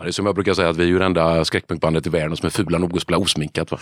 [0.00, 2.10] Ja, det är som jag brukar säga att vi är ju det enda skräckpunkbandet i
[2.10, 3.70] världen som är fula nog att spela osminkat.
[3.70, 3.78] Va?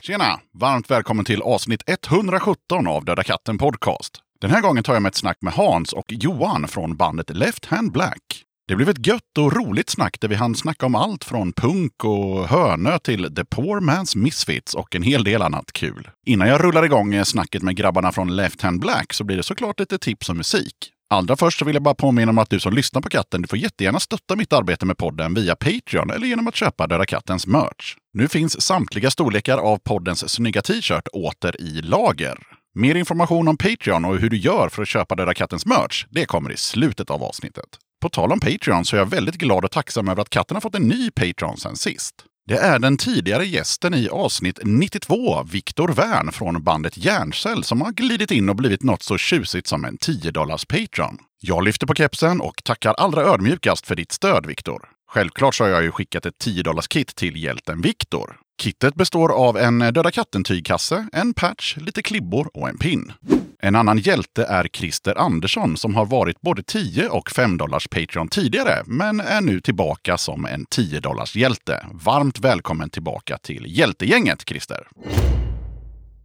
[0.00, 0.40] Tjena!
[0.54, 4.27] Varmt välkommen till avsnitt 117 av Döda katten Podcast.
[4.40, 7.64] Den här gången tar jag med ett snack med Hans och Johan från bandet Left
[7.64, 8.44] Hand Black.
[8.68, 12.04] Det blev ett gött och roligt snack där vi hann snacka om allt från punk
[12.04, 16.08] och hönö till The Poor Man's Misfits och en hel del annat kul.
[16.26, 19.80] Innan jag rullar igång snacket med grabbarna från Left Hand Black så blir det såklart
[19.80, 20.74] lite tips om musik.
[21.10, 23.48] Allra först så vill jag bara påminna om att du som lyssnar på katten, du
[23.48, 27.46] får jättegärna stötta mitt arbete med podden via Patreon eller genom att köpa Döda Kattens
[27.46, 27.96] merch.
[28.12, 32.57] Nu finns samtliga storlekar av poddens snygga t-shirt åter i lager.
[32.78, 36.26] Mer information om Patreon och hur du gör för att köpa Döda Kattens merch, det
[36.26, 37.64] kommer i slutet av avsnittet.
[38.00, 40.60] På tal om Patreon så är jag väldigt glad och tacksam över att katten har
[40.60, 42.14] fått en ny Patreon sen sist.
[42.46, 47.92] Det är den tidigare gästen i avsnitt 92, Viktor Wern från bandet Järncell, som har
[47.92, 51.18] glidit in och blivit något så tjusigt som en 10 dollars Patreon.
[51.40, 54.88] Jag lyfter på kepsen och tackar allra ödmjukast för ditt stöd, Viktor.
[55.10, 58.36] Självklart så har jag ju skickat ett 10 dollars kit till hjälten Viktor.
[58.60, 63.12] Kittet består av en Döda katten-tygkasse, en patch, lite klibbor och en pin.
[63.60, 68.28] En annan hjälte är Christer Andersson som har varit både 10 och 5 dollars Patreon
[68.28, 71.86] tidigare, men är nu tillbaka som en 10 dollars hjälte.
[71.92, 74.88] Varmt välkommen tillbaka till hjältegänget, Christer!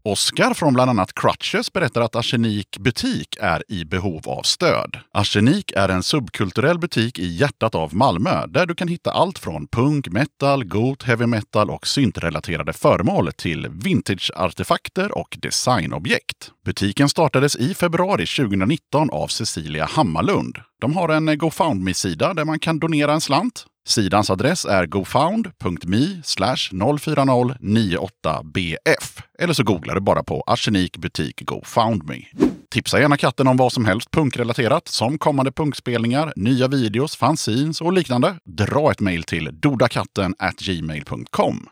[0.05, 4.97] Oskar från bland annat Crutches berättar att Arsenik butik är i behov av stöd.
[5.13, 9.67] Arsenik är en subkulturell butik i hjärtat av Malmö där du kan hitta allt från
[9.67, 16.51] punk, metal, goth, heavy metal och syntrelaterade föremål till vintage-artefakter och designobjekt.
[16.65, 20.57] Butiken startades i februari 2019 av Cecilia Hammarlund.
[20.81, 23.65] De har en GoFundMe-sida där man kan donera en slant.
[23.87, 29.21] Sidans adress är gofound.me 04098bf.
[29.39, 32.21] Eller så googlar du bara på arsenik butik GoFoundMe.
[32.71, 37.93] Tipsa gärna katten om vad som helst punkrelaterat, som kommande punkspelningar, nya videos, fanzines och
[37.93, 38.35] liknande.
[38.45, 41.67] Dra ett mejl till dodakatten gmail.com.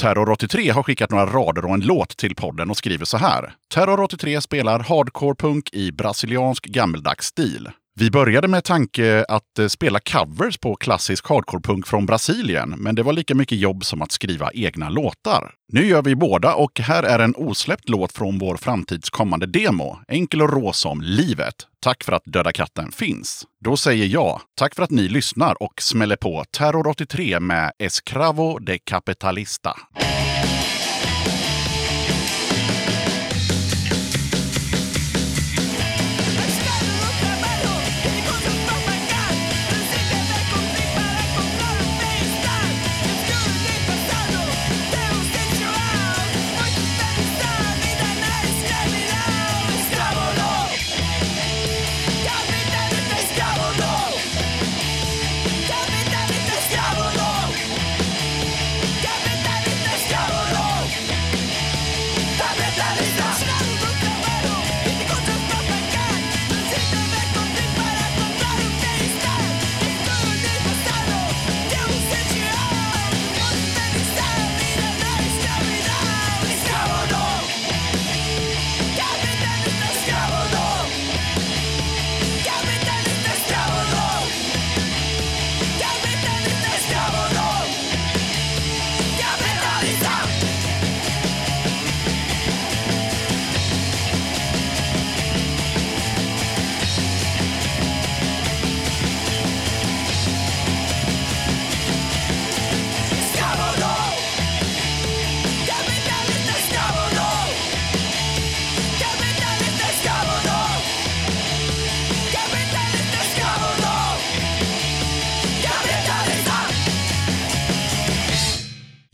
[0.00, 3.54] Terror83 har skickat några rader och en låt till podden och skriver så här.
[3.74, 7.68] Terror83 spelar hardcore-punk i brasiliansk gammeldags stil.
[7.94, 13.02] Vi började med tanke att eh, spela covers på klassisk hardcore-punk från Brasilien, men det
[13.02, 15.54] var lika mycket jobb som att skriva egna låtar.
[15.72, 19.98] Nu gör vi båda och här är en osläppt låt från vår framtidskommande demo.
[20.08, 21.54] Enkel och rå som livet.
[21.80, 23.44] Tack för att Döda katten finns.
[23.64, 28.58] Då säger jag tack för att ni lyssnar och smäller på Terror 83 med Escravo
[28.58, 29.76] de Capitalista.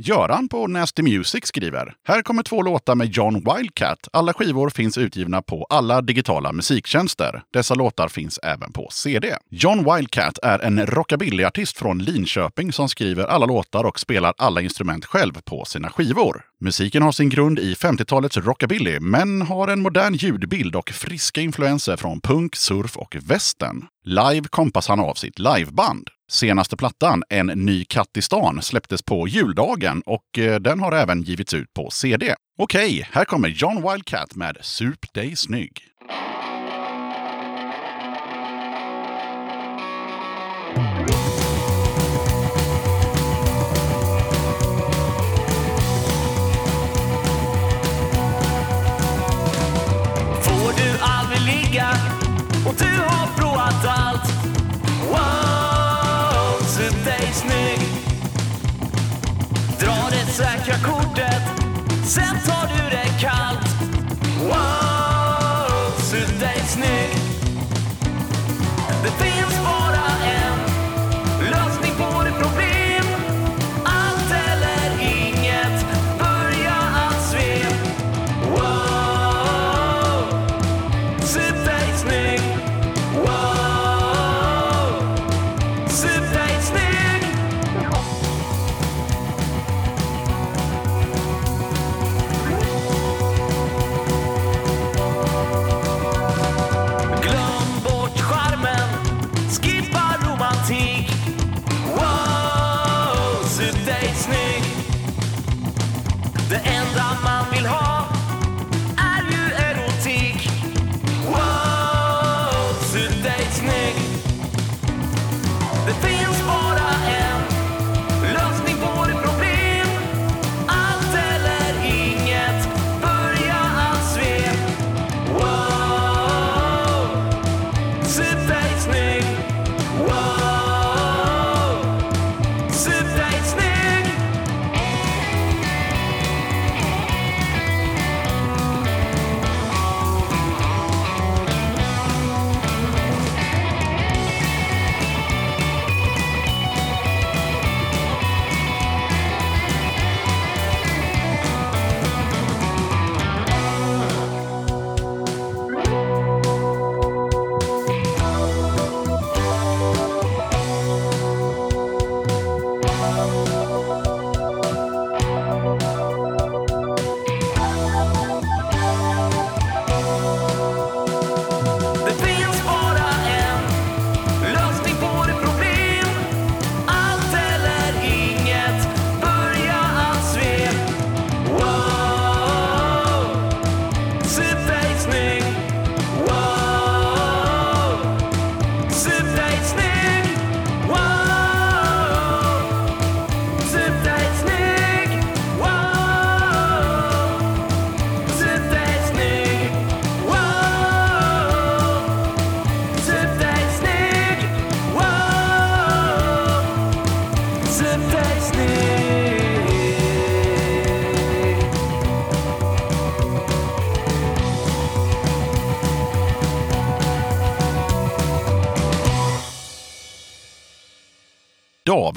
[0.09, 1.95] Göran på Nasty Music skriver.
[2.05, 4.09] Här kommer två låtar med John Wildcat.
[4.13, 7.43] Alla skivor finns utgivna på alla digitala musiktjänster.
[7.53, 9.37] Dessa låtar finns även på CD.
[9.51, 15.05] John Wildcat är en rockabillyartist från Linköping som skriver alla låtar och spelar alla instrument
[15.05, 16.43] själv på sina skivor.
[16.61, 21.97] Musiken har sin grund i 50-talets rockabilly, men har en modern ljudbild och friska influenser
[21.97, 23.87] från punk, surf och västern.
[24.05, 26.09] Live kompas han av sitt liveband.
[26.31, 31.23] Senaste plattan, En ny katt i stan, släpptes på juldagen och eh, den har även
[31.23, 32.35] givits ut på CD.
[32.59, 35.88] Okej, här kommer John Wildcat med Sup dig snygg.
[52.67, 54.33] Och du har provat allt.
[55.09, 57.89] Wow, sup dig snygg.
[59.81, 61.43] Dra det säkra kortet,
[62.05, 63.69] sen tar du det kallt.
[64.43, 64.78] Wow,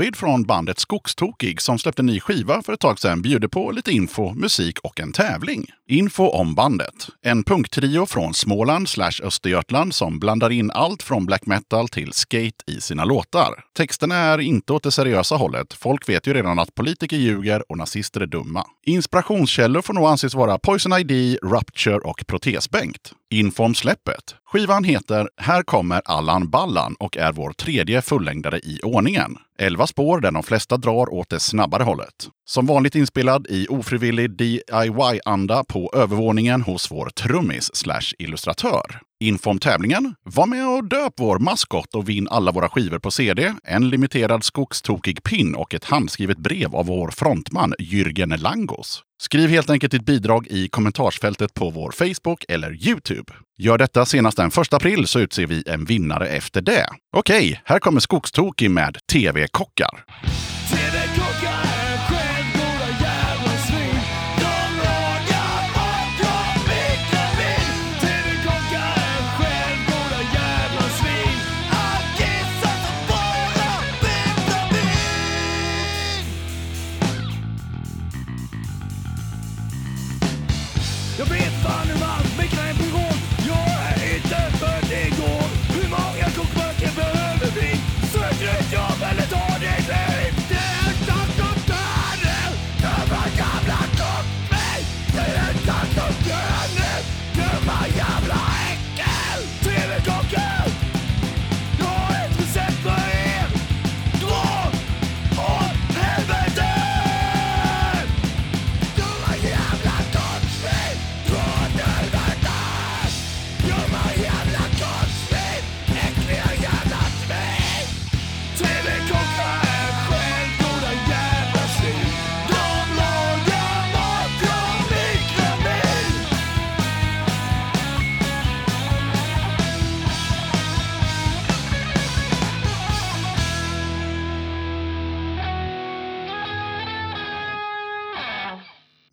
[0.01, 3.91] David från bandet Skogstokig som släppte ny skiva för ett tag sedan bjuder på lite
[3.91, 5.65] info, musik och en tävling.
[5.89, 7.07] Info om bandet.
[7.21, 12.63] En punktrio från Småland slash Östergötland som blandar in allt från black metal till skate
[12.67, 13.63] i sina låtar.
[13.77, 15.73] Texterna är inte åt det seriösa hållet.
[15.73, 18.65] Folk vet ju redan att politiker ljuger och nazister är dumma.
[18.85, 23.13] Inspirationskällor får nog anses vara Poison ID, Rupture och Protesbänkt.
[23.31, 24.03] Informsläppet.
[24.05, 24.35] släppet.
[24.45, 29.35] Skivan heter Här kommer Allan Ballan och är vår tredje fullängdare i ordningen.
[29.59, 32.29] Elva spår där de flesta drar åt det snabbare hållet.
[32.45, 39.01] Som vanligt inspelad i ofrivillig DIY-anda på övervåningen hos vår trummis slash illustratör.
[39.21, 43.53] Inform tävlingen, Var med och döp vår maskot och vinn alla våra skivor på CD,
[43.63, 49.03] en limiterad skogstokig pin och ett handskrivet brev av vår frontman Jürgen Langos.
[49.21, 53.33] Skriv helt enkelt ditt bidrag i kommentarsfältet på vår Facebook eller Youtube.
[53.57, 56.87] Gör detta senast den 1 april så utser vi en vinnare efter det.
[57.17, 60.03] Okej, här kommer Skogstokig med TV-kockar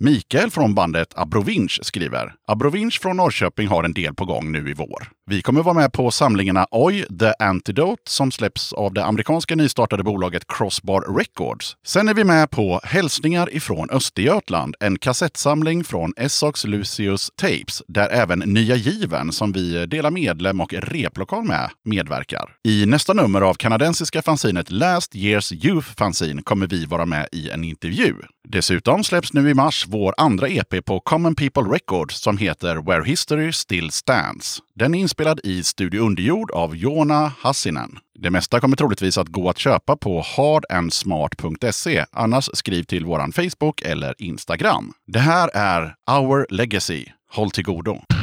[0.01, 4.75] Mikael från bandet Abrovinch skriver Abrovinch från Norrköping har en del på gång nu i
[4.75, 5.09] vår.
[5.27, 10.03] Vi kommer vara med på samlingarna Oj, The Antidote som släpps av det amerikanska nystartade
[10.03, 11.77] bolaget Crossbar Records.
[11.87, 18.09] Sen är vi med på Hälsningar ifrån Östergötland, en kassettsamling från Essox Lucius Tapes, där
[18.09, 22.51] även Nya Given, som vi delar medlem och replokal med, medverkar.
[22.69, 27.51] I nästa nummer av kanadensiska fanzinet Last Years Youth Fanzine kommer vi vara med i
[27.51, 28.15] en intervju.
[28.49, 33.05] Dessutom släpps nu i mars vår andra EP på Common People Records som heter Where
[33.05, 34.59] History Still Stands.
[34.75, 37.99] Den är inspelad i Studio Underjord av Jona Hassinen.
[38.19, 42.05] Det mesta kommer troligtvis att gå att köpa på hardandsmart.se.
[42.13, 44.93] Annars skriv till vår Facebook eller Instagram.
[45.07, 47.05] Det här är Our Legacy.
[47.31, 48.18] Håll till godo!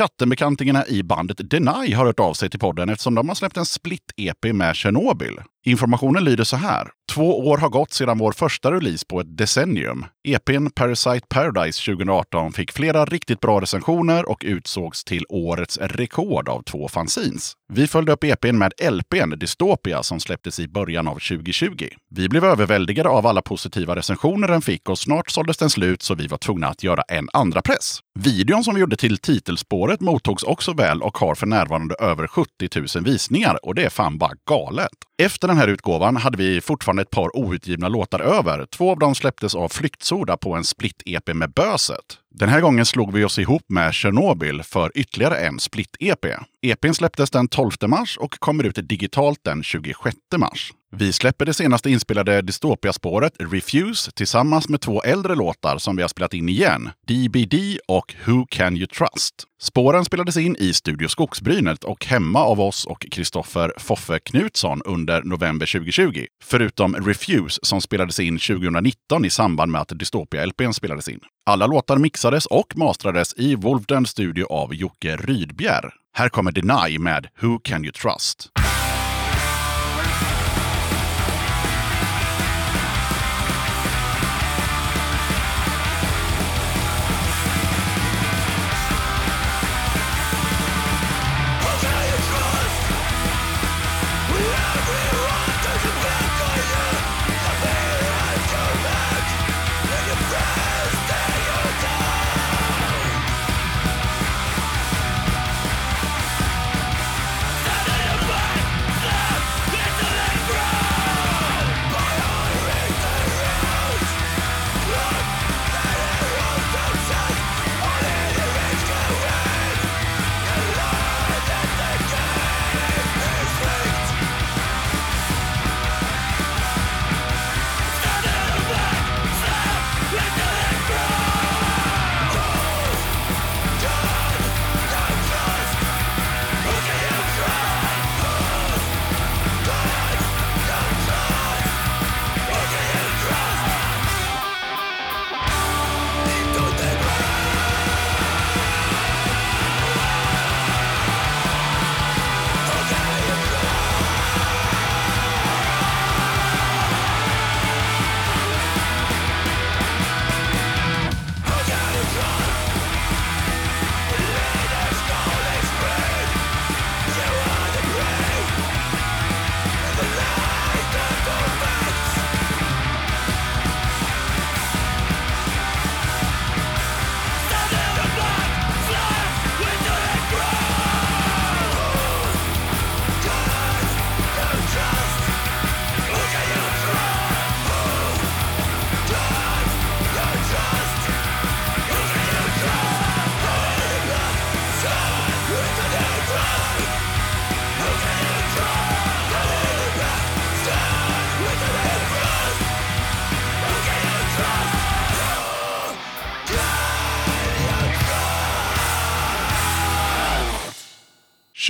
[0.00, 3.64] Kattenbekantingarna i bandet Deny har hört av sig till podden eftersom de har släppt en
[3.64, 5.38] split-EP med Tjernobyl.
[5.66, 6.88] Informationen lyder så här.
[7.14, 10.04] Två år har gått sedan vår första release på ett decennium.
[10.28, 16.62] EPn Parasite Paradise 2018 fick flera riktigt bra recensioner och utsågs till årets rekord av
[16.62, 17.52] två fanzines.
[17.72, 21.88] Vi följde upp EPn med LPn Dystopia som släpptes i början av 2020.
[22.10, 26.14] Vi blev överväldigade av alla positiva recensioner den fick och snart såldes den slut så
[26.14, 27.98] vi var tvungna att göra en andra press.
[28.18, 32.50] Videon som vi gjorde till titelspåret mottogs också väl och har för närvarande över 70
[32.96, 35.09] 000 visningar och det är fan bara galet.
[35.20, 38.66] Efter den här utgåvan hade vi fortfarande ett par outgivna låtar över.
[38.66, 42.18] Två av dem släpptes av Flyktsoda på en split-EP med Böset.
[42.34, 46.26] Den här gången slog vi oss ihop med Tjernobyl för ytterligare en split-EP.
[46.62, 50.72] EPn släpptes den 12 mars och kommer ut digitalt den 26 mars.
[50.96, 56.08] Vi släpper det senaste inspelade Dystopia-spåret Refuse tillsammans med två äldre låtar som vi har
[56.08, 57.54] spelat in igen, DBD
[57.88, 59.34] och Who Can You Trust.
[59.62, 65.22] Spåren spelades in i Studio Skogsbrynet och hemma av oss och Kristoffer Foffe Knutsson under
[65.22, 66.26] november 2020.
[66.44, 71.20] Förutom Refuse som spelades in 2019 i samband med att Dystopia-LPn spelades in.
[71.46, 75.94] Alla låtar mixades och mastrades i Wolfden Studio av Jocke Rydbjer.
[76.12, 78.48] Här kommer Deny med Who Can You Trust?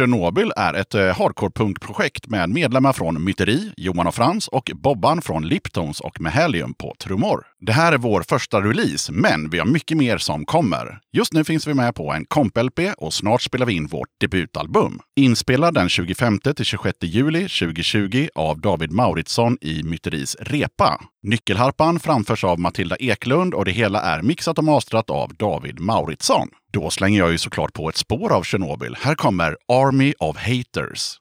[0.00, 5.48] Tjernobyl är ett eh, hardcore-punkprojekt med medlemmar från Myteri, Johan och Frans och Bobban från
[5.48, 7.49] Liptones och Mehelium på trummor.
[7.62, 11.00] Det här är vår första release, men vi har mycket mer som kommer.
[11.12, 15.00] Just nu finns vi med på en komp-LP och snart spelar vi in vårt debutalbum.
[15.16, 21.00] Inspelad den 25-26 juli 2020 av David Mauritsson i Myteris Repa.
[21.22, 26.48] Nyckelharpan framförs av Matilda Eklund och det hela är mixat och mastrat av David Mauritsson.
[26.72, 28.96] Då slänger jag ju såklart på ett spår av Tjernobyl.
[29.00, 31.18] Här kommer Army of Haters.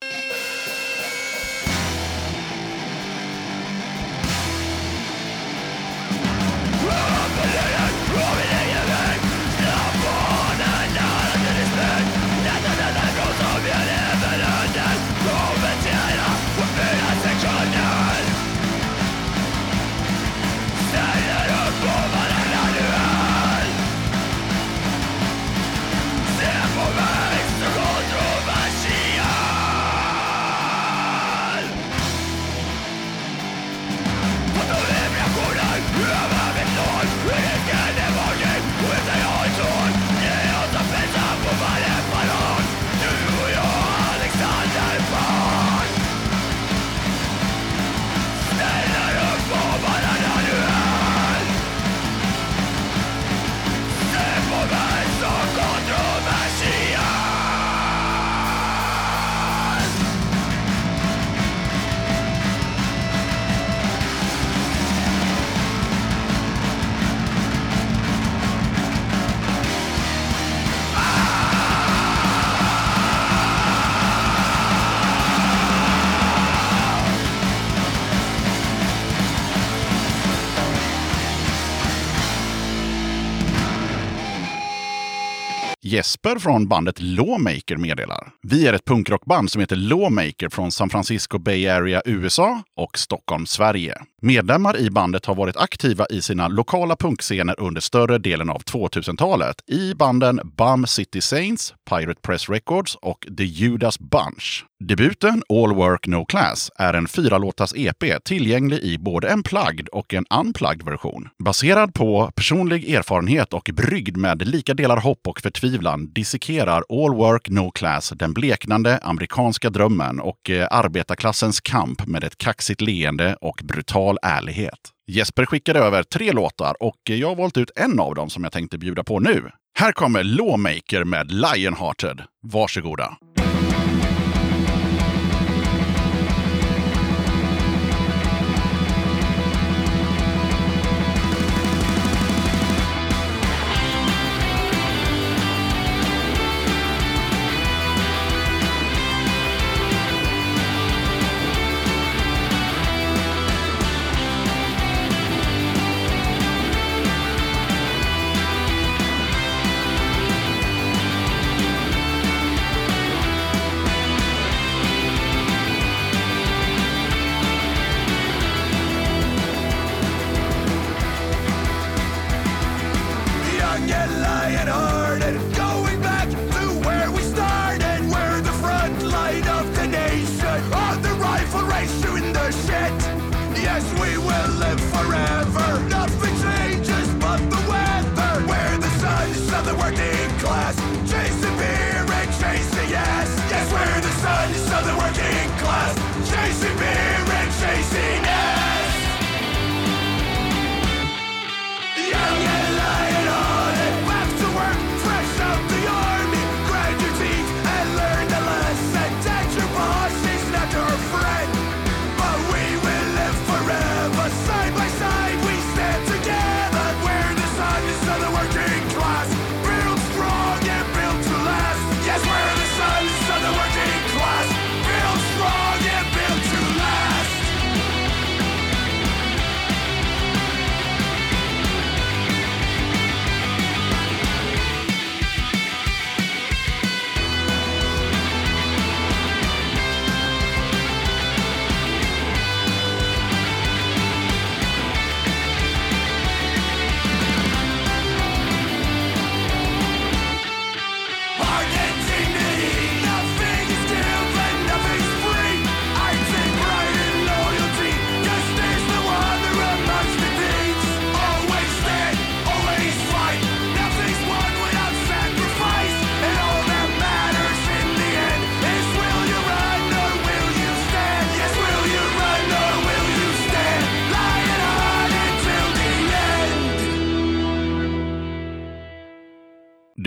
[85.89, 88.32] Jesper från bandet Lawmaker meddelar.
[88.41, 93.45] Vi är ett punkrockband som heter Lawmaker från San Francisco Bay Area, USA och Stockholm,
[93.45, 93.97] Sverige.
[94.21, 99.56] Medlemmar i bandet har varit aktiva i sina lokala punkscener under större delen av 2000-talet
[99.67, 104.65] i banden Bum City Saints, Pirate Press Records och The Judas Bunch.
[104.83, 109.87] Debuten All Work No Class är en fyra låtars EP tillgänglig i både en plugged
[109.87, 111.29] och en unplugged version.
[111.43, 117.49] Baserad på personlig erfarenhet och bryggd med lika delar hopp och förtvivlan dissekerar All Work
[117.49, 123.61] No Class den bleknande amerikanska drömmen och eh, arbetarklassens kamp med ett kaxigt leende och
[123.63, 124.79] brutal ärlighet.
[125.07, 128.53] Jesper skickade över tre låtar och jag har valt ut en av dem som jag
[128.53, 129.49] tänkte bjuda på nu.
[129.79, 132.21] Här kommer Lawmaker med Lionhearted.
[132.43, 133.17] Varsågoda!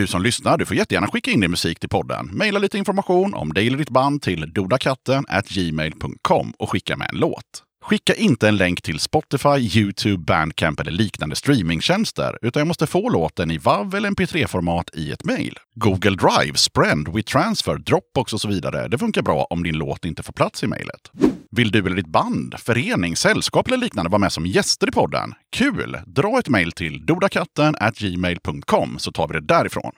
[0.02, 2.30] Du som lyssnar, du får jättegärna skicka in din musik till podden.
[2.32, 7.18] Maila lite information om dig eller ditt band till dodakatten gmail.com och skicka med en
[7.18, 7.62] låt.
[7.82, 13.08] Skicka inte en länk till Spotify, YouTube, Bandcamp eller liknande streamingtjänster, utan jag måste få
[13.08, 15.58] låten i WAV eller MP3-format i ett mejl.
[15.74, 18.88] Google Drive, Sprend, WeTransfer, Dropbox och så vidare.
[18.88, 21.10] Det funkar bra om din låt inte får plats i mejlet.
[21.56, 25.34] Vill du eller ditt band, förening, sällskap eller liknande vara med som gäster i podden?
[25.56, 25.98] Kul!
[26.06, 29.92] Dra ett mejl till dodakatten@gmail.com så tar vi det därifrån.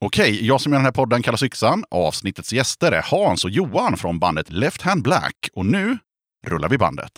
[0.00, 1.84] Okej, jag som gör den här podden kallas Yxan.
[1.90, 5.48] Avsnittets gäster är Hans och Johan från bandet Left Hand Black.
[5.52, 5.98] Och nu
[6.46, 7.12] rullar vi bandet.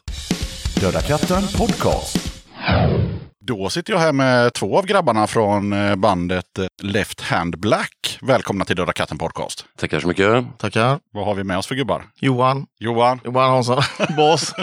[0.81, 2.17] Döda katten podcast.
[3.45, 8.19] Då sitter jag här med två av grabbarna från eh, bandet eh, Left Hand Black.
[8.23, 9.65] Välkomna till Döda katten podcast.
[9.79, 10.59] Tackar så mycket.
[10.59, 10.99] Tackar.
[11.13, 12.05] Vad har vi med oss för gubbar?
[12.21, 12.67] Johan.
[12.79, 13.83] Johan, Johan Hansson.
[14.17, 14.55] Bas.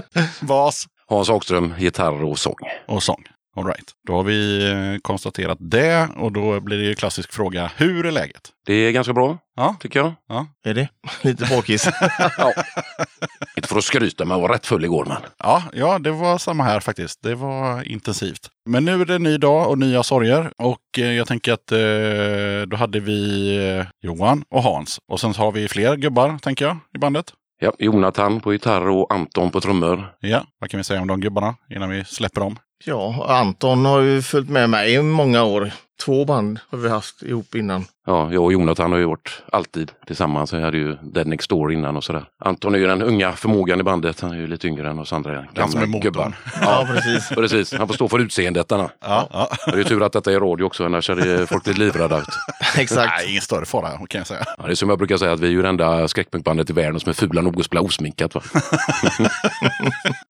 [0.40, 2.56] bas Hans Hagström, gitarr och sång.
[2.86, 3.24] och sång.
[3.56, 3.90] All right.
[4.06, 7.70] Då har vi eh, konstaterat det och då blir det ju klassisk fråga.
[7.76, 8.50] Hur är läget?
[8.66, 10.14] Det är ganska bra, Ja, tycker jag.
[10.64, 10.88] är det?
[11.22, 11.88] Lite bakis.
[12.38, 12.52] Ja.
[13.56, 15.04] Inte för att skryta, men jag var rätt full igår.
[15.04, 15.16] Men.
[15.38, 17.22] Ja, ja, det var samma här faktiskt.
[17.22, 18.48] Det var intensivt.
[18.68, 20.50] Men nu är det en ny dag och nya sorger.
[20.58, 24.98] Och eh, jag tänker att eh, då hade vi eh, Johan och Hans.
[25.12, 27.32] Och sen har vi fler gubbar, tänker jag, i bandet.
[27.60, 30.12] Ja, Jonathan på gitarr och Anton på trummor.
[30.20, 32.58] Ja, vad kan vi säga om de gubbarna innan vi släpper dem?
[32.84, 35.72] Ja, Anton har ju följt med mig i många år.
[36.04, 37.84] Två band har vi haft ihop innan.
[38.06, 40.52] ja, jag och Jonathan har ju varit alltid tillsammans.
[40.52, 42.24] Jag hade ju Dead Next Door innan och sådär.
[42.44, 44.20] Anton är ju den unga förmågan i bandet.
[44.20, 46.00] Han är ju lite yngre än oss andra Den som är gamla motorn.
[46.00, 46.32] gubbar.
[46.60, 47.28] Ja, precis.
[47.28, 48.70] Precis, han får stå för utseendet.
[48.70, 48.80] Han.
[48.80, 49.48] Ja, ja.
[49.66, 52.22] Det är ju tur att detta är radio också, annars hade folk blivit livrädda.
[52.76, 53.12] Exakt.
[53.16, 54.44] Nej, ingen större fara kan jag säga.
[54.58, 56.72] Ja, det är som jag brukar säga, att vi är ju det enda skräckpunkbandet i
[56.72, 58.34] världen som är fula nog att spela osminkat.
[58.34, 58.40] Va?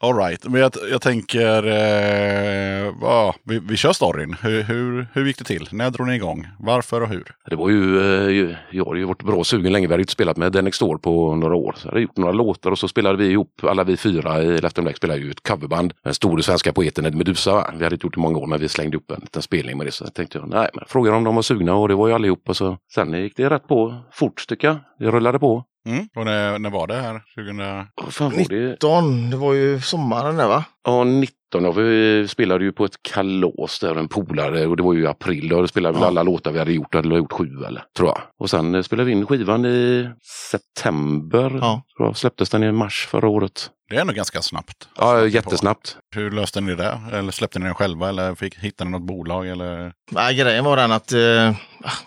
[0.00, 0.44] All right.
[0.44, 4.36] Men jag, jag tänker, eh, ja, vi, vi kör storyn.
[4.40, 5.55] Hur, hur, hur gick det till?
[5.72, 6.46] När drog ni igång?
[6.58, 7.24] Varför och hur?
[7.50, 9.86] Det var ju, eh, ju- jag har ju varit bra sugen länge.
[9.86, 11.74] Vi hade ju inte spelat med Den Next Door på några år.
[11.78, 14.58] Så jag hade gjort några låtar och så spelade vi ihop, alla vi fyra i
[14.60, 15.92] Left Black spelade ju ett coverband.
[16.04, 17.52] Den store svenska poeten Ed Medusa.
[17.54, 17.70] Va?
[17.76, 19.76] Vi hade inte gjort det i många år men vi slängde upp en liten spelning
[19.78, 19.90] med det.
[19.92, 22.14] Så jag tänkte jag, nej men frågade om de var sugna och det var ju
[22.14, 22.54] allihopa.
[22.54, 24.76] Så sen gick det rätt på fort tycker jag.
[24.98, 25.64] Det rullade på.
[25.86, 26.08] Mm.
[26.16, 27.20] Och när, när var det här?
[27.34, 27.56] 2000...
[28.04, 28.68] Vad fan var det?
[28.70, 30.64] 19, det var ju sommaren där va?
[30.84, 31.35] Ja, 19.
[31.54, 35.06] Ja, vi spelade ju på ett kalas där, en polare, och det var ju i
[35.06, 35.48] april.
[35.48, 36.06] Då spelade vi Ja.
[36.08, 38.18] alla låtar vi hade gjort, hade gjort sju eller, tror jag.
[38.38, 40.08] Och sen eh, spelade vi in skivan i
[40.50, 41.82] september, Ja.
[41.96, 42.16] tror jag.
[42.16, 43.70] Släpptes den i mars förra året.
[43.90, 44.88] Det är ändå ganska snabbt.
[44.96, 45.96] Ja, Snabbt jättesnabbt.
[46.14, 46.20] på.
[46.20, 47.00] Hur löste ni det?
[47.12, 48.08] Eller släppte ni den själva?
[48.08, 49.48] Eller fick, hittade ni något bolag?
[49.48, 49.92] Eller?
[50.10, 51.52] Nej, grejen var den att eh,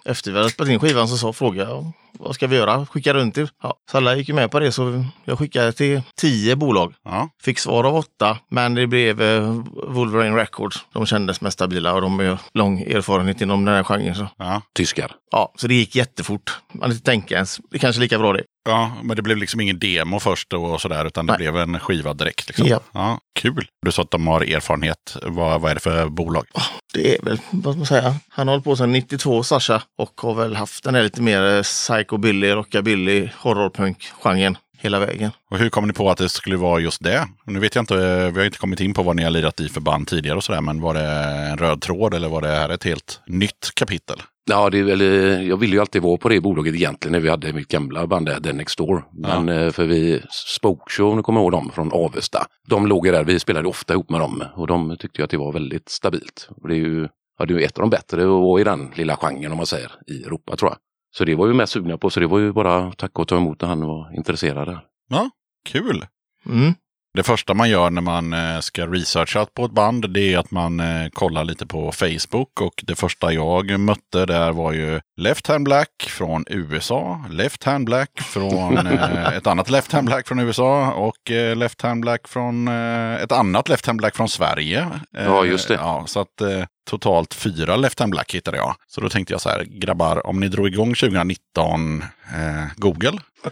[0.05, 2.85] efter vi hade spelat in skivan så sa frågade jag vad ska vi göra?
[2.85, 3.49] Skicka runt det.
[3.63, 6.93] Ja, så alla gick ju med på det så jag skickade till tio bolag.
[7.03, 7.29] Ja.
[7.41, 10.85] Fick svar av åtta, men det blev eh, Wolverine Records.
[10.93, 14.15] De kändes mest stabila och de har lång erfarenhet inom den här genren.
[14.15, 14.27] Så.
[14.37, 14.61] Ja.
[14.75, 15.11] Tyskar.
[15.31, 16.59] Ja, så det gick jättefort.
[16.73, 17.57] Man inte tänka ens.
[17.69, 18.43] Det är kanske är lika bra det.
[18.65, 21.37] Ja, men det blev liksom ingen demo först och sådär, utan det Nej.
[21.37, 22.47] blev en skiva direkt.
[22.47, 22.67] Liksom.
[22.67, 22.79] Ja.
[22.91, 23.67] Ja, kul.
[23.85, 25.17] Du sa att de har erfarenhet.
[25.23, 26.45] Vad, vad är det för bolag?
[26.93, 30.21] Det är väl, vad ska man säga, han har hållit på sedan 92, Sasha, och
[30.21, 35.31] har väl haft den här lite mer eh, psychobilly, rockabilly, horrorpunk-genren hela vägen.
[35.51, 37.27] Och hur kom ni på att det skulle vara just det?
[37.45, 37.95] Nu vet jag inte,
[38.31, 40.43] vi har inte kommit in på vad ni har lirat i för band tidigare och
[40.43, 41.05] sådär, men var det
[41.51, 44.21] en röd tråd eller var det här ett helt nytt kapitel?
[44.49, 47.29] Ja, det väl, eh, jag ville ju alltid vara på det bolaget egentligen när vi
[47.29, 49.03] hade mitt gamla band där, The Next Door.
[49.13, 50.21] Men eh, för vi,
[50.57, 52.45] Spokeshow, nu kommer jag ihåg dem från Avesta.
[52.67, 55.29] De låg ju där, vi spelade ofta ihop med dem och de tyckte ju att
[55.29, 56.49] det var väldigt stabilt.
[56.49, 57.07] Och det är ju
[57.39, 59.65] ja, det är ett av de bättre att vara i den lilla genren om man
[59.65, 60.77] säger, i Europa tror jag.
[61.17, 63.27] Så det var vi mest sugna på, så det var ju bara att tacka och
[63.27, 64.67] ta emot när han var intresserad.
[64.67, 64.79] Där.
[65.09, 65.29] Ja,
[65.65, 66.05] kul!
[66.45, 66.73] Mm.
[67.13, 70.51] Det första man gör när man eh, ska researcha på ett band det är att
[70.51, 72.61] man eh, kollar lite på Facebook.
[72.61, 77.85] Och det första jag mötte där var ju Left Hand Black från USA, Left Hand
[77.85, 82.27] Black från eh, ett annat Left Hand Black från USA och eh, Left Hand Black
[82.27, 84.79] från eh, ett annat Left Hand Black från Sverige.
[85.17, 85.73] Eh, Ja, just det.
[85.73, 88.75] Ja, så att eh, totalt fyra Left Hand Black hittade jag.
[88.87, 92.03] Så då tänkte jag så här, grabbar, om ni drog igång 2019
[92.33, 93.49] eh, Google, Ja,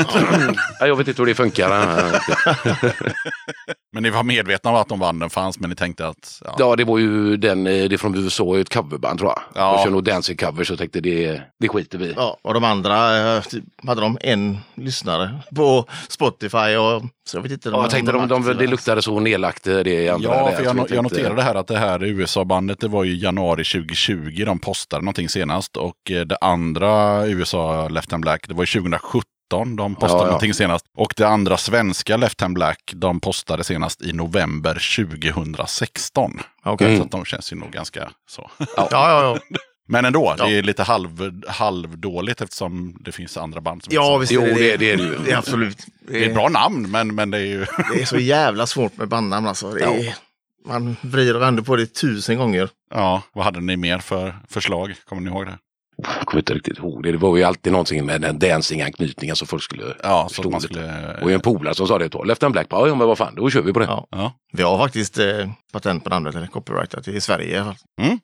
[0.00, 0.14] Ja,
[0.86, 1.68] jag vet inte hur det funkar.
[3.92, 6.76] men ni var medvetna om att de banden fanns, men ni tänkte att ja, Ja,
[6.76, 9.40] det var ju den, eh, det är från USA, ett coverband tror jag.
[9.54, 9.72] Ja.
[9.72, 12.14] Jag kör nog dancing cover så jag tänkte det, det skiter vi.
[12.16, 17.42] Ja, och de andra eh, typ, hade de en lyssnare på Spotify och så jag
[17.42, 17.68] vet inte.
[17.68, 20.34] Ja, jag tänkte de, de, det luktade så nedlagt eh, det andra.
[20.34, 23.14] Ja, för så jag, tänkte- jag noterade här att det här USA-bandet, det var ju
[23.16, 25.76] januari 2020 de postade någonting senast.
[25.76, 29.24] Och eh, det andra USA Left Hand Black, det var ju 2017
[29.76, 30.26] de postade Ja, ja.
[30.26, 30.84] någonting senast.
[30.96, 36.40] Och det andra svenska Left Hand Black, de postade senast i november 2016.
[36.64, 36.96] Okej.
[36.96, 38.50] Så att de känns ju nog ganska så.
[38.76, 39.38] Ja, ja, ja.
[39.90, 40.44] Men ändå, Ja.
[40.46, 44.42] det är lite halv, halvdåligt eftersom det finns andra band som Ja, inte- visst Jo,
[44.42, 45.18] är det det, det är det.
[45.24, 45.86] Det är absolut.
[46.08, 47.66] Det är ett bra namn, men, men det är ju...
[47.94, 49.70] Det är så jävla svårt med bandnamn alltså.
[49.72, 50.14] Det är,
[50.66, 52.68] Man vrider och vänder på det tusen gånger.
[52.94, 54.94] Ja, vad hade ni mer för förslag?
[55.08, 55.58] Kommer ni ihåg det?
[56.02, 57.12] Jag kommer inte riktigt ihåg det.
[57.12, 60.60] Det var ju alltid någonting med den dancing-anknytningen som folk skulle Ja, så förstå man
[60.60, 61.16] skulle...
[61.22, 63.50] Och en polare som sa det då, Left and Black, ja men vad fan, då
[63.50, 63.86] kör vi på det.
[63.86, 64.06] Ja.
[64.10, 64.18] Ja.
[64.18, 64.32] Ja.
[64.52, 67.56] Vi har faktiskt eh, patent på namnet, eller copyrightat, i Sverige.
[67.56, 68.18] i alla fall.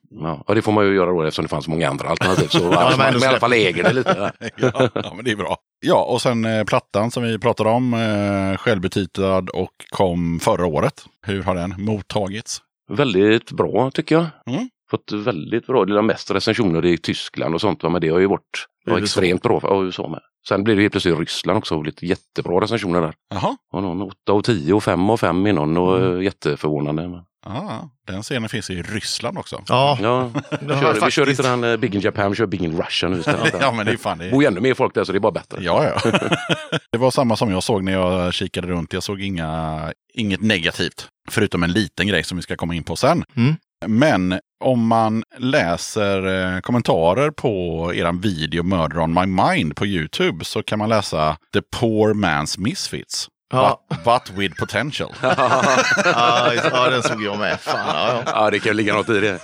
[0.47, 2.47] Ja, det får man ju göra då eftersom det fanns många andra alternativ.
[2.47, 4.31] Så men alltså, man, men i alla fall äger det lite.
[4.57, 5.57] ja, ja, men det är bra.
[5.79, 11.05] Ja, och sen eh, plattan som vi pratade om, eh, självbetitlad och kom förra året.
[11.25, 12.61] Hur har den mottagits?
[12.91, 14.25] Väldigt bra tycker jag.
[14.55, 14.69] Mm.
[14.95, 18.27] Fått väldigt bra, det är mest recensioner i Tyskland och sånt, men det har ju
[18.27, 20.19] varit var extremt bra för ja, USA med.
[20.47, 23.13] Sen blir det helt plötsligt Ryssland också, och lite jättebra recensioner där.
[23.29, 26.23] Jaha, Och någon 8 och 10 och 5 och 5 i någon och mm.
[26.23, 27.07] jätteförvånande.
[27.07, 29.63] Men, ja, den scenen finns i Ryssland också.
[29.67, 30.31] Ja, ja,
[30.61, 33.09] vi kör, vi kör inte den eh, Big in Japan, vi kör Big in Russia
[33.09, 33.55] nu istället.
[33.61, 34.31] Ja, men det är fan Det det.
[34.31, 35.63] bor ju ännu mer folk där så det är bara bättre.
[35.63, 36.11] Ja, ja.
[36.91, 38.93] det var samma som jag såg när jag kikade runt.
[38.93, 39.81] Jag såg inga,
[40.13, 41.07] inget negativt.
[41.29, 43.23] Förutom en liten grej som vi ska komma in på sen.
[43.35, 43.55] Mm.
[43.87, 50.45] Men om man läser eh, kommentarer på eran video Murder on my mind på YouTube
[50.45, 53.27] så kan man läsa The Poor Man's Misfits.
[53.53, 53.85] Ja.
[53.89, 55.09] But, but with potential.
[55.21, 57.59] ja, ja, den såg jag med.
[57.59, 58.31] Fan, ja, ja.
[58.35, 59.39] Ja, det kan ligga något i det.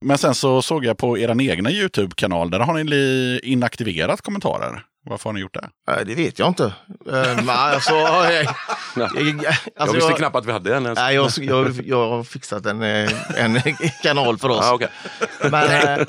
[0.00, 4.82] Men sen så såg jag på er egna YouTube-kanal, där har ni li- inaktiverat kommentarer.
[5.04, 5.68] Varför har ni gjort det?
[5.88, 6.72] Nej, det vet jag inte.
[7.06, 8.46] Men alltså, jag, jag,
[9.16, 10.82] jag alltså, visste jag, knappt att vi hade en.
[10.82, 13.10] Nej, jag, jag, jag har fixat en, eh,
[13.44, 13.60] en
[14.02, 14.64] kanal för oss.
[14.64, 14.88] Ah, okay.
[15.50, 16.06] Men eh,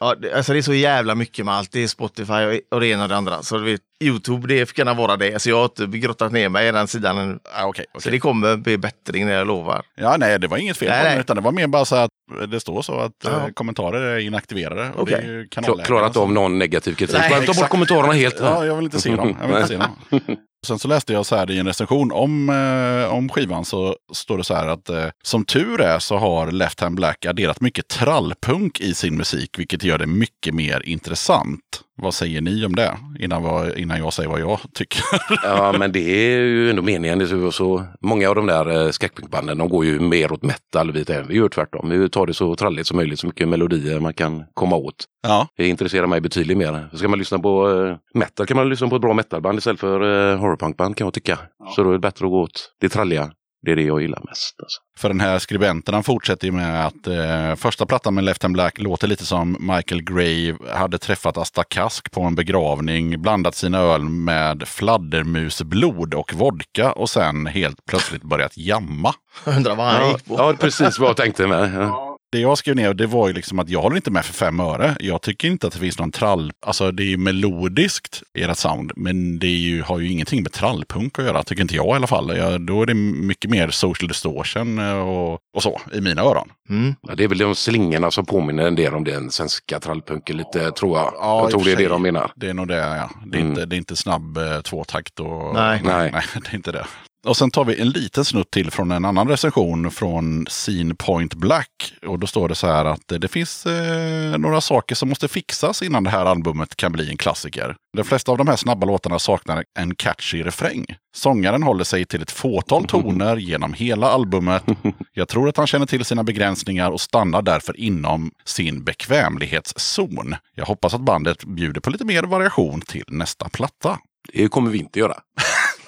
[0.00, 1.72] ja, det, alltså det är så jävla mycket med allt.
[1.72, 3.42] Det är Spotify och, det ena och det andra.
[3.42, 5.32] Så du vet, Youtube, det kan vara det.
[5.32, 7.40] Alltså jag har inte grottat ner mig i den sidan.
[7.54, 8.12] Ah, okay, Så okay.
[8.12, 9.82] det kommer bli bättring när jag lovar.
[9.94, 11.20] Ja, nej, det var inget fel Nej, på den, nej.
[11.20, 12.10] utan det var mer bara så att
[12.48, 13.30] det står så att Ja.
[13.30, 14.90] eh, kommentarer är inaktiverade.
[14.94, 15.14] Och Okej.
[15.20, 17.16] det är ju Kla- kanalägarna Klarat av någon negativ kritik.
[17.18, 18.36] Nej, Ta bort kommentarerna helt.
[18.40, 19.36] Ja, jag vill inte se dem.
[19.40, 19.90] Jag vill inte se dem.
[20.66, 24.38] Sen så läste jag så här i en recension om, eh, om skivan så står
[24.38, 27.88] det så här att eh, som tur är så har Left Hand Black adderat mycket
[27.88, 31.60] trallpunk i sin musik, vilket gör det mycket mer intressant.
[32.02, 32.96] Vad säger ni om det?
[33.18, 35.02] Innan, vad, innan jag säger vad jag tycker.
[35.44, 37.28] Ja, men det är ju ändå meningen.
[37.28, 40.92] Så, så, många av de där eh, skräckpunkbanden, de går ju mer åt metal.
[40.92, 41.04] Vi,
[41.36, 41.90] gör tvärtom.
[41.90, 45.04] Vi tar det så tralligt som möjligt, så mycket melodier man kan komma åt.
[45.22, 46.88] ja, Det intresserar mig betydligt mer.
[46.94, 50.32] Ska man lyssna på eh, metal kan man lyssna på ett bra metalband istället för
[50.32, 51.38] eh, horrorpunkband kan jag tycka.
[51.76, 53.32] Så då är det bättre att gå åt det tralliga.
[53.62, 54.54] Det är det jag gillar mest.
[54.62, 54.80] Alltså.
[54.98, 58.54] för den här skribenten han fortsätter ju med att eh, första plattan med Left Hand
[58.54, 63.78] Black låter lite som Michael Grave hade träffat Asta Kask på en begravning, blandat sina
[63.78, 69.14] öl med fladdermusblod och vodka och sen helt plötsligt börjat jamma.
[69.44, 70.34] Undrar vad han Ja, gick på.
[70.38, 71.74] ja, precis vad jag tänkte med.
[71.74, 72.09] Ja.
[72.32, 74.60] Det jag skrev ner det var ju liksom att jag håller inte med för fem
[74.60, 74.96] öre.
[75.00, 76.52] Jag tycker inte att det finns någon trall...
[76.66, 78.92] Alltså det är ju melodiskt, ert sound.
[78.96, 81.90] Men det är ju, har ju ingenting med trallpunk att göra, tycker inte jag i
[81.90, 82.36] alla fall.
[82.36, 86.48] Jag, då är det mycket mer social distortion eh, och, och så i mina öron.
[86.68, 86.94] Mm.
[87.02, 90.70] Ja, det är väl de slingorna som påminner en del om den svenska trallpunken lite,
[90.70, 91.12] tror jag.
[91.16, 92.32] Ja, jag tror det är det de menar.
[92.36, 93.10] Det är nog det, ja.
[93.26, 93.50] Det är, Mm.
[93.50, 95.54] inte, det är inte snabb eh, tvåtakt och...
[95.54, 95.80] Nej.
[95.84, 96.10] Nej.
[96.12, 96.86] nej, det är inte det.
[97.26, 101.34] Och sen tar vi en liten snutt till från en annan recension från Scene Point
[101.34, 101.94] Black.
[102.06, 105.82] Och då står det så här att det finns eh, några saker som måste fixas
[105.82, 107.76] innan det här albumet kan bli en klassiker.
[107.96, 110.86] De flesta av de här snabba låtarna saknar en catchy refräng.
[111.16, 114.64] Sångaren håller sig till ett fåtal toner genom hela albumet.
[115.12, 120.34] Jag tror att han känner till sina begränsningar och stannar därför inom sin bekvämlighetszon.
[120.54, 123.98] Jag hoppas att bandet bjuder på lite mer variation till nästa platta.
[124.32, 125.14] Det kommer vi inte göra.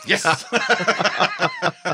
[0.06, 0.24] Yes!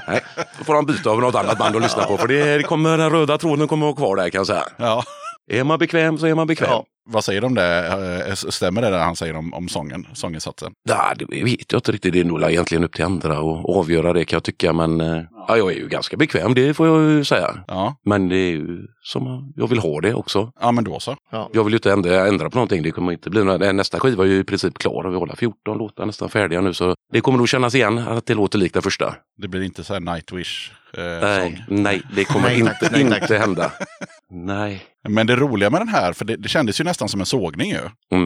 [0.09, 0.25] Nej,
[0.59, 2.19] då får han byta av något annat band att lyssna på.
[2.19, 4.65] För det, det kommer, den röda tråden kommer att vara kvar där kan jag säga.
[4.77, 5.05] ja.
[5.51, 6.69] Är man bekväm så är man bekväm.
[6.71, 6.85] Ja.
[7.11, 7.87] Vad säger du om det?
[8.29, 10.73] Eh, Stämmer det där han säger om, om sången, sånginsatsen?
[10.89, 12.13] Ja, det vet jag inte riktigt.
[12.13, 14.73] Det är nog egentligen upp till andra att avgöra det kan jag tycka.
[14.73, 17.65] Men eh, ja, jag är ju ganska bekväm, det får jag ju säga.
[17.67, 17.97] Ja.
[18.05, 20.53] Men det är ju som jag vill ha det också.
[20.61, 21.17] ja, men då så.
[21.53, 22.83] Jag vill ju inte ändra, ändra på någonting.
[22.83, 25.37] Det kommer inte bli några, nästa skiva är ju i princip klar och vi håller
[25.37, 26.75] 14 låtar nästan färdiga nu.
[26.75, 29.15] Så det kommer nog kännas igen att det låter likt den första.
[29.43, 33.39] Det blir inte så här Nightwish eh, Nej, nej, det kommer Nej, inte, nej, inte
[33.39, 33.73] hända.
[34.31, 34.83] Nej.
[35.09, 37.71] Men det roliga med den här, för det, det kändes ju nästan som en sågning
[37.71, 37.81] ju.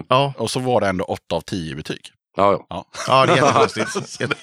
[0.08, 0.34] Ja.
[0.38, 2.00] Och så var det ändå 8 av 10 betyg.
[2.36, 2.66] Ja, ja.
[2.70, 2.86] Ja.
[3.08, 4.20] ja, det är jättekonstigt.
[4.20, 4.36] Jätte-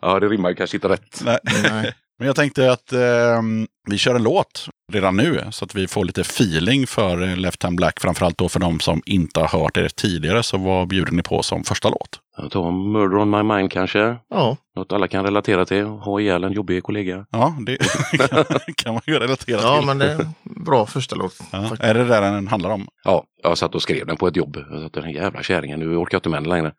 [0.00, 1.20] ja, det rimmar ju kanske inte rätt.
[1.24, 1.38] Nej.
[1.62, 1.92] Nej.
[2.18, 6.04] Men jag tänkte att ehm, vi kör en låt redan nu så att vi får
[6.04, 8.00] lite feeling för Left Hand Black.
[8.00, 10.42] Framförallt då för de som inte har hört er tidigare.
[10.42, 12.20] Så vad bjuder ni på som första låt?
[12.40, 14.16] Jag tar Murder on my mind kanske.
[14.30, 15.84] Ja, Något alla kan relatera till.
[15.84, 17.26] Ha ihjäl en jobbig kollega.
[17.30, 17.76] Ja, det
[18.28, 18.44] kan,
[18.76, 19.86] kan man ju relatera ja till.
[19.86, 21.38] men det är en bra första låt.
[21.52, 21.70] Ja.
[21.80, 22.88] Är det där den handlar om?
[23.04, 24.56] Ja, jag satt och skrev den på ett jobb.
[24.70, 26.72] Jag satt den jävla kärringen, nu orkar jag inte med den längre.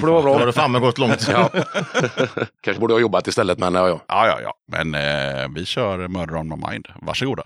[0.00, 0.46] Får det vara Då har bra.
[0.46, 1.28] du fan gått långt.
[1.32, 1.50] Ja.
[2.62, 4.00] Kanske borde jag ha jobbat istället, men ja, ja.
[4.08, 4.52] Ja, ja, ja.
[4.72, 6.86] Men eh, vi kör Murder on my mind.
[7.02, 7.42] Varsågoda.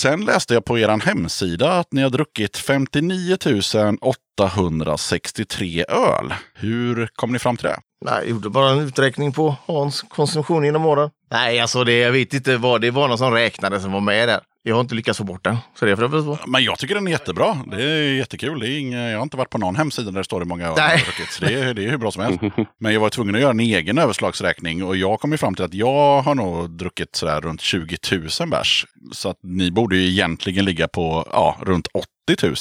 [0.00, 3.36] Sen läste jag på er hemsida att ni har druckit 59
[4.00, 6.34] 863 öl.
[6.54, 7.80] Hur kom ni fram till det?
[8.04, 11.10] Nej, jag gjorde bara en uträkning på Hans konsumtion genom åren.
[11.30, 14.28] Nej, alltså det, jag vet inte vad det var någon som räknade som var med
[14.28, 14.40] där.
[14.62, 16.38] Jag har inte lyckats få bort den, så det får jag väl få.
[16.46, 17.56] Men jag tycker den är jättebra.
[17.66, 18.60] Det är jättekul.
[18.60, 20.64] Det är inga, jag har inte varit på någon hemsida där det står hur många
[20.64, 21.02] jag har Nej.
[21.04, 21.30] druckit.
[21.32, 22.40] Så Det är, det är hur bra som helst.
[22.78, 25.64] Men jag var tvungen att göra en egen överslagsräkning och jag kom ju fram till
[25.64, 27.96] att jag har nog druckit sådär runt 20
[28.40, 28.86] 000 bärs.
[29.12, 32.06] Så att ni borde ju egentligen ligga på ja, runt 80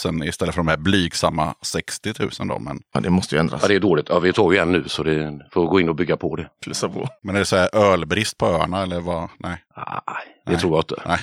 [0.06, 2.60] 000 istället för de här blygsamma 60 000 då.
[2.60, 3.62] Men, Ja, det måste ju ändras.
[3.62, 4.06] Ja, det är dåligt.
[4.10, 6.48] Ja, vi tar ju en nu så det får gå in och bygga på det.
[6.64, 7.08] Plussa på.
[7.24, 9.30] men är det så här ölbrist på öarna eller vad?
[9.40, 9.58] Nej.
[9.78, 10.96] Nej, det tror jag inte.
[11.06, 11.20] Nej.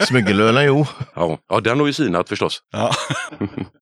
[0.08, 0.86] Smuggelölen, jo.
[1.14, 1.38] Ja.
[1.48, 2.62] ja, den har ju sinat förstås.
[2.72, 2.90] Ja.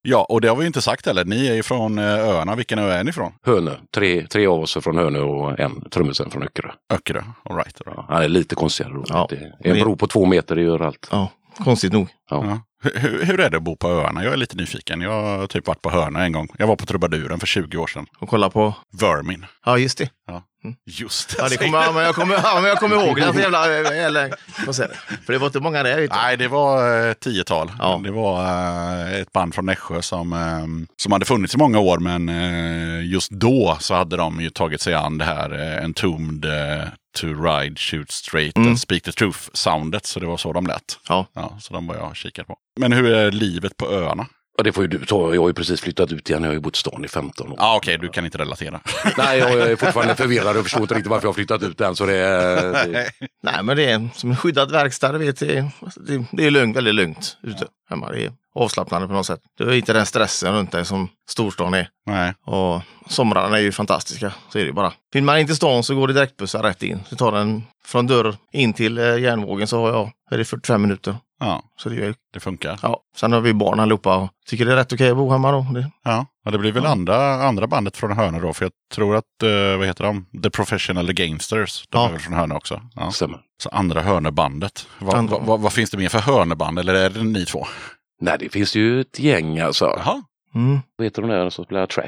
[0.03, 1.25] ja, och det har vi inte sagt heller.
[1.25, 2.55] Ni är ju från eh, öarna.
[2.55, 3.33] Vilken ö är ni från?
[3.47, 3.75] Hönö.
[3.95, 6.71] Tre, tre av oss är från Hönö och en trummisen från Öckerö.
[6.93, 7.19] Öckerö.
[7.19, 7.81] All right.
[7.87, 7.97] all right.
[7.97, 9.05] Ja, han är lite konstigare då.
[9.09, 9.27] Ja.
[9.31, 9.37] Det
[9.69, 11.09] är en bro på två meter, det gör allt.
[11.11, 11.29] Ja,
[11.65, 12.09] konstigt nog.
[12.31, 12.61] Ja.
[12.83, 14.25] Hur, hur är det att bo på öarna?
[14.25, 15.01] Jag är lite nyfiken.
[15.01, 16.49] Jag har typ varit på Hörna en gång.
[16.59, 18.07] Jag var på Trubaduren för 20 år sedan.
[18.19, 18.75] Och kolla på...
[19.01, 19.47] Vermin.
[19.65, 20.11] Ja, just det.
[20.27, 20.43] Ja.
[20.87, 23.41] Just Ja, det kommer, ja, men jag kommer, ja, men jag kommer ihåg det.
[23.41, 24.35] Jävla, eller,
[24.67, 25.19] vad säger jag?
[25.19, 25.97] För det var inte många där.
[25.97, 26.09] Du.
[26.09, 27.73] Nej, det var eh, tiotal.
[27.79, 28.01] Ja.
[28.05, 31.99] Det var eh, ett band från Nässjö som, eh, som hade funnits i många år.
[31.99, 36.85] Men eh, just då så hade de ju tagit sig an det här Entombed eh,
[37.13, 40.07] to ride, shoot straight and speak the truth-soundet.
[40.07, 40.99] Så det var så de lät.
[41.09, 41.27] Ja.
[41.33, 42.57] Ja, så de var jag kikade på.
[42.81, 44.27] Men hur är livet på öarna?
[44.57, 45.35] Ja, det får ju du ta.
[45.35, 46.43] Jag har ju precis flyttat ut igen.
[46.43, 47.57] Jag har ju bott i stan i 15 år.
[47.59, 48.81] Ja, okej, du kan inte relatera.
[49.19, 51.97] Nej, jag är fortfarande förvirrad och förstår inte riktigt varför jag har flyttat ut än.
[51.97, 53.11] Så det det,
[53.43, 55.13] Nej, men det är som en skyddad verkstad.
[55.13, 58.11] Vet, det, är, det, det är lugnt, väldigt lugnt ute hemma.
[58.13, 59.41] Det är avslappnande på något sätt.
[59.59, 61.89] Det är inte den stressen runt dig som storstan är.
[62.07, 62.35] Nej.
[62.47, 64.33] Och somrarna är ju fantastiska.
[64.53, 64.93] Så är det ju bara.
[65.13, 67.01] Vill man in till stan så går det direktbussar rätt in.
[67.09, 70.83] Så tar den från dörr in till eh, järnvågen så har jag, är det 45
[70.83, 71.17] minuter.
[71.43, 72.79] Ja, Så det är, det funkar.
[72.83, 73.01] ja.
[73.17, 75.67] Sen har vi barn allihopa och tycker det är rätt okej att bo hemma då.
[75.75, 78.53] Det, Ja, ja det blir väl andra, andra bandet från Hörna då.
[78.53, 80.27] För jag tror att, eh, vad heter de?
[80.43, 81.85] The Professional Gangsters.
[81.89, 82.09] De Ja.
[82.09, 82.81] är väl från Hörna också.
[82.95, 83.13] Ja.
[83.13, 83.39] stämmer.
[83.63, 84.87] Så andra Hörnebandet.
[84.99, 85.37] Vad, Andra.
[85.39, 86.79] vad, vad, vad finns det mer för Hörneband?
[86.79, 87.67] Eller är det ni två?
[88.21, 89.85] Nej, det finns ju ett gäng alltså.
[89.85, 90.23] Jaha.
[90.55, 90.81] mm.
[90.97, 92.07] Vad heter de där som spelar Trash?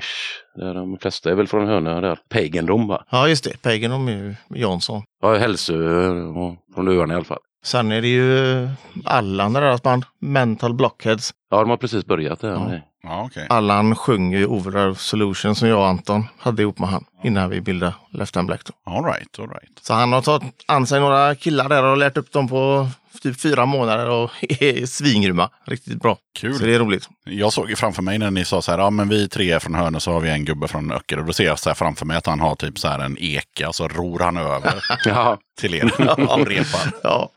[0.57, 2.19] Där de flesta är väl från Hönö där.
[2.29, 3.05] Pagan Dom va?
[3.11, 3.63] Ja, just det.
[3.63, 5.03] Pagan och med Jansson.
[5.23, 5.75] Ja, Hälsö
[6.11, 7.39] och från öarna i alla fall.
[7.65, 8.69] Sen är det ju
[9.05, 11.31] Allan och deras band, Mental Blockheads.
[11.51, 12.51] Ja, de har precis börjat där.
[12.51, 12.71] Ja.
[13.05, 13.47] Ja, okej.
[13.49, 17.61] Allan sjunger ju Overall Solution som jag och Anton hade ihop med han innan vi
[17.61, 18.61] bildade Left Hand Black.
[18.65, 18.93] Då.
[18.93, 19.79] All right, all right.
[19.81, 22.89] Så han har tagit an sig några killar där och lärt upp dem på
[23.21, 24.31] typ fyra månader och
[24.63, 25.51] är svingrymma.
[25.65, 26.19] Riktigt bra.
[26.35, 26.59] Kul.
[26.59, 27.09] Så det är roligt.
[27.25, 29.59] Jag såg ju framför mig när ni sa så här, ja men vi tre är
[29.59, 31.21] från Hörne så har vi en gubbe från Öckerö.
[31.21, 33.17] Och då ser jag så här framför mig att han har typ så här en
[33.21, 35.39] eka, så ror han över Ja.
[35.61, 35.85] till er
[36.31, 36.93] och repar.
[37.03, 37.31] Ja,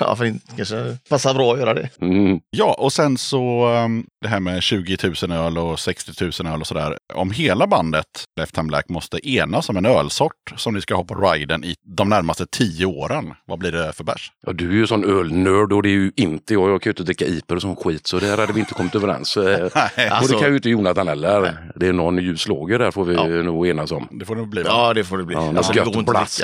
[0.00, 1.88] ja för det kanske passar bra att göra det.
[2.00, 2.40] Mm.
[2.50, 4.96] Ja, och sen så um, det här med 20
[5.28, 6.98] 000 öl och 60 000 öl och sådär.
[7.14, 8.06] Om hela bandet
[8.40, 11.74] Left Hand Black måste enas om en ölsort som ni ska ha på riden i
[11.96, 13.34] de närmaste tio åren.
[13.46, 14.32] Vad blir det för bärs?
[14.46, 16.70] Ja, du är ju sån ölnörd och det är ju inte jag.
[16.70, 18.91] Jag kan ju inte dricka IPer och sån skit så där hade vi inte kommit
[18.94, 19.36] överens.
[19.36, 19.42] Eh,
[19.74, 21.56] Nej, och alltså- det kan ju inte Jonathan heller.
[21.74, 23.24] Det är någon ljus lager där får vi Ja.
[23.26, 24.08] nog enas om.
[24.10, 24.62] det får det bli.
[24.62, 24.68] va?
[24.72, 25.34] Ja, det får det bli.
[25.34, 26.42] Ja, alltså, gött inte blask.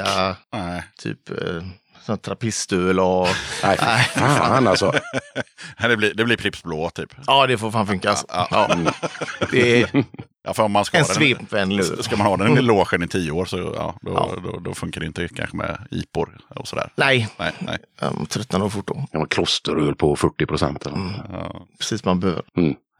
[0.53, 0.83] Nej.
[1.03, 1.37] typ eh,
[2.09, 3.29] sån trappistöl och...
[3.63, 3.77] Nej,
[4.15, 4.93] fan alltså.
[5.81, 7.15] Det blir, det blir Pripps Blå typ.
[7.27, 8.11] Ja, det får fan funka.
[8.11, 8.27] Alltså.
[8.31, 8.77] Ja.
[9.51, 10.05] Det är
[10.43, 12.03] Ja, för om man ska en den, svepvänlig öl.
[12.03, 14.31] ska man ha den i logen i tio år så ja, då, Ja.
[14.45, 16.93] Då, då funkar det inte kanske med IPor och sådär.
[16.97, 17.79] Nej, Nej, nej.
[18.01, 19.07] jag tröttnar nog fort då.
[19.13, 20.87] Ja, klosteröl på 40 procent.
[21.33, 21.67] Ja.
[21.79, 22.43] Precis man behöver.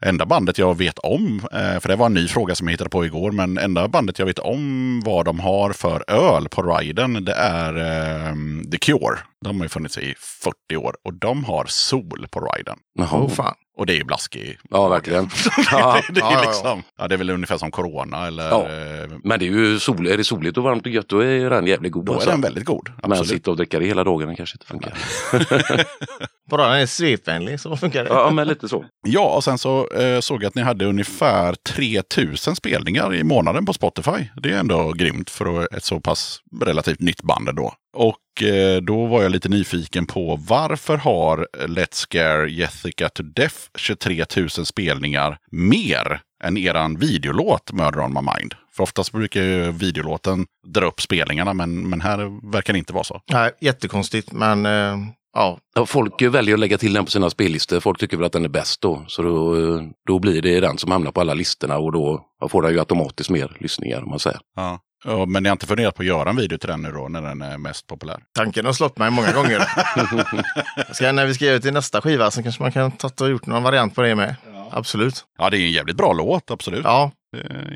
[0.05, 2.89] Enda bandet jag vet om, eh, för det var en ny fråga som jag hittade
[2.89, 7.25] på igår, men enda bandet jag vet om vad de har för öl på riden,
[7.25, 8.33] det är eh,
[8.71, 9.19] The Cure.
[9.45, 12.77] De har ju funnits i 40 år och de har sol på riden.
[12.99, 13.09] Jaha.
[13.11, 13.55] Åh fan.
[13.77, 14.57] Och det är ju blaskig.
[14.69, 15.29] Ja, verkligen.
[15.71, 16.01] Ja.
[16.09, 16.49] det, är Ja, ja, ja.
[16.49, 18.49] liksom, ja, det är väl ungefär som Corona eller...
[18.49, 18.61] Ja.
[18.61, 21.49] eh, Men det är ju sol, är det soligt och varmt och gött då är
[21.49, 22.05] den jävligt god.
[22.05, 22.29] Då är alltså.
[22.29, 22.89] den väldigt god.
[23.01, 23.29] Men Absolut.
[23.29, 24.93] sitta och dricka det hela dagen kanske inte funkar.
[26.49, 28.09] Bara den är svepvänlig så funkar det.
[28.09, 28.85] Ja, men lite så.
[29.07, 33.65] Ja, och sen så eh, såg jag att ni hade ungefär 3000 spelningar i månaden
[33.65, 34.29] på Spotify.
[34.35, 37.73] Det är ändå grymt för ett så pass relativt nytt band då.
[37.93, 43.55] Och eh, då var jag lite nyfiken på varför har Let's Scare Jessica to Death
[43.77, 48.55] 23 000 spelningar mer än eran videolåt Murder on my mind?
[48.71, 53.03] För oftast brukar ju videolåten dra upp spelningarna, men, men här verkar det inte vara
[53.03, 53.21] så.
[53.31, 54.97] Nej, jättekonstigt men eh,
[55.33, 55.59] ja.
[55.85, 57.79] Folk väljer att lägga till den på sina spellistor.
[57.79, 59.05] Folk tycker väl att den är bäst då.
[59.07, 62.61] Så då, eh, då blir det den som hamnar på alla listorna och då får
[62.61, 64.39] den ju automatiskt mer lyssningar om man säger.
[64.55, 64.79] Ja.
[65.05, 67.07] Ja, men ni har inte funderat på att göra en video till den nu då,
[67.07, 68.23] när den är mest populär?
[68.35, 69.59] Tanken har slått mig många gånger.
[70.93, 73.45] Ska, när vi ska göra till nästa skiva så kanske man kan ta och gjort
[73.45, 74.35] någon variant på det med.
[74.71, 75.25] Absolut.
[75.37, 76.83] Ja, det är en jävligt bra låt, absolut.
[76.83, 77.11] Ja,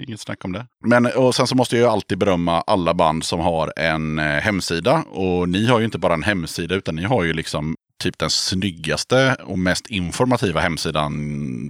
[0.07, 0.65] Inget snack om det.
[0.85, 4.25] Men och sen så måste jag ju alltid berömma alla band som har en eh,
[4.25, 5.03] hemsida.
[5.11, 8.29] Och ni har ju inte bara en hemsida utan ni har ju liksom typ den
[8.29, 11.13] snyggaste och mest informativa hemsidan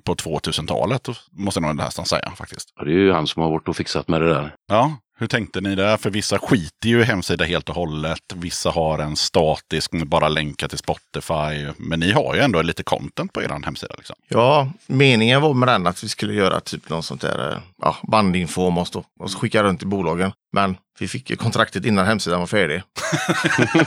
[0.03, 1.07] på 2000-talet.
[1.31, 2.69] Måste jag nog nästan säga faktiskt.
[2.85, 4.55] Det är ju han som har varit och fixat med det där.
[4.67, 5.97] Ja, hur tänkte ni där?
[5.97, 8.33] För vissa skiter ju i hemsida helt och hållet.
[8.35, 11.67] Vissa har en statisk med bara länkar till Spotify.
[11.77, 13.95] Men ni har ju ändå lite content på er hemsida.
[13.97, 14.15] Liksom.
[14.27, 17.97] ja, meningen var med den att vi skulle göra typ någon sånt där eh, ja,
[18.03, 19.03] bandinfo om oss då.
[19.19, 20.31] Och så skicka runt i bolagen.
[20.51, 22.81] Men vi fick ju kontraktet innan hemsidan var färdig.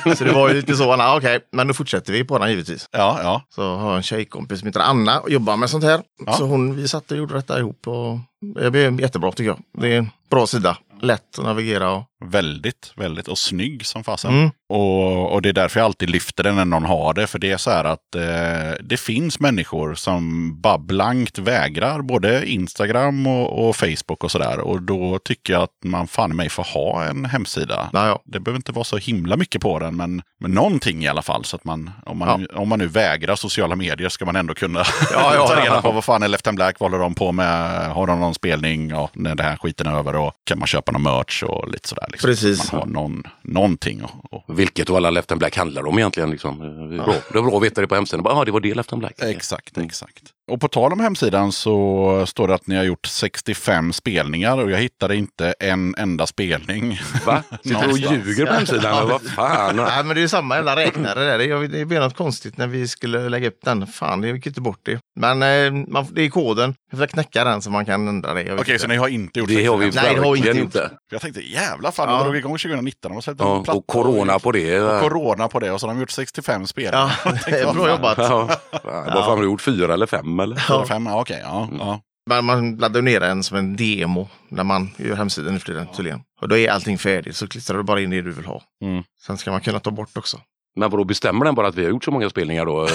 [0.18, 2.88] så det var ju lite så, ah, okej, men då fortsätter vi på den givetvis.
[2.92, 3.42] Ja, ja.
[3.48, 6.02] Så har jag en tjejkompis som heter Anna och jobbar med sånt här.
[6.26, 6.32] Ja.
[6.32, 8.18] Så hon, vi satt och gjorde detta ihop och
[8.54, 9.58] det blev jättebra tycker jag.
[9.82, 10.76] Det är en bra sida.
[11.00, 13.28] Lätt att navigera och Väldigt, väldigt.
[13.28, 14.34] Och snygg som fasen.
[14.34, 14.50] Mm.
[14.68, 17.26] Och, och det är därför jag alltid lyfter den när någon har det.
[17.26, 22.46] För det är så här att eh, det finns människor som bara blankt vägrar både
[22.46, 24.60] Instagram och, och Facebook och sådär.
[24.60, 27.90] Och då tycker jag att man fan mig får ha en hemsida.
[27.92, 28.22] ja, ja.
[28.24, 31.44] Det behöver inte vara så himla mycket på den, men, men någonting i alla fall.
[31.44, 34.84] Så att man, om, man, om man nu vägrar sociala medier ska man ändå kunna
[35.12, 35.48] Ja, ja.
[35.48, 38.06] ta reda på vad fan är Left and Black, vad håller de på med, har
[38.06, 41.02] de någon spelning, ja, när det här skiten är över och kan man köpa någon
[41.02, 42.05] merch och lite sådär.
[42.08, 42.28] Liksom.
[42.28, 42.72] Precis.
[42.72, 44.02] Man har någon, någonting.
[44.04, 46.30] Och, och, Vilket och alla Left and Black handlar om egentligen.
[46.30, 46.60] Liksom.
[46.60, 47.14] Är bra.
[47.32, 48.22] det är bra att veta det på hemsidan.
[48.22, 49.14] Bara, ah, det var det Left and Black.
[49.18, 50.22] Exakt, exakt.
[50.50, 54.70] Och på tal om hemsidan så står det att ni har gjort 65 spelningar och
[54.70, 57.00] jag hittade inte en enda spelning.
[57.26, 57.42] Va?
[57.62, 58.98] Sitter du och ljuger på hemsidan?
[58.98, 59.76] eller Vad fan?
[59.76, 61.38] Nej, men det är ju samma jävla räknare där.
[61.38, 63.86] Det, det blev något konstigt när vi skulle lägga upp den.
[63.86, 65.00] Fan, det gick inte bort det.
[65.20, 66.74] Men eh, man, det är koden.
[66.96, 68.42] Vi får knäcka den så man kan ändra det.
[68.42, 68.82] Jag Okej, inte.
[68.82, 70.04] så ni har inte gjort Det har vi 65?
[70.04, 70.74] Nej, det har vi inte verkligen gjort.
[70.74, 70.90] inte.
[71.10, 72.16] Jag tänkte jävla fan, Ja.
[72.18, 74.80] de drog igång 2019 och släppte Ja, platta och corona på det.
[74.80, 77.12] och corona på det och så har de gjort 65 spelningar.
[77.24, 78.18] Ja, det är bra jobbat.
[78.30, 78.48] Ja.
[78.84, 79.60] Vad fan har du gjort?
[79.60, 80.40] Fyra eller fem?
[80.40, 80.56] Eller?
[80.56, 81.40] Fyra, fem, ja, okej.
[81.44, 81.76] Ja, Mm.
[81.78, 82.00] ja.
[82.28, 85.86] Men man laddar ner den som en demo när man gör hemsidan nu för tiden
[85.96, 86.20] tydligen.
[86.40, 88.62] Och då är allting färdigt så klistrar du bara in det du vill ha.
[88.84, 89.02] Mm.
[89.26, 90.40] Sen ska man kunna ta bort också.
[90.76, 92.82] Men vadå, bestämmer den bara att vi har gjort så många spelningar då?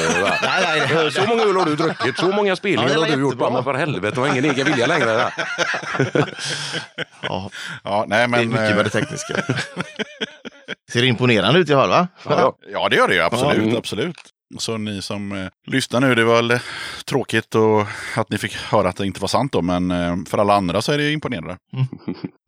[0.44, 3.10] Nej, nej, Eh, Så många öl har du druckit, så många spelningar Ja, det har
[3.10, 3.38] var du gjort.
[3.38, 5.32] Bara, men för helvete, har ingen egen vilja längre.
[7.22, 7.50] Ja,
[7.84, 9.44] ja nej, det är men, mycket eh, med det tekniska.
[10.92, 12.08] Ser imponerande ut i fall va?
[12.30, 13.58] Ja, ja, det gör det ju absolut.
[13.64, 13.78] Mm.
[13.78, 14.16] absolut.
[14.60, 16.62] Så ni som eh, lyssnar nu, det var väl eh,
[17.06, 17.82] tråkigt och
[18.16, 20.82] att ni fick höra att det inte var sant då, men eh, för alla andra
[20.82, 21.58] så är det imponerande.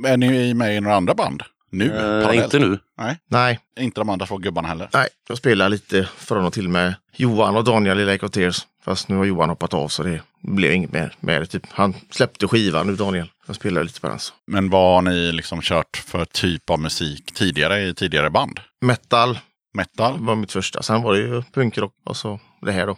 [0.07, 1.43] Är ni med i några andra band?
[1.73, 1.85] Nu?
[1.85, 2.43] Eh, parallellt?
[2.53, 2.79] inte nu.
[2.97, 4.89] Nej, Nej, inte de andra två gubbarna heller.
[4.93, 8.67] nej, jag spelar lite från och till med Johan och Daniel i Lake of Tears.
[8.85, 11.45] Fast nu har Johan hoppat av så det blev inget mer med det.
[11.45, 11.63] Typ.
[11.69, 13.31] Han släppte skivan nu Daniel.
[13.47, 14.19] Jag spelar lite på den.
[14.19, 14.33] Så.
[14.47, 18.59] Men vad har ni liksom kört för typ av musik tidigare i tidigare band?
[18.81, 19.39] Metal
[19.73, 20.19] Metal?
[20.19, 20.83] var mitt första.
[20.83, 22.97] Sen var det ju punkrock och så det här då.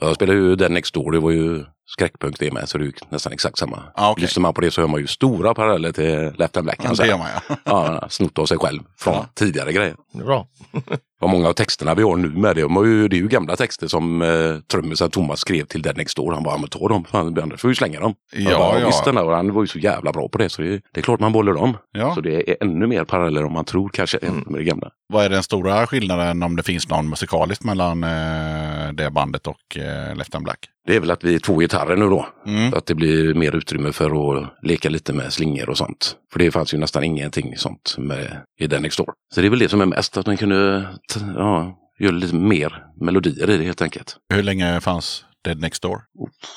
[0.00, 2.86] Jag spelade ju Den Next Door, det var ju skräckpunk det med, så det är
[2.86, 3.82] ju nästan exakt samma.
[3.94, 4.22] Ah, okej.
[4.22, 6.80] Lyssnar man på det så hör man ju stora paralleller till Left and Black.
[6.82, 7.56] Ja, det gör man ja.
[7.64, 9.26] Ja, snott av sig själv från Ja.
[9.34, 9.96] tidigare grejer.
[10.12, 10.46] Bra.
[11.20, 12.62] Och många av texterna vi har nu med det,
[13.08, 16.32] det är ju gamla texter som eh, trummisen Thomas skrev till Den Next Door.
[16.32, 18.14] Han bara, men ta dem, fan, annars får vi slänga dem.
[18.32, 18.86] Ja, bara, ja.
[18.86, 21.00] Visst, den där, och han var ju så jävla bra på det, så det, det
[21.00, 21.76] är klart man bollar dem.
[21.92, 22.14] ja.
[22.14, 24.90] Så det är ännu mer paralleller om man tror kanske än med det gamla.
[25.12, 29.76] Vad är den stora skillnaden om det finns någon musikaliskt mellan eh, det bandet och
[29.76, 30.58] eh, Left and Black?
[30.86, 32.26] Det är väl att vi är två gitarrer nu då.
[32.46, 32.70] Mm.
[32.70, 36.16] Så att det blir mer utrymme för att leka lite med slingor och sånt.
[36.32, 39.12] För det fanns ju nästan ingenting sånt med, i den Next Door.
[39.34, 42.34] Så det är väl det som är mest, att man kunde t- ja, göra lite
[42.34, 44.16] mer melodier i det helt enkelt.
[44.34, 45.98] Hur länge fanns Dead Next Door?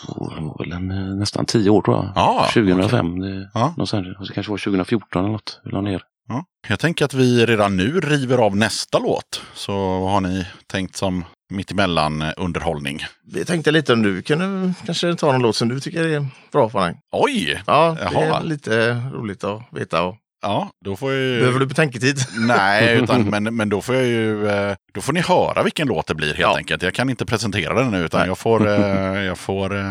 [0.08, 2.12] Det var väl en, eh, nästan tio år tror jag.
[2.16, 3.20] Ja, 2005.
[3.20, 3.68] Det, Ja.
[3.68, 5.62] någonstans, så kanske var 2014 eller något.
[5.64, 6.02] Vi la ner.
[6.30, 6.43] Ja.
[6.68, 9.41] Jag tänker att vi redan nu river av nästa låt.
[9.54, 13.00] Så vad har ni tänkt som mittemellan underhållning?
[13.34, 16.70] Vi tänkte lite om du kunde kanske ta någon låt som du tycker är bra
[16.70, 16.95] på den.
[17.12, 17.62] Oj!
[17.68, 18.39] Ja, det Jaha.
[18.39, 20.04] är lite roligt att veta.
[20.04, 20.16] Och
[20.48, 21.39] Ja, då får jag ju...
[21.39, 22.18] Behöver du betänketid?
[22.48, 24.48] Nej, utan, men, men då får jag ju...
[24.50, 26.58] eh, Då får ni höra vilken låt det blir helt Ja.
[26.58, 26.84] enkelt.
[26.84, 28.28] Jag kan inte presentera den nu utan Nej.
[28.30, 29.84] jag får, eh, jag får eh,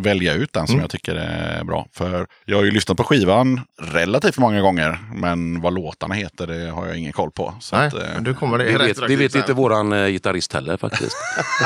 [0.00, 0.82] välja ut den som Mm.
[0.82, 1.86] jag tycker är bra.
[1.92, 4.98] För jag har ju lyssnat på skivan relativt många gånger.
[5.14, 7.54] Men vad låtarna heter det har jag ingen koll på.
[7.60, 10.06] Så Nej, att, eh, men du kommer det Det vet, det vet inte våran eh,
[10.06, 11.16] gitarrist heller faktiskt.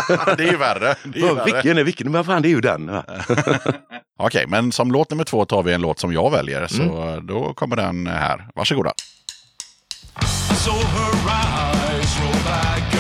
[0.37, 0.95] det är ju värre.
[1.05, 1.45] Det är ju värre.
[1.53, 2.13] vilken är vilken?
[2.13, 2.91] Men fan det är ju den.
[4.17, 6.67] Okej, men som låt nummer två tar vi en låt som jag väljer.
[6.67, 7.27] Så Mm.
[7.27, 8.49] då kommer den här.
[8.55, 8.93] Varsågoda.
[10.21, 11.15] I saw her
[11.95, 12.95] eyes roll back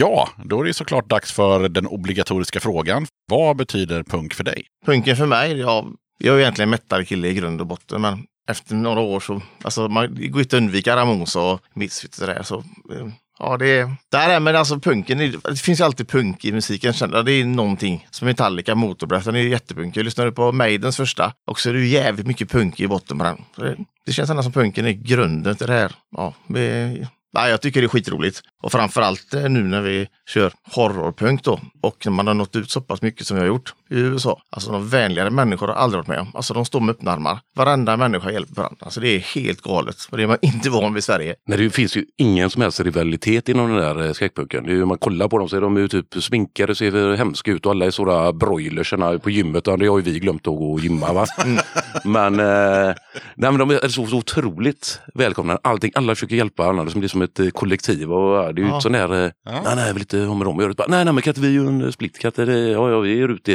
[0.00, 3.06] Ja, då är det såklart dags för den obligatoriska frågan.
[3.30, 4.66] Vad betyder punk för dig?
[4.86, 5.86] Punken för mig, ja,
[6.18, 10.14] jag är egentligen metal-kille i grund och botten, men efter några år så, alltså man
[10.14, 12.42] det går inte att undvika Ramones och Misfits och det där.
[12.42, 16.44] Så, eh, ja, det är, där är men alltså punken, det finns ju alltid punk
[16.44, 16.92] i musiken.
[16.92, 17.22] känner.
[17.22, 19.96] Det är någonting som Metallica, Motorbreath, den är ju jättepunk.
[19.96, 23.18] Jag lyssnade på Maidens första och så är det ju jävligt mycket punk i botten
[23.18, 23.44] på den.
[23.56, 23.76] Det,
[24.06, 25.92] det känns ändå som punken är grunden till det här.
[26.16, 28.42] Ja, det, Nej, jag tycker det är skitroligt.
[28.62, 31.60] Och framförallt eh, nu när vi kör horrorpunk då.
[31.80, 34.42] Och när man har nått ut så pass mycket som vi har gjort i USA.
[34.50, 36.32] Alltså de vänligare människor har aldrig varit med om.
[36.34, 37.40] Alltså de står med öppna armar.
[37.56, 38.76] Varenda människa hjälper varandra.
[38.80, 39.96] Alltså det är helt galet.
[40.10, 41.34] Och det är man inte van vid i Sverige.
[41.46, 44.98] Nej, det finns ju ingen som helst rivalitet inom den där eh, är ju, man
[44.98, 47.90] kollar på dem så är de ju typ sminkade, ser hemska ut och alla är
[47.90, 49.64] sådana broilersarna på gymmet.
[49.64, 51.26] Det har ju vi glömt att gå och gymma va.
[52.04, 52.94] Men, eh,
[53.34, 55.58] nej, men de är så, så otroligt välkomna.
[55.62, 56.84] Allting, alla försöker hjälpa varandra.
[56.84, 58.12] Det blir som ett eh, kollektiv.
[58.12, 58.80] Och, ja, det är ju Ja.
[58.80, 60.74] sån där, eh, nej nej, jag vill inte ha med dem att göra.
[60.74, 62.18] Bara, Nej nej, men kan inte vi göra en split?
[62.18, 63.52] Kan inte det, ja, ja, vi är ute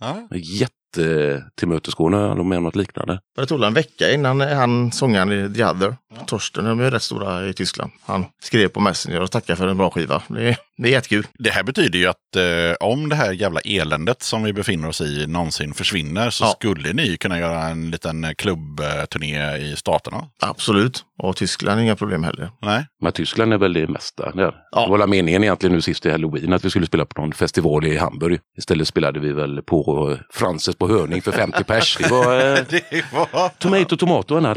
[0.00, 0.16] Ja.
[0.34, 2.18] jättetillmötesgående.
[2.34, 3.20] De med om något liknande.
[3.36, 7.46] Det tog en vecka innan han sångaren i The Other, Torsten, de är rätt stora
[7.48, 7.90] i Tyskland.
[8.06, 10.22] Han skrev på Messenger och tackade för en bra skiva.
[10.28, 11.26] Det det är jättekul.
[11.38, 15.00] Det här betyder ju att eh, om det här jävla eländet som vi befinner oss
[15.00, 16.48] i någonsin försvinner så Ja.
[16.48, 20.24] skulle ni kunna göra en liten eh, klubbturné i staterna.
[20.42, 21.04] Absolut.
[21.22, 22.50] Och Tyskland är inga problem heller.
[22.62, 22.86] Nej?
[23.02, 24.54] Men Tyskland är väl det mesta där.
[24.72, 24.84] Ja.
[24.84, 27.86] Det var meningen egentligen nu sist i halloween att vi skulle spela på någon festival
[27.86, 28.40] i Hamburg.
[28.58, 31.96] Istället spelade vi väl på Frances på Hörning för 50 pers.
[32.00, 33.48] Det var eh, Det var...
[33.58, 34.40] tomato tomato.
[34.40, 34.54] Ja.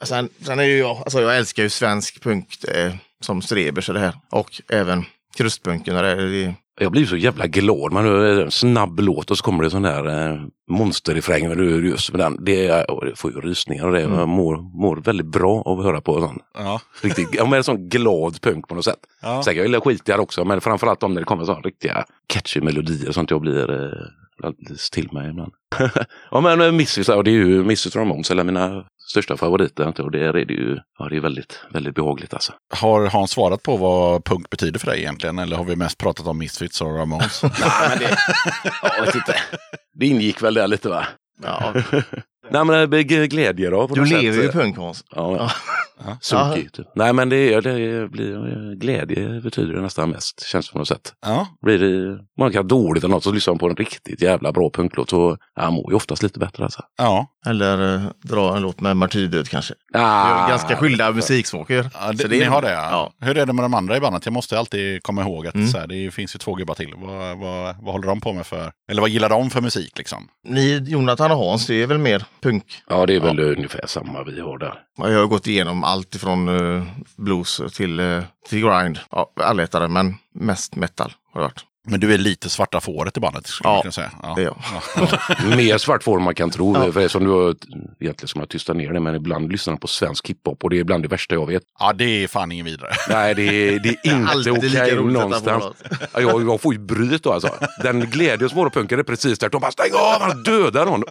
[0.00, 3.88] Det, Sen, sen är ju jag, alltså jag älskar ju svensk punk eh, som Strebers
[3.88, 4.14] och det här.
[4.32, 5.04] Och även
[5.36, 5.96] krustpunken.
[6.80, 7.92] Jag blir så jävla glad.
[7.92, 10.38] Man hör en snabb låt och så kommer det sån där eh,
[10.70, 11.48] monsterrefräng.
[11.48, 14.00] Men du, just med den, det, det får ju rysningar och det.
[14.00, 16.80] Jag mår, mår väldigt bra av att höra på sån Ja.
[17.02, 18.98] riktigt, ja, men en sån glad punk på något sätt.
[19.22, 19.42] Ja.
[19.42, 23.40] Säkert gillar skitigare också, men framförallt om det kommer sådana riktiga catchy melodier sånt jag
[23.40, 25.52] blir eh, alldeles till mig ibland.
[26.30, 29.88] ja men eh, ja, det är ju Misfits Ramones, eller mina största favoriter.
[29.88, 30.02] inte?
[30.02, 32.52] Och det är det ju, ja det är väldigt, väldigt behagligt alltså.
[32.74, 35.38] Har Hans svarat på vad punk betyder för dig egentligen?
[35.38, 37.42] Eller har vi mest pratat om Misfits och Ramones?
[37.42, 37.52] Nej
[37.88, 39.36] men det, inte.
[39.98, 41.06] Det ingick väl där lite va?
[41.42, 41.74] ja.
[42.56, 43.88] Nej men det blir glädje då.
[43.88, 44.44] På Du lever sätt.
[44.44, 45.04] ju punk Hans.
[45.14, 45.50] Ja,
[46.04, 46.16] Ja.
[46.20, 46.72] sunkig.
[46.72, 46.86] Typ.
[46.94, 51.12] Nej men det, det blir glädje betyder det nästan mest, känns det på något sätt.
[51.26, 51.46] ja.
[51.62, 54.52] Blir det, man kan ha dåligt eller något så lyssnar man på en riktigt jävla
[54.52, 56.82] bra punklåt så ja, mår ju oftast lite bättre alltså.
[56.98, 57.26] ja.
[57.46, 59.74] Eller eh, dra en låt med Martyrdöd kanske.
[59.94, 61.90] Ah, ganska skilda musiksmaker.
[61.94, 62.88] Ja, det, Så ni har det ja.
[63.20, 63.26] Ja.
[63.26, 64.26] Hur är det med de andra i bandet?
[64.26, 65.66] Jag måste alltid komma ihåg att Mm.
[65.68, 66.94] så här, det finns ju två gubbar till.
[66.96, 68.72] Vad, vad, vad håller de på med för...
[68.88, 70.28] Eller vad gillar de för musik liksom?
[70.44, 72.82] Ni, Jonathan och Hans, det är väl mer punk.
[72.88, 74.82] Ja, det är väl ungefär samma vi har där.
[74.96, 76.84] Jag har gått igenom allt ifrån eh,
[77.16, 78.98] blues till, uh, till grind.
[79.10, 81.64] Ja, allätare, men mest metal har det varit.
[81.88, 84.10] Men du är lite svarta fåret i bandet skulle Ja, man kunna säga.
[84.22, 84.34] Ja.
[84.36, 85.56] Det är jag.
[85.56, 86.74] Mer svart får man kan tro.
[86.76, 86.92] Ja.
[86.92, 87.54] För som du
[88.00, 90.76] egentligen som jag tystar ner det, men ibland lyssnar jag på svensk hiphop och det
[90.76, 91.62] är ibland det värsta jag vet.
[91.78, 92.90] ja, det är fan ingen vidare.
[93.08, 95.64] Nej, det är, det är inte okej sätta någonstans.
[96.12, 97.48] Ja, jag, jag får ju bryt då alltså.
[97.82, 99.60] Den glädje hos morgonpunkare är precis tvärtom.
[99.60, 101.02] Bara stäng av, han dödar någon.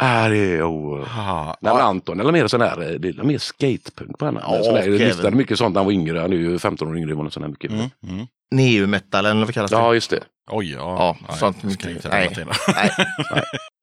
[0.00, 0.62] Äh, det är...
[0.62, 1.18] Oh.
[1.18, 4.40] Ah, Nej, men Anton eller mer sån här, det är mer skatepunk på henne.
[4.42, 4.98] Ja, sån där, jag Kevin.
[5.08, 6.18] lyssnade mycket sånt när han var yngre.
[6.20, 7.14] Han är ju 15 år yngre.
[7.14, 7.70] Var sån här mycket.
[7.70, 8.26] mm, mm.
[8.52, 9.76] Neo-metal eller vad kallas det?
[9.76, 10.20] Ja, just det.
[10.50, 11.16] Oj, ja.
[11.28, 12.30] Ja, sånt ska inte nej.
[12.76, 12.90] Nej.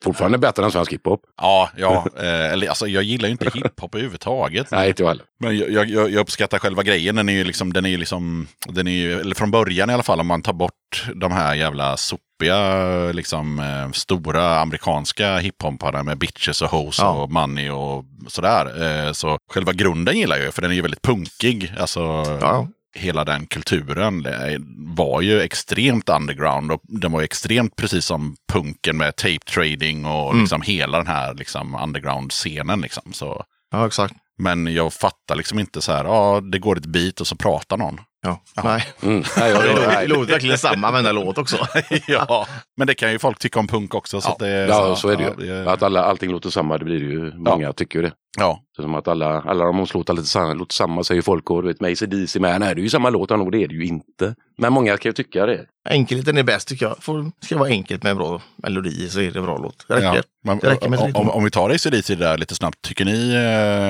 [0.03, 1.21] Fortfarande bättre än svensk hiphop.
[1.41, 2.05] Ja, ja.
[2.17, 4.71] Eh, eller, alltså, jag gillar ju inte hiphop överhuvudtaget.
[4.71, 5.25] Nej, inte jag heller.
[5.39, 7.15] Men jag, jag, jag uppskattar själva grejen.
[7.15, 9.93] Den är ju liksom, den är ju liksom, den är ju, eller från början i
[9.93, 16.03] alla fall, om man tar bort de här jävla sopiga, liksom eh, stora amerikanska hiphopparna
[16.03, 17.09] med bitches och hoes Ja.
[17.09, 18.83] och money och sådär.
[19.07, 21.73] Eh, så själva grunden gillar jag ju, för den är ju väldigt punkig.
[21.79, 21.99] Alltså,
[22.41, 24.57] Ja, hela den kulturen eh,
[24.95, 30.05] var ju extremt underground och den var ju extremt precis som punken med tape trading
[30.05, 30.39] och Mm.
[30.41, 32.81] liksom hela den här liksom underground-scenen.
[32.81, 33.13] Liksom.
[33.13, 34.13] Så, ja, exakt.
[34.37, 37.77] Men jag fattar liksom inte så här, ja det går ett bit och så pratar
[37.77, 37.99] någon.
[38.21, 38.41] Ja.
[38.63, 38.83] Nej.
[39.01, 39.23] Mm.
[39.37, 41.57] Nej, jag, Det låter- det verkligen samma varenda låt också.
[42.07, 44.21] ja, men det kan ju folk tycka om punk också.
[44.21, 44.33] Så Ja.
[44.33, 45.69] att det, Ja, så är det ja, ju.
[45.69, 47.33] Att alla, allting låter samma, det blir det ju.
[47.35, 48.11] Många tycker ju det.
[48.37, 51.67] Ja, Så som att alla, alla de låtar lite låter samma säger folk och du
[51.67, 52.59] vet med AC/DC med.
[52.59, 54.35] Nej, det är ju samma låt, och det är det ju inte.
[54.57, 55.65] Men många kan ju tycka det.
[55.89, 57.03] Enkelheten är bäst tycker jag.
[57.03, 59.85] Får, ska det vara enkelt med en bra melodi så är det bra låt.
[59.87, 60.15] Det räcker.
[60.15, 60.21] ja.
[60.43, 61.19] Men, Det räcker med om, lite.
[61.19, 62.81] om, om vi tar ACDC där lite snabbt.
[62.81, 63.33] Tycker ni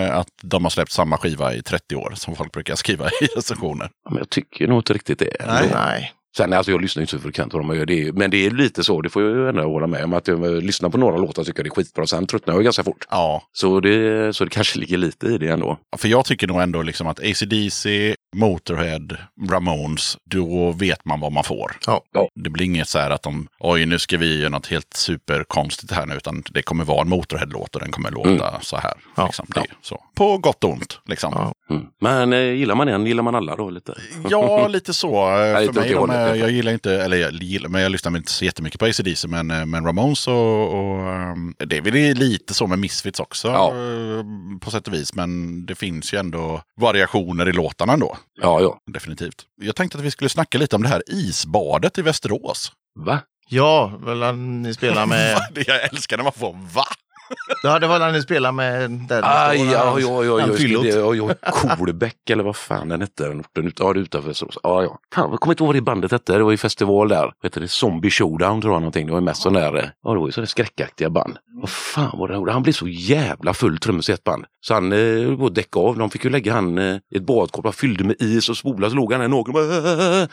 [0.10, 3.26] eh, att de har släppt samma skiva i 30 år som folk brukar skriva i
[3.36, 3.90] recensioner?
[4.06, 5.36] Ja, Men jag tycker nog inte riktigt det.
[5.48, 5.70] Nej.
[5.74, 6.12] Nej.
[6.40, 7.86] Sen alltså jag lyssnar inte så frekvent vad de gör.
[7.86, 10.14] Det är, men det är lite så, det får jag ändå hålla med om.
[10.14, 12.08] Att jag lyssnar på några låtar tycker det är skitbra.
[12.08, 13.06] Sen tröttnar jag ganska fort.
[13.10, 15.78] Ja, Så det, så det kanske ligger lite i det ändå.
[15.98, 19.08] för jag tycker nog ändå liksom att ACDC, Motorhead,
[19.50, 21.78] Ramones, då vet man vad man får.
[21.86, 22.02] Ja.
[22.44, 25.92] Det blir inget så här att de, oj nu ska vi göra något helt superkonstigt
[25.92, 28.94] här nu, utan det kommer vara en Motorhead-låt och den kommer låta så här.
[29.16, 29.26] Ja.
[29.26, 29.46] Liksom.
[29.56, 30.04] Det så.
[30.16, 31.00] På gott och ont.
[31.06, 31.54] Liksom.
[31.70, 31.86] Mm.
[32.02, 33.96] Men eh, gillar man en, gillar man alla då lite?
[34.30, 35.40] Ja, lite så.
[35.42, 38.18] Eh, lite För åt mig, de, jag gillar inte, eller jag gillar, men jag lyssnar
[38.18, 41.94] inte så jättemycket på ACDC, men, eh, men Ramones och, och ehm, det är väl
[42.18, 43.74] lite så med Misfits också Ja.
[44.62, 45.14] på sätt och vis.
[45.14, 48.18] Men det finns ju ändå variationer i låtarna ändå.
[48.42, 48.80] Ja, ja.
[48.94, 49.46] Definitivt.
[49.62, 52.72] Jag tänkte att vi skulle snacka lite om det här isbadet i Västerås.
[53.00, 53.20] Va?
[53.50, 55.38] Ja, väl ni spelar med...
[55.68, 56.86] Jag älskar när man får va?
[57.64, 58.92] Ja, det var när ni spelade med...
[58.92, 64.00] Där Aj, ja, ja, Kolbäck eller vad fan den hette, den orten ut, ja, det
[64.00, 64.58] utanför Västerås.
[64.64, 65.00] Ja, ja.
[65.16, 67.22] Fan, jag kommer inte ihåg vad det bandet hette, det var ju festival där.
[67.22, 67.68] Vad hette det?
[67.68, 70.26] Zombie Showdown tror jag någonting, det var ju mest sån där, eh, ja det var
[70.28, 71.38] ju sådana skräckaktiga band.
[71.62, 72.52] Vad fan var det han gjorde?
[72.52, 74.46] Han blev så jävla full trummis i ett band.
[74.62, 77.18] Så han eh, höll på att däcka av, de fick ju lägga han eh, i
[77.18, 80.28] ett badkar, fyllde med is och spola så låg han där bara, "Äh."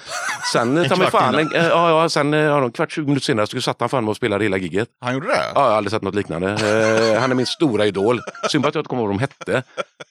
[0.52, 3.06] Sen, eh, ta mig fan, en, eh, ja, ja, sen, eh, ja, en kvart, 20
[3.06, 4.88] minuter senare så satt han fan med och spelade hela gigget.
[5.00, 5.32] Han gjorde det?
[5.36, 6.48] Ja, jag har aldrig sett något liknande.
[6.86, 8.20] Eh, han är min stora idol.
[8.50, 9.62] Synd bara att jag inte kommer ihåg vad de hette.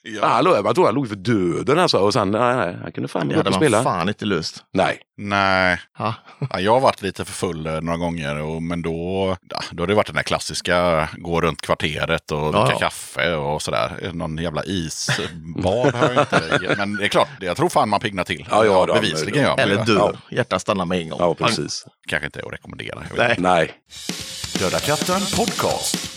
[0.02, 0.26] Ja.
[0.26, 1.98] Han låg, jag tror han låg för döden alltså.
[1.98, 3.82] Och sen, nej, nej, han kunde fan gå upp hade och man spela.
[3.82, 4.64] fan inte löst.
[4.72, 4.98] Nej.
[5.16, 5.80] Nej.
[5.98, 6.14] Ja.
[6.50, 9.82] Ja, jag har varit lite för full eh, några gånger, och, men då, ja, då
[9.82, 12.78] har det varit den där klassiska gå runt kvarteret och dricka ja.
[12.78, 14.10] kaffe och sådär.
[14.12, 16.74] Någon jävla isbad har jag inte.
[16.76, 18.46] Men det är klart, jag tror fan man piggnar till.
[18.50, 19.84] Ja, ja, bevisligen gör Eller det.
[19.84, 20.18] dör.
[20.30, 21.18] Hjärtat stannar med en gång.
[21.20, 21.86] Ja, precis.
[22.08, 23.02] Kanske inte är att rekommendera.
[23.16, 23.34] Nej.
[23.38, 23.72] Nej.
[24.58, 26.15] Döda katten podcast.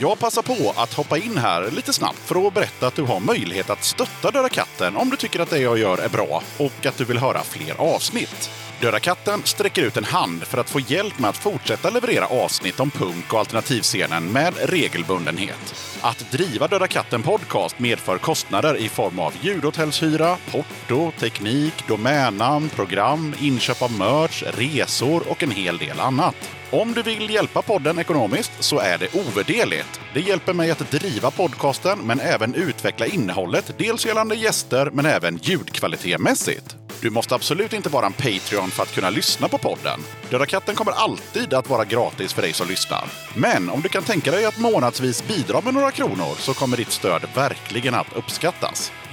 [0.00, 3.20] Jag passar på att hoppa in här lite snabbt för att berätta att du har
[3.20, 6.86] möjlighet att stötta Döda katten om du tycker att det jag gör är bra och
[6.86, 8.50] att du vill höra fler avsnitt.
[8.80, 12.80] Döda katten sträcker ut en hand för att få hjälp med att fortsätta leverera avsnitt
[12.80, 15.74] om punk och alternativscenen med regelbundenhet.
[16.00, 23.34] Att driva Döda katten podcast medför kostnader i form av ljudhotellshyra, porto, teknik, domännamn, program,
[23.40, 26.36] inköp av merch, resor och en hel del annat.
[26.74, 30.00] Om du vill hjälpa podden ekonomiskt så är det ovärderligt.
[30.14, 35.36] Det hjälper mig att driva podcasten men även utveckla innehållet, dels gällande gäster men även
[35.42, 36.76] ljudkvalitetmässigt.
[37.00, 40.00] Du måste absolut inte vara en Patreon för att kunna lyssna på podden.
[40.30, 43.04] Döda katten kommer alltid att vara gratis för dig som lyssnar.
[43.34, 46.90] Men om du kan tänka dig att månadsvis bidra med några kronor så kommer ditt
[46.90, 48.92] stöd verkligen att uppskattas.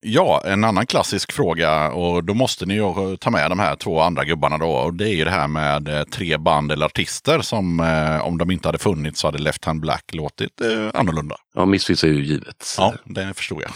[0.00, 4.00] Ja, en annan klassisk fråga och då måste ni ju ta med de här två
[4.00, 4.70] andra gubbarna då.
[4.70, 8.38] Och det är ju det här med eh, tre band eller artister som eh, om
[8.38, 11.36] de inte hade funnits så hade Left Hand Black låtit eh, annorlunda.
[11.54, 12.74] Ja, Misfits är ju givet.
[12.78, 13.70] Ja, det förstod jag.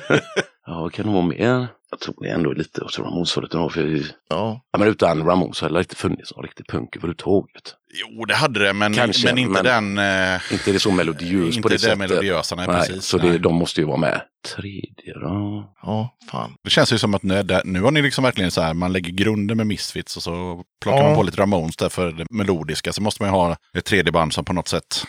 [0.66, 1.66] Ja, vad kan det vara mer?
[1.90, 3.52] Jag tror det är ändå lite åt Ramones-hållet.
[3.52, 4.10] Ja.
[4.28, 7.74] ja, men utan Ramones hade det inte funnits någon riktig punk överhuvudtaget.
[7.94, 10.34] Jo, det hade det, men, Kanske, men inte men- den...
[10.34, 11.98] Eh, Inte det så melodiöst inte på det, det sättet.
[11.98, 13.04] melodiösa, nej, precis.
[13.04, 13.38] Så det, nej.
[13.38, 14.20] de måste ju vara med.
[14.56, 15.72] Tredje då?
[15.82, 16.54] Ja, fan.
[16.64, 18.92] Det känns ju som att nu, där, nu har ni liksom verkligen så här, man
[18.92, 21.06] lägger grunden med Misfits och så plockar Ja.
[21.06, 22.92] man på lite Ramones där för det melodiska.
[22.92, 25.04] Så måste man ju ha ett tredje band som på något sätt...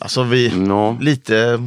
[0.00, 0.98] Alltså vi, Ja.
[1.00, 1.58] lite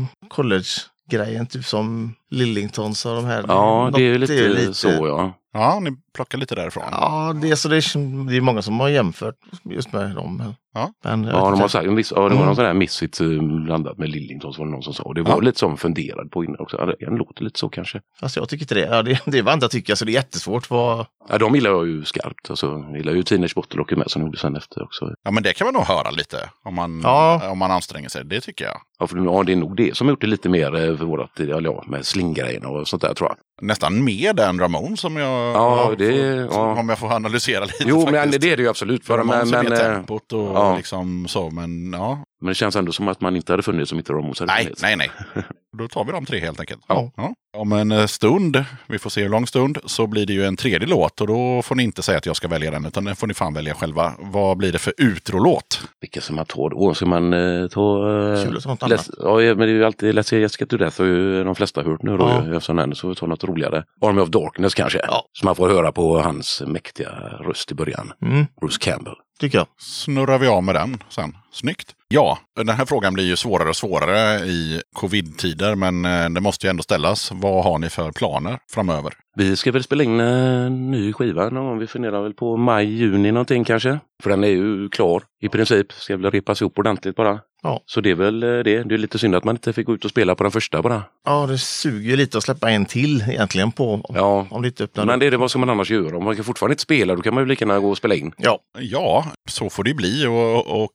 [1.10, 3.46] college-grejen, typ som Lillingtons och de här.
[3.48, 5.34] Ja, det är ju Något- lite, så ja.
[5.58, 6.84] Ja, ni plockar lite därifrån.
[6.92, 10.54] Ja, det är, så det, är, det är många som har jämfört just med dem.
[10.74, 10.92] Ja.
[11.04, 12.46] Men, Ja, de har sagt, en viss, ja, det var Mm.
[12.46, 13.28] någon sån där Misfits eh,
[13.66, 15.04] blandat med Lillingtons var det någon som sa.
[15.04, 15.40] Och det var Ja.
[15.40, 16.78] lite som funderad på innan också.
[17.00, 18.02] Det låter lite så kanske.
[18.20, 18.82] Fast jag tycker inte det.
[18.96, 20.70] Ja, det, det är vad andra tycker, så det är jättesvårt.
[20.70, 22.50] Vad, Ja, de gillar jag ju skarpt.
[22.50, 25.14] Alltså, jag gillar ju Teenage Bottle med som de gjorde sen efter också.
[25.24, 27.50] Ja, men det kan man nog höra lite om man, Ja.
[27.52, 28.26] om man anstränger sig.
[28.26, 28.78] Det tycker jag.
[29.00, 31.06] Ja, för, ja, det är nog det som har gjort det lite mer eh, för
[31.06, 33.38] vårat, ja, ja, med slinggrejerna och sånt där tror jag.
[33.62, 35.56] Nästan mer än Ramon som jag...
[35.56, 36.80] Ja, det- får- ja.
[36.80, 38.42] Om jag får analysera lite Jo, men faktiskt.
[38.42, 39.06] det är det ju absolut.
[39.06, 40.78] För, Ramon men, men, eh, tempot och ja.
[40.78, 42.24] liksom så, men ja.
[42.42, 44.64] men det känns ändå som att man inte hade funnits som inte Ramos hade Nej,
[44.64, 44.82] funnits.
[44.82, 45.10] nej, nej.
[45.78, 46.82] Då tar vi de tre helt enkelt.
[46.88, 47.12] Ja.
[47.58, 50.56] Om en eh, stund, vi får se hur lång stund, så blir det ju en
[50.58, 51.22] tredje låt.
[51.22, 53.34] Och då får ni inte säga att jag ska välja den, utan den får ni
[53.34, 54.14] fan välja själva.
[54.20, 55.82] Vad blir det för utrolåt?
[56.02, 56.94] Vilka ska man ta då?
[56.94, 58.10] Ska man eh, ta...
[58.34, 59.10] Eh, Kul att ta något annat.
[59.20, 61.56] Ja, ja, men det är ju alltid Let's say Jessica to Death har ju de
[61.56, 62.30] flesta hört nu då.
[62.30, 62.44] Ja.
[62.48, 62.56] Ja.
[62.56, 63.84] Eftersom den, så vi tar något roligare.
[64.02, 65.00] Army of Darkness kanske.
[65.08, 65.26] Ja.
[65.34, 67.10] Så man får höra på hans mäktiga
[67.40, 68.12] röst i början.
[68.22, 69.16] Mm, Bruce Campbell.
[69.40, 69.68] tycker jag.
[69.78, 71.38] Snurrar vi av med den sen.
[71.52, 71.92] Snyggt.
[72.08, 76.68] Ja, den här frågan blir ju svårare och svårare i covid-tider, men eh, det måste
[76.68, 77.32] ju ändå ställas.
[77.32, 79.14] Vad har ni för planer framöver?
[79.38, 81.80] Vi ska väl spela in en ny skiva någon gång.
[81.80, 84.00] Vi funderar väl på maj, juni någonting kanske.
[84.24, 85.92] För den är ju klar i princip.
[85.94, 87.40] Ska väl repas ihop ordentligt bara.
[87.64, 87.82] Ja.
[87.86, 88.84] Så det är väl eh, det.
[88.84, 90.82] Det är lite synd att man inte fick gå ut och spela på den första
[90.82, 91.04] bara.
[91.26, 94.48] Ja, det suger ju lite att släppa en till egentligen på om, Ja.
[94.50, 95.06] om det inte öppnar.
[95.06, 96.18] Men det är det vad ska man annars göra?
[96.18, 98.16] Om man kan fortfarande inte spela då kan man ju lika gärna gå och spela
[98.16, 98.32] in.
[98.38, 100.92] Ja, Ja, så får det bli och, och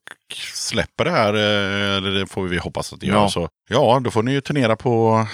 [0.55, 3.14] släpper det här, eh, eller det får vi hoppas att det gör.
[3.14, 3.28] Ja.
[3.28, 5.26] Så, ja, då får ni ju turnera på,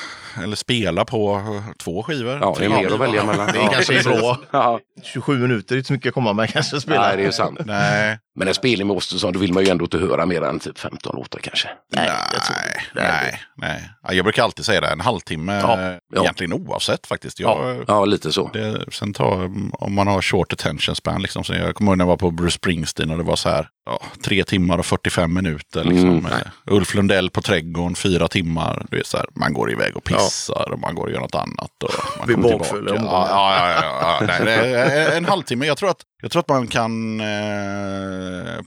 [0.43, 2.39] eller spela på eh, två skivor.
[2.41, 3.47] Ja, det är mer att välja mellan.
[3.47, 4.39] det kanske är bra.
[4.51, 4.81] Ja.
[5.03, 7.01] 27 minuter är inte så mycket att komma med kanske spela.
[7.01, 7.59] Nej, det är ju sant.
[7.65, 10.59] Nej, Men en spelning med Ostenson, då vill man ju ändå inte höra mer än
[10.61, 11.69] typ 15 låtar kanske.
[11.93, 13.91] Nej, nej, nej, nej.
[14.03, 16.21] Ja, Jag brukar alltid säga det, en halvtimme, Ja, ja.
[16.23, 17.41] egentligen oavsett faktiskt.
[17.41, 18.51] Jag, Ja, lite så.
[18.53, 22.05] det, sen tar, om man har short attention span, liksom, så jag kommer ihåg när
[22.05, 25.35] jag var på Bruce Springsteen och det var så här, ja, tre timmar och 45
[25.35, 25.85] minuter.
[25.85, 26.33] Liksom, Mm.
[26.71, 28.87] Ulf Lundell på Trädgården, fyra timmar.
[28.91, 31.35] Det är så här, man går iväg och pissar och man går och gör något
[31.35, 31.71] annat.
[31.85, 34.45] Och man Blir bakfull Ja, ja, ja, ja, ja.
[34.45, 35.67] Nej, en halvtimme.
[35.67, 37.27] Jag tror att, jag tror att man kan eh,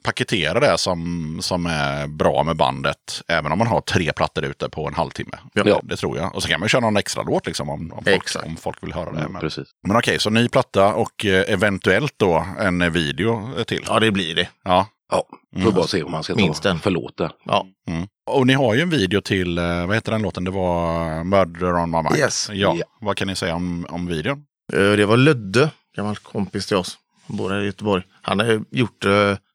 [0.03, 3.21] paketera det som, som är bra med bandet.
[3.27, 5.37] Även om man har tre plattor ute på en halvtimme.
[5.53, 5.63] Ja.
[5.63, 6.35] Det, det tror jag.
[6.35, 8.93] Och så kan man köra någon extra låt liksom, om, om, folk, om folk vill
[8.93, 9.19] höra det.
[9.19, 9.67] Mm, Men, precis.
[9.87, 13.83] men okej, så ny platta och eh, eventuellt då en eh, video eh, till.
[13.87, 14.49] Ja, det blir det.
[14.63, 14.87] Ja.
[15.11, 15.73] Ja, får Mm.
[15.73, 16.79] bara se om man ska Minst ta en.
[16.79, 17.31] förlåt där.
[17.45, 18.07] Ja, Mm.
[18.31, 20.43] Och ni har ju en video till, eh, vad heter den låten?
[20.43, 22.15] Det var Murder on my mind.
[22.17, 22.49] Yes.
[22.53, 22.75] Ja.
[22.79, 22.85] Ja.
[23.01, 24.43] Vad kan ni säga om, om videon?
[24.73, 26.97] Eh, det var Lödde, gammal kompis till oss.
[27.27, 28.03] Han bor här i Göteborg.
[28.21, 29.05] Han har gjort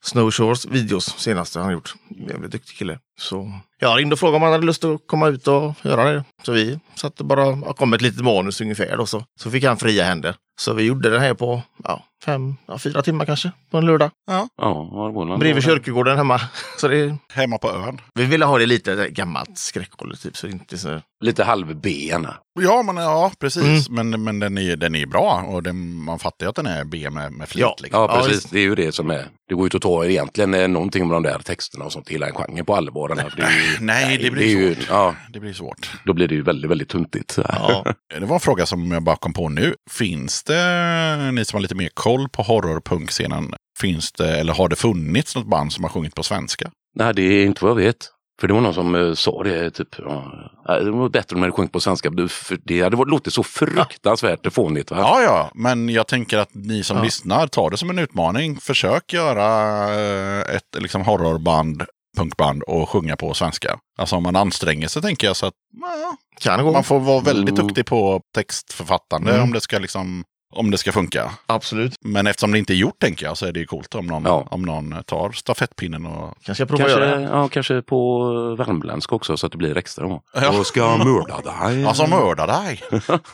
[0.05, 1.95] Snow Shores videos senaste han har gjort.
[2.29, 2.99] Jävligt duktig kille.
[3.21, 6.25] Så jag ringde och frågade om han hade lust att komma ut och göra det.
[6.43, 9.25] Så vi satte bara, har kommit ett litet manus ungefär då så.
[9.41, 10.35] Så fick han fria händer.
[10.61, 14.11] Så vi gjorde det här på ja, fem, ja, fyra timmar kanske på en lördag.
[14.27, 16.41] Ja, ja, Bredvid kyrkogården hemma.
[16.79, 18.01] Så det, Hemma på ön.
[18.15, 20.37] vi ville ha det lite gammalt skräckhållet typ.
[20.37, 21.01] Så inte så...
[21.25, 22.37] Lite halv-B gärna.
[22.61, 23.89] Ja, men, ja precis.
[23.89, 24.11] Mm.
[24.11, 26.67] Men, men den är ju den är bra och den, man fattar ju att den
[26.67, 27.63] är B med, med flit.
[27.63, 27.77] Ja.
[27.79, 28.01] liksom.
[28.01, 28.45] Ja, precis.
[28.45, 29.27] det är ju det som är.
[29.49, 32.09] Det går ju inte att ta egentligen eh, någonting om de där texterna och sånt,
[32.09, 33.04] hela en genre på allvar.
[33.11, 33.33] Här.
[33.37, 34.87] Det ju, Nej, det blir ju, svårt.
[34.91, 35.91] Ja, Det blir svårt.
[36.05, 37.39] då blir det ju väldigt, väldigt tuntigt.
[37.49, 37.85] Ja.
[38.21, 39.75] Det var en fråga som jag bara kom på nu.
[39.91, 44.77] Finns det, ni som har lite mer koll på horrorpunkscenen, finns det eller har det
[44.77, 46.71] funnits något band som har sjungit på svenska?
[46.97, 48.11] Nej, det är inte vad jag vet.
[48.41, 51.45] För det var någon som eh, sa det, typ, ja, det var bättre om de
[51.45, 52.11] hade sjungit på svenska.
[52.29, 54.91] För Det hade låtit så fruktansvärt fånigt.
[54.91, 54.97] Va?
[54.99, 57.03] Ja, ja, men jag tänker att ni som Ja.
[57.03, 58.57] lyssnar, tar det som en utmaning.
[58.61, 59.49] Försök göra
[59.95, 61.83] eh, ett liksom, horrorband,
[62.17, 63.79] punkband och sjunga på svenska.
[63.99, 66.73] Alltså om man anstränger sig tänker jag så att ja, Kan gå.
[66.73, 67.67] man får vara väldigt Mm.
[67.67, 69.43] duktig på textförfattande Mm.
[69.43, 70.25] om det ska liksom
[70.57, 71.31] om det ska funka.
[71.47, 71.95] Absolut.
[72.01, 74.23] Men eftersom det inte är gjort tänker jag så är det ju coolt om någon,
[74.25, 74.47] Ja.
[74.51, 76.35] om någon tar stafettpinnen och...
[76.45, 77.23] Kanske jag provar Kanske, göra det.
[77.23, 78.25] ja, kanske på
[78.59, 80.09] värmländska också så att det blir extra.
[80.09, 80.23] Då.
[80.35, 80.41] Ja.
[80.43, 81.85] Jag ska mörda dig.
[81.87, 82.81] Alltså mörda dig!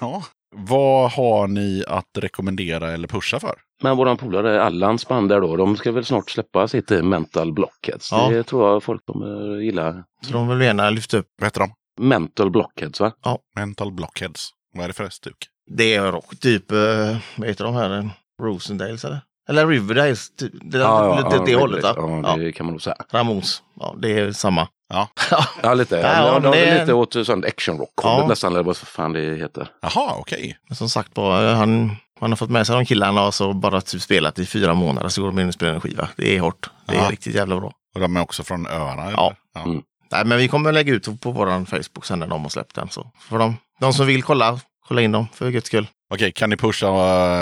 [0.00, 0.22] ja.
[0.56, 3.54] Vad har ni att rekommendera eller pusha för?
[3.82, 7.52] Men våran polare Allans band där då, de ska väl snart släppa sitt eh, Mental
[7.52, 8.12] Blockheads.
[8.12, 8.28] Ja.
[8.30, 10.04] Det tror jag folk kommer gilla.
[10.26, 11.26] Så de vill gärna lyfta upp.
[11.38, 11.72] Vad heter de?
[12.08, 13.12] Mental Blockheads va?
[13.56, 14.50] Mental Blockheads.
[14.74, 15.36] Vad är det för stuk?
[15.76, 18.10] Det är rock, typ, eh, vad heter de här?
[18.42, 19.20] Rosendales eller?
[19.48, 21.82] Eller Riverdales, typ, det, lite åt det hållet.
[21.84, 21.92] va?
[21.96, 22.36] Ja, Ja.
[22.36, 22.96] det kan man nog säga.
[23.10, 24.68] Ramones, ja det är samma.
[24.90, 25.08] Ja.
[25.62, 25.96] Ja, lite.
[25.96, 28.26] Ja, Ja, det är lite åt sånt actionrock Ja.
[28.28, 29.68] nästan, eller vad fan det heter.
[29.82, 30.58] Jaha, okej.
[30.68, 33.80] Men som sagt bara, han, han har fått med sig de killarna och så bara
[33.80, 36.08] typ spelat i fyra månader så går de in och spelar en skiva.
[36.16, 36.70] Det är hårt.
[36.86, 37.10] Det är Ja.
[37.10, 37.72] riktigt jävla bra.
[37.94, 39.02] Och de är också från öarna?
[39.02, 39.12] eller?
[39.12, 39.34] Ja.
[39.54, 39.60] ja.
[39.62, 39.82] Mm.
[40.12, 42.88] Nej, men vi kommer lägga ut på vår Facebook sen när de har släppt den.
[42.88, 45.86] Så för de, de som vill kolla, kolla in dem för guds skull.
[46.14, 46.86] Okej, kan ni pusha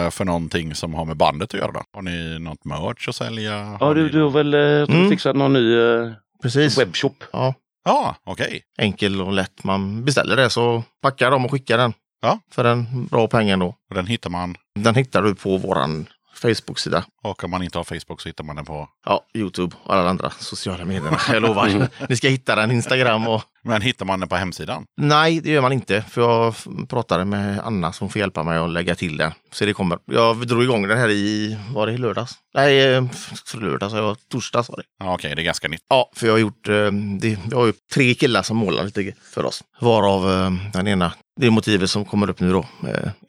[0.05, 1.83] eh, för någonting som har med bandet att göra då?
[1.93, 3.53] Har ni något merch att sälja?
[3.53, 4.61] Ja, Har du, ni du har väl eh,
[4.97, 5.11] Mm.
[5.11, 6.11] fixat någon ny eh,
[6.43, 6.78] Precis.
[6.78, 7.24] webbshop?
[7.32, 8.62] Ja, Ja, okej.
[8.78, 9.64] enkel och lätt.
[9.64, 11.93] Man beställer det så packar de och skickar den.
[12.22, 12.39] Ja.
[12.51, 13.66] För en bra peng ändå.
[13.89, 14.57] Och Den hittar man.
[14.80, 16.07] Den hittar du på våran
[16.39, 17.05] Facebook-sida.
[17.22, 18.89] Och om man inte har Facebook så hittar man den på...
[19.07, 21.18] Ja, Youtube och alla andra sociala medierna.
[21.32, 21.89] Jag lovar.
[22.09, 23.43] Ni ska hitta den, Instagram och...
[23.62, 24.84] Men hittar man den på hemsidan?
[24.97, 26.03] Nej, det gör man inte.
[26.03, 26.55] För jag
[26.89, 29.32] pratade med Anna som får hjälpa mig att lägga till den.
[29.53, 29.99] Så det kommer.
[30.05, 32.34] Jag drog igång den här i, var det i lördags?
[32.55, 33.05] Nej, eh,
[33.47, 34.82] för lördags, jag torsdags var det.
[34.99, 35.80] Ja, Okej, det är ganska nytt.
[35.89, 39.12] Ja, för jag har gjort, eh, det, jag har ju tre killar som målar lite
[39.22, 39.64] för oss.
[39.80, 42.66] Varav eh, den ena, det är motivet som kommer upp nu då.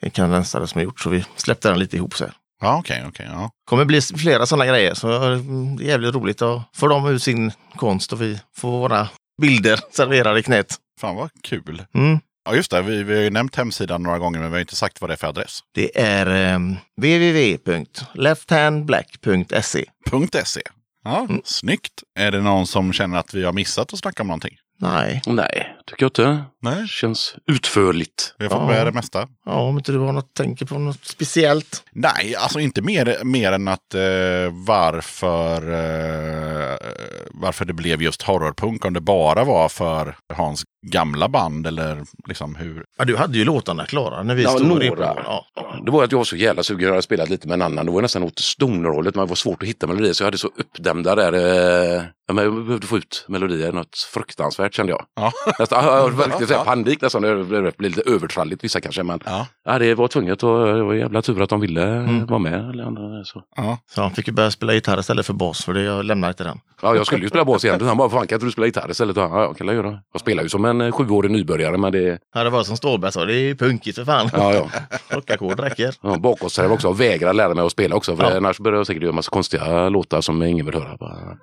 [0.02, 2.34] En kanadensare som har gjort, så vi släppte den lite ihop så här.
[2.62, 3.26] Ja, okej, okej.
[3.30, 3.52] ja.
[3.66, 4.94] kommer bli flera sådana grejer.
[4.94, 5.40] Så eh,
[5.78, 9.08] det är jävligt roligt att få dem ut sin konst och vi får våra
[9.42, 10.76] bilder serverade i knät.
[11.02, 11.84] Fan vad kul.
[11.94, 12.20] Mm.
[12.46, 12.82] Ja, just det.
[12.82, 15.14] Vi, vi har ju nämnt hemsidan några gånger, men vi har inte sagt vad det
[15.14, 15.60] är för adress.
[15.74, 16.60] Det är eh,
[17.02, 19.86] www.lefthandblack.se.
[20.46, 20.62] .se.
[21.04, 22.04] Ja, snyggt.
[22.20, 24.56] Är det någon som känner att vi har missat att snacka om någonting?
[24.82, 26.44] Nej, Nej, tycker jag inte.
[26.62, 26.88] Nej.
[26.88, 28.36] Känns utförligt.
[28.38, 28.68] Vi har fått Ja.
[28.68, 29.28] med det mesta.
[29.46, 31.84] ja, om inte du har något, tänker på något speciellt.
[31.92, 34.02] Nej, alltså inte mer, mer än att eh,
[34.68, 36.78] varför, eh,
[37.32, 38.86] varför det blev just horrorpunk.
[38.86, 42.84] Om det bara var för Hans gamla band eller liksom hur.
[42.98, 45.16] Ja, du hade ju låtarna klara när vi Ja, stod några.
[45.24, 45.46] Ja.
[45.86, 46.82] Det var att jag var så jävla sugen.
[46.84, 47.86] Jag hade spelat lite med en annan.
[47.86, 49.16] Det var nästan åt stonerhållet.
[49.16, 50.14] Men det var svårt att hitta melodier.
[50.14, 51.34] Så jag hade så uppdämda där.
[51.34, 53.72] Eh, jag behövde få ut melodier.
[53.72, 55.06] Något fruktansvärt kände jag.
[55.16, 55.32] Ja.
[55.60, 57.22] Nästan, ja, jag var riktigt så här panik nästan.
[57.22, 59.04] Det blev blev lite övertralligt vissa kanske.
[59.04, 59.48] Men Ja.
[59.66, 60.44] ja, det var tvunget.
[60.44, 62.26] Och det var jävla tur att de ville Mm.
[62.26, 62.70] vara med.
[62.70, 63.44] Eller andra, så.
[63.56, 63.78] Ja.
[63.96, 66.46] Så han fick ju börja spela gitarr istället för bas, för det jag lämnade till
[66.46, 66.60] den.
[66.82, 67.82] Ja, jag skulle ju spela bas igen.
[67.82, 69.18] Han bara, fan kan inte du spela gitarr istället?
[69.18, 70.00] Ja, jag kan jag göra.
[70.14, 71.78] Jag spelar ju som en eh, sjuårig nybörjare.
[71.78, 74.30] Men det, Ja, det var som Stålberg sa, det är punkigt för fan.
[74.34, 74.68] ja, ja.
[75.10, 75.96] Rockackord räcker.
[76.02, 78.16] Ja, bakåtsträv också vägrar lära mig att spela också.
[78.16, 78.38] För Ja.
[78.38, 80.98] annars börjar jag säkert göra massa konstiga låtar som ingen vill höra.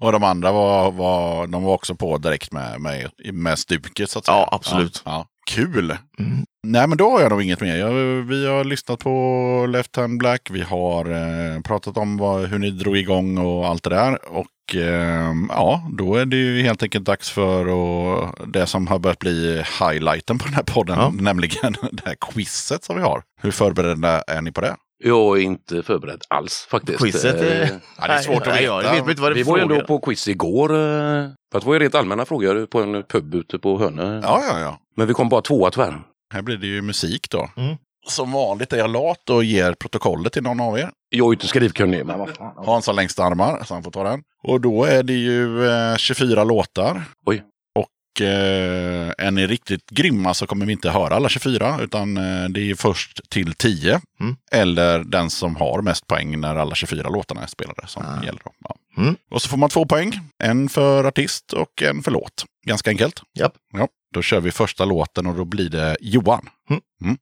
[0.00, 4.18] Och de andra var, var, de var också på direkt med, med, med stuket så
[4.18, 4.36] att säga.
[4.36, 5.02] Ja, absolut.
[5.04, 5.26] Ja, ja.
[5.54, 5.96] Kul!
[6.18, 6.44] Mm.
[6.66, 7.76] Nej, men då har jag nog inget mer.
[7.76, 7.92] Jag,
[8.22, 10.48] vi har lyssnat på Left Hand Black.
[10.50, 14.32] Vi har eh, pratat om vad, hur ni drog igång och allt det där.
[14.32, 18.98] Och eh, ja, då är det ju helt enkelt dags för och det som har
[18.98, 20.98] börjat bli highlighten på den här podden.
[20.98, 21.12] Ja.
[21.14, 23.22] Nämligen det här quizet som vi har.
[23.42, 24.76] Hur förberedda är ni på det?
[25.04, 26.98] Jag är inte förberedd alls faktiskt.
[26.98, 27.62] Quizet är...
[27.62, 28.62] Eh, Ja, det är svårt att veta.
[28.62, 30.74] Jag vet inte vad det Vi var ju ändå på quiz igår.
[30.74, 34.20] eh, Fast det var ju rent allmänna frågor på en pub ute på Hönö.
[34.22, 34.78] Ja, ja, ja.
[34.96, 36.00] Men vi kom bara tvåa tyvärr.
[36.34, 37.50] Här blir det ju musik då.
[37.56, 37.76] Mm.
[38.08, 40.90] Som vanligt är jag lat och ger protokollet till någon av er.
[41.10, 42.06] Jag är ju inte skrivkunnig.
[42.06, 42.52] Men vad fan.
[42.56, 44.22] Hans har längst armar, så han får ta den.
[44.42, 47.02] Och då är det ju eh, 24 låtar.
[47.26, 47.42] Oj.
[48.20, 48.26] Eh,
[49.26, 52.74] är ni riktigt grymma så kommer vi inte höra alla 24, utan eh, det är
[52.74, 54.00] först till 10.
[54.20, 54.36] Mm.
[54.52, 58.24] Eller den som har mest poäng när alla 24 låtarna är spelade som Ah.
[58.24, 58.40] gäller.
[58.68, 58.76] Ja.
[58.96, 59.16] Mm.
[59.30, 60.12] Och så får man två poäng.
[60.42, 62.44] En för artist och en för låt.
[62.66, 63.22] Ganska enkelt.
[63.38, 63.52] Japp.
[63.72, 63.88] Ja.
[64.14, 66.48] Då kör vi första låten och då blir det Johan.
[66.70, 67.16] Mm.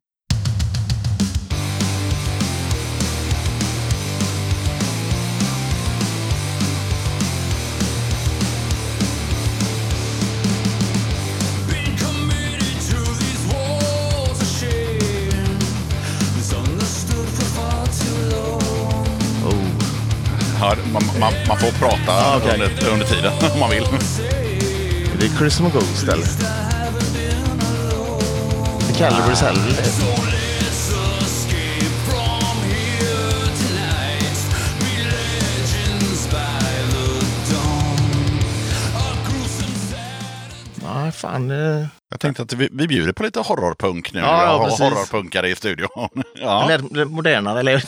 [20.61, 22.54] Ja, man, man, man får prata Ah, okej.
[22.54, 23.84] under, under tiden om man vill.
[25.18, 26.26] Det är Christmas Ghost eller?
[28.88, 29.36] Det kallar vi det
[40.84, 41.50] Nej, fan.
[41.50, 44.20] eh, Jag tänkte att vi, vi bjuder på lite horrorpunk nu.
[44.20, 44.80] Ja, ja, precis.
[44.80, 45.88] horrorpunkare i studion.
[46.42, 46.70] ja.
[46.70, 47.84] Eller modernare, eller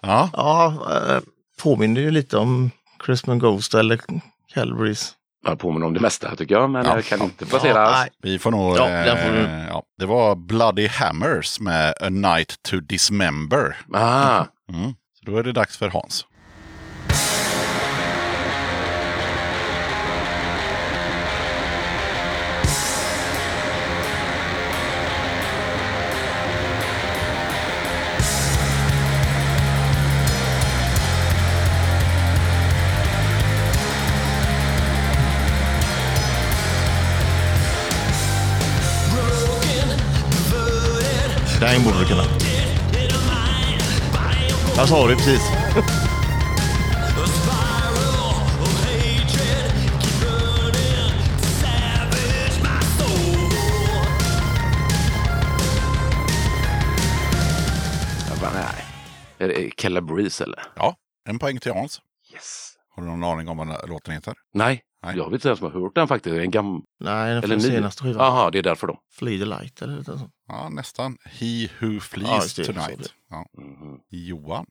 [0.00, 0.28] Ja.
[0.32, 1.18] Ja, eh,
[1.62, 2.70] påminner ju lite om
[3.06, 4.00] Christmas Ghost eller
[4.54, 5.12] Calvaries.
[5.46, 6.70] Jag påminner om det mesta tycker jag.
[6.70, 6.94] Men Ja.
[6.94, 7.90] jag kan inte placera.
[7.90, 8.10] nej.
[8.22, 8.76] Vi får nog...
[8.76, 8.76] Ja,
[9.16, 9.82] får eh, ja.
[9.98, 13.76] Det var Bloody Hammers med A Night to Dismember.
[13.92, 14.90] Ah, Mm.
[14.90, 16.26] Så då är det dags för Hans.
[41.60, 42.24] Den borde du kunna.
[44.76, 45.40] Jag sa det precis.
[58.28, 58.84] jag bara, nej.
[59.38, 60.62] Är det Calabrese eller?
[60.76, 60.96] Ja,
[61.28, 62.00] en poäng till Hans.
[62.32, 62.70] Yes.
[62.96, 64.34] Har du någon aning om vad låten heter?
[64.54, 65.16] Nej, Nej.
[65.16, 66.36] Jag vet inte ens om jag har hört den faktiskt.
[66.36, 66.82] Är En gam...
[67.00, 67.76] Nej, den Eller från ny.
[67.76, 68.26] senaste skivan.
[68.26, 68.98] Jaha, det är därför då.
[69.18, 70.30] Flee the light eller något sånt.
[70.48, 71.18] Ja, nästan.
[71.24, 73.14] He who Ja, flees så tonight.
[73.30, 73.44] Ja.
[73.58, 74.00] Mhm.
[74.10, 74.66] Johan.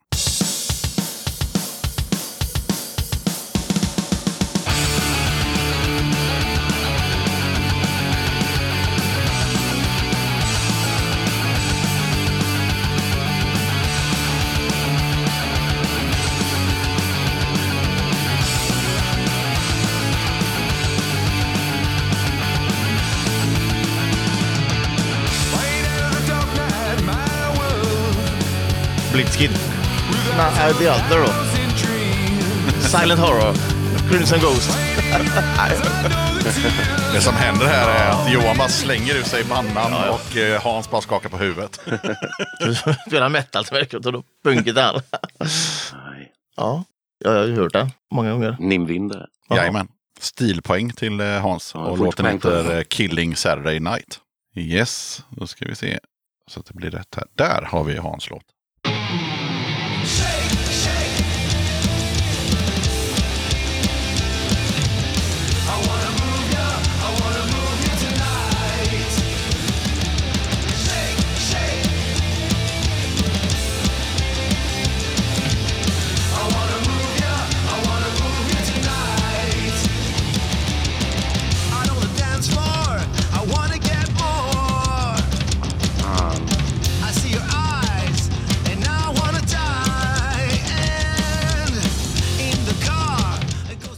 [29.14, 29.50] Blitzkid.
[30.36, 31.32] Nej, The Other då.
[32.80, 33.54] Silent Horror.
[34.10, 34.70] Crimson Ghost.
[37.12, 40.62] Det som händer här är att Johan bara slänger ut sig i pannan och eh,
[40.62, 41.74] Hans bara skakar på huvudet.
[43.06, 45.02] Spelar metal det punkigt där.
[45.92, 46.32] Nej.
[46.56, 46.84] Ja,
[47.18, 48.56] jag har ju hört den många gånger.
[48.60, 49.26] Nimvind där.
[49.48, 49.58] Jaha.
[49.58, 49.88] Jajamän.
[50.20, 51.72] Stilpoäng till eh, Hans.
[51.74, 54.20] Ja, och låten heter eh, Killing Saturday Night.
[54.56, 55.98] Yes, då ska vi se.
[56.50, 57.26] Så att det blir rätt här.
[57.34, 58.44] Där har vi Hans låt.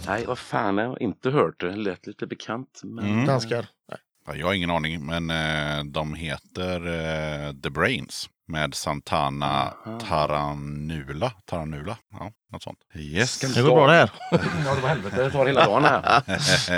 [0.06, 1.76] Nej, vad fan, jag har inte hört det.
[1.76, 2.80] Lät lite bekant.
[2.84, 3.04] Men...
[3.04, 3.26] Mm.
[3.26, 3.66] Danskar.
[3.88, 3.98] Nej.
[4.26, 9.74] Ja, Jag har ingen aning, men eh, de heter eh, The Brains med Santana
[10.08, 11.32] Taranula.
[11.44, 12.78] Taranula, ja, något sånt.
[12.94, 13.38] Yes.
[13.54, 14.10] Det går bra det här.
[14.64, 15.24] Ja, det var helvete.
[15.24, 16.22] Det tar hela dagen här.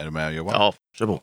[0.00, 0.52] är du med Johan?
[0.54, 1.20] Ja, kör på.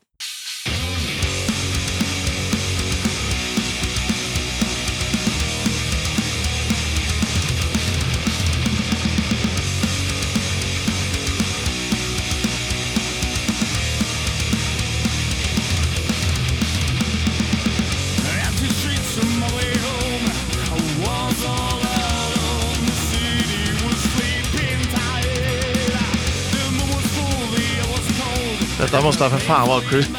[28.93, 30.17] Detta måste för fan vara Cri-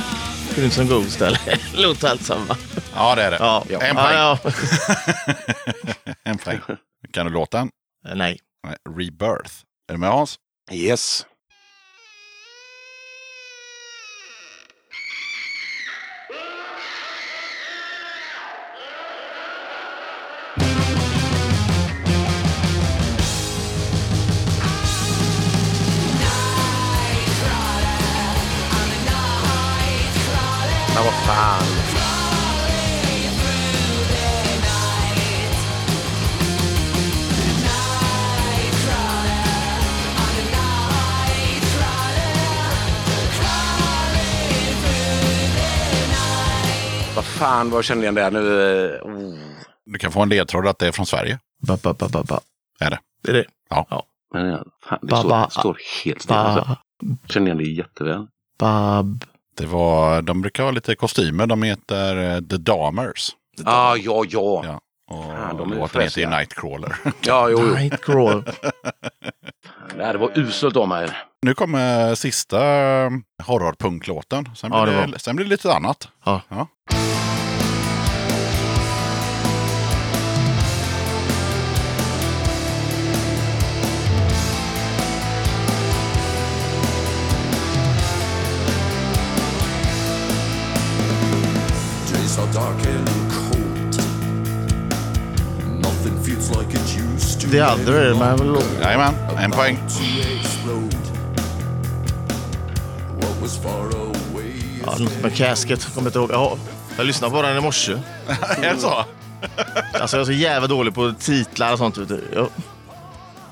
[0.55, 1.61] Crimson Ghost eller?
[1.83, 2.57] Låter allt samma.
[2.95, 3.37] Ja, det är det.
[3.41, 4.15] Ja, En poäng.
[4.15, 4.39] ja.
[6.25, 6.59] En poäng.
[7.13, 7.71] Kan du låten?
[8.15, 8.39] Nej.
[8.67, 9.55] Nej, Rebirth.
[9.89, 10.37] Är du med Hans?
[10.73, 11.27] Yes.
[30.95, 31.65] Men vad fan.
[47.17, 48.95] Vad fan, vad känner jag där nu?
[48.95, 49.35] eh, Oh.
[49.87, 51.39] Du kan få en ledtråd att det är från Sverige.
[51.67, 52.41] Ba, ba, ba, ba, ba.
[52.81, 52.99] Är det?
[53.23, 53.45] Det är det.
[54.33, 55.51] Men ja, fan, det Ba, står, ba.
[55.51, 56.37] står helt still.
[56.37, 56.77] Alltså.
[57.03, 58.27] Ba, Känner igen det jätteväl.
[58.59, 59.25] bab.
[59.57, 61.47] Det var, de brukar ha lite kostymer.
[61.47, 63.31] De heter eh, The Damers.
[63.65, 64.63] Ah, ja, ja.
[64.65, 64.81] Ja.
[65.11, 66.27] Och Fan, de är låten heter ju.
[66.31, 66.97] Nightcrawler.
[67.23, 67.75] Ja, jo, jo.
[67.75, 68.45] Nightcrawl.
[69.97, 71.09] Nej, det var uselt av mig.
[71.43, 73.11] nu kommer sista eh,
[73.47, 74.49] horrorpunklåten.
[74.57, 76.09] Sen, Ja, blir det sen blir det lite annat.
[76.25, 76.41] Ja.
[76.49, 76.67] Ja.
[92.39, 93.97] Are dark and cold.
[95.83, 97.49] Nothing feels like it used to.
[97.49, 98.57] The Other är med väl.
[98.83, 99.77] Jajamän, en poäng.
[99.77, 100.03] To
[100.39, 100.97] explode.
[103.21, 105.95] What was far away is Ja, något med Casket.
[105.95, 106.31] Kommer inte ihåg.
[106.33, 106.57] Ja,
[106.97, 107.93] jag lyssnade på den i morse.
[108.63, 109.05] är det så?
[109.93, 111.97] Alltså jag är så jävla dålig på titlar och sånt.
[111.99, 112.25] Vet du.
[112.35, 112.49] Ja.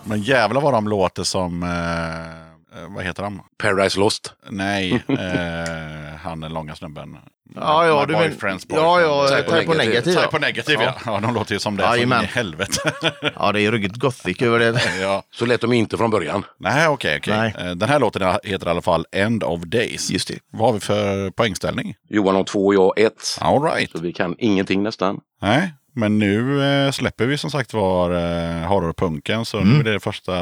[0.05, 1.63] Men jävlar vad de låter som...
[1.63, 2.52] Eh,
[2.89, 3.41] vad heter han?
[3.59, 4.33] Paradise Lost.
[4.51, 7.19] Nej, eh, han den långa snubben.
[7.55, 8.31] Ja, ja, My du men...
[8.33, 9.43] boyfriend's Ja, ja.
[9.43, 10.11] Type på negativ.
[10.13, 10.29] Type Ja.
[10.31, 10.95] på negativ, ja.
[11.07, 11.21] ja.
[11.21, 12.01] de låter ju som det.
[12.01, 12.93] Som i helvete.
[13.37, 14.81] ja, det är ruggigt gothic över det.
[15.01, 15.23] ja.
[15.31, 16.45] Så lät de inte från början.
[16.59, 17.37] Nej, okej, okej.
[17.37, 17.55] Nej.
[17.59, 20.11] Eh, Den här låten heter i alla fall End of Days.
[20.11, 20.39] Just det.
[20.51, 21.95] Vad har vi för poängställning?
[22.09, 23.39] Johan har två och jag ett.
[23.41, 23.91] All right.
[23.91, 25.21] Så vi kan ingenting nästan.
[25.43, 29.45] Nej, men nu eh, släpper vi som sagt var eh, horrorpunken.
[29.45, 29.73] Så Mm.
[29.79, 30.37] nu är det första,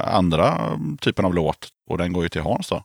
[0.00, 0.60] andra
[1.00, 1.68] typen av låt.
[1.90, 2.82] Och den går ju till Hans då.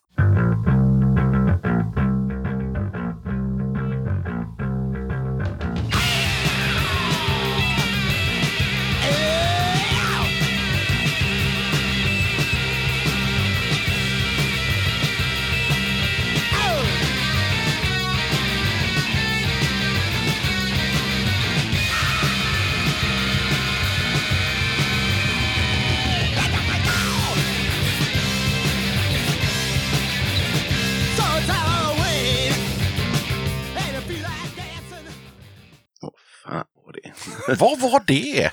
[37.47, 38.49] Vad var det?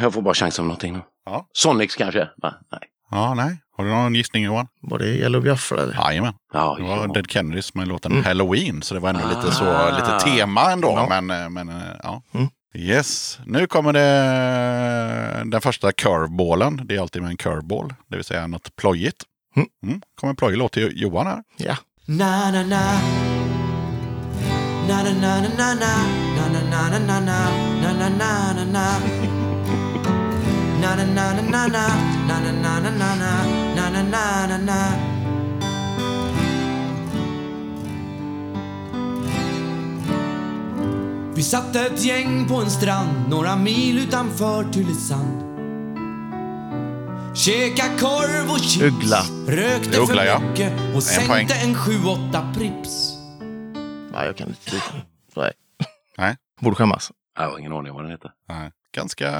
[0.00, 0.92] Jag, får bara chansa om någonting.
[0.92, 1.00] nu.
[1.26, 1.46] Ja.
[1.52, 2.28] Sonics kanske?
[2.42, 2.54] Va?
[2.72, 2.80] Nej.
[3.10, 3.58] Ja, nej.
[3.76, 4.66] Har du någon gissning Johan?
[4.82, 5.82] Var det Yellow Biafra?
[5.82, 5.94] eller?
[5.94, 6.34] Jajamän.
[6.52, 7.14] Ja, Det var.
[7.14, 8.82] Dead Kennedys med låten Halloween.
[8.82, 9.90] Så det var ändå lite, så, Ah.
[9.90, 10.88] lite tema ändå.
[10.88, 11.20] Ja.
[11.20, 12.22] Men, eh, men eh, ja.
[12.34, 12.48] Mm.
[12.74, 16.80] Yes, nu kommer det den första curveballen.
[16.84, 19.22] Det är alltid med en curveball, det vill säga något plojigt.
[19.56, 19.68] Mm.
[19.86, 20.00] Mm.
[20.20, 21.42] Kommer en plojig låt till Johan här.
[21.56, 21.76] Ja.
[22.06, 23.00] Na na na.
[24.88, 25.96] Na na na na na na.
[26.52, 27.38] Na na na na na na.
[27.82, 28.86] Na na na na na.
[30.80, 31.84] Na na na na na na.
[32.28, 33.32] Na na na na na na.
[33.76, 34.80] Na na na na na.
[41.34, 45.42] Vi satt ett gäng på en strand några mil utanför Tylösand.
[47.36, 48.82] Käka korv och chips.
[48.84, 49.22] Uggla.
[49.48, 50.38] Rökte Uggla, för ja.
[50.38, 51.48] mycket och En sänkte poäng.
[51.50, 53.14] en 7-8 Prips.
[54.12, 54.82] Nej, jag kan inte.
[55.36, 55.52] Nej.
[56.18, 56.36] Nej.
[56.58, 57.12] Borde skämmas.
[57.38, 58.30] Jag har ingen aning vad den heter.
[58.48, 58.70] Nej.
[58.92, 59.30] Ganska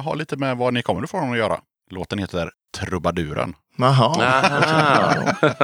[0.00, 1.60] ha lite med var ni kommer ifrån att göra.
[1.90, 3.54] Låten heter Trubaduren.
[3.76, 4.14] Jaha.
[4.20, 5.32] Aha.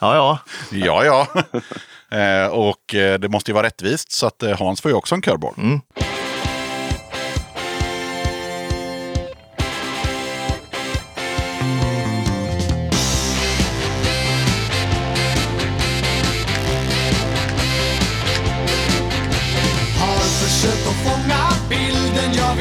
[0.00, 0.38] Ja, ja.
[0.70, 1.26] Ja, ja.
[2.18, 5.14] eh, och eh, det måste ju vara rättvist så att eh, Hans får ju också
[5.14, 5.54] en curveball.
[5.56, 5.80] Mm.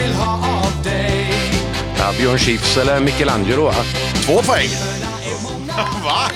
[0.02, 0.34] Vill ha
[0.66, 1.34] av dig.
[1.98, 3.74] Ja, Björn Skifs eller Michelangelo va?
[4.26, 4.70] Två poäng!
[6.04, 6.30] Va?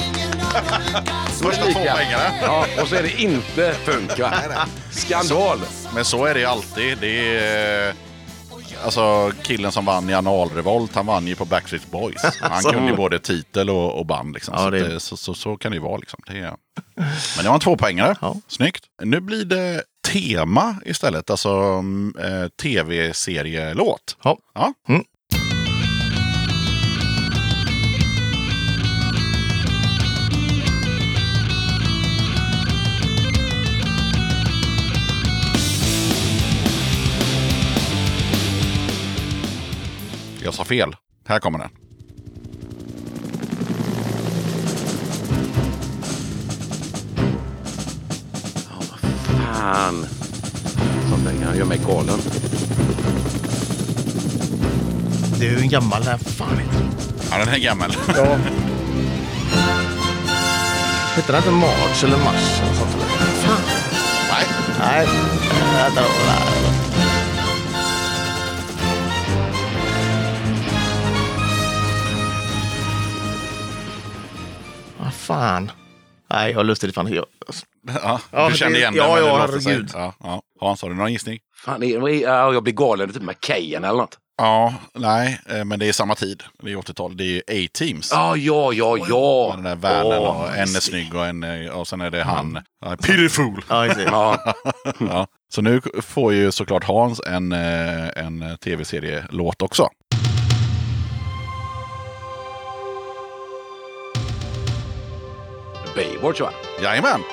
[1.27, 1.93] Första två lika.
[1.93, 2.23] poängarna.
[2.41, 4.33] Ja, och så är det inte punk va?
[4.91, 5.59] Skandal!
[5.95, 6.97] Men så är det alltid.
[6.97, 7.89] Det är...
[7.89, 7.95] eh,
[8.85, 12.21] Alltså killen som vann i analrevolt, han vann ju på Backstreet Boys.
[12.41, 14.33] Han kunde ju både titel och, och band.
[14.33, 14.53] Liksom.
[14.57, 14.99] Ja, så, det- det...
[14.99, 15.97] så, så, så kan det ju vara.
[15.97, 16.19] Liksom.
[16.27, 16.53] Det är...
[17.35, 18.15] Men det var en tvåpoängare.
[18.21, 18.35] Ja.
[18.47, 18.83] Snyggt.
[19.03, 19.83] Nu blir det
[20.13, 21.29] tema istället.
[21.29, 24.17] Alltså mm, eh, tv-serielåt.
[24.23, 24.37] Ja.
[24.53, 24.73] Ja.
[24.87, 25.03] Mm.
[40.43, 40.95] Jag sa fel.
[41.27, 41.82] Här kommer den.
[49.63, 50.05] Fan.
[51.09, 52.19] Sånt där kan göra mig galen.
[55.39, 56.17] Det är ju en gammal där.
[56.17, 56.61] Fan?
[57.31, 57.97] Ja, den är gammal.
[58.07, 58.13] Ja.
[61.15, 62.61] Hette den inte March eller Mars?
[62.61, 63.05] Eller sånt, eller?
[63.05, 63.61] Fan.
[64.31, 64.45] Nej.
[64.79, 65.07] Nej.
[65.73, 66.07] Vänta då.
[74.97, 75.71] Vad fan.
[76.33, 77.13] Nej, jag har lust till fan.
[77.13, 77.25] Jag,
[78.03, 79.89] Ja, Ja, du kände det- igen ja, ja, det låter sig- herregud.
[79.93, 80.41] Ja, ja.
[80.59, 81.39] Hans, har du någon gissning?
[81.65, 83.13] Fan, är, är, ja, jag blir galen.
[83.13, 84.17] Typ McKayen eller något.
[84.37, 86.43] Ja, nej, eh, men det är samma tid.
[86.63, 87.17] Det är 80-tal.
[87.17, 88.11] Det är ju A-Teams.
[88.11, 89.51] Ja, ja, ja, ja.
[89.55, 92.23] Den där Vernen Åh, och en är snygg och, en, är- och sen är det
[92.23, 92.59] han.
[92.85, 93.61] Ja, Pitiful!
[93.69, 93.85] ja.
[93.97, 94.53] Ja,
[94.99, 95.27] Ja.
[95.53, 99.87] Så nu får ju såklart Hans en, eh, en tv-serielåt också.
[105.95, 106.49] Baywatch va?
[106.83, 107.23] Jajamän!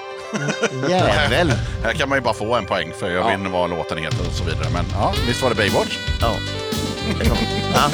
[0.89, 1.53] Jävel.
[1.85, 3.27] Här kan man ju bara få en poäng för jag Ja.
[3.29, 4.67] vet inte vad låten heter och så vidare.
[4.73, 5.99] Men ja, visst var det Baywatch?
[6.21, 6.35] Ja.
[7.75, 7.91] Ja,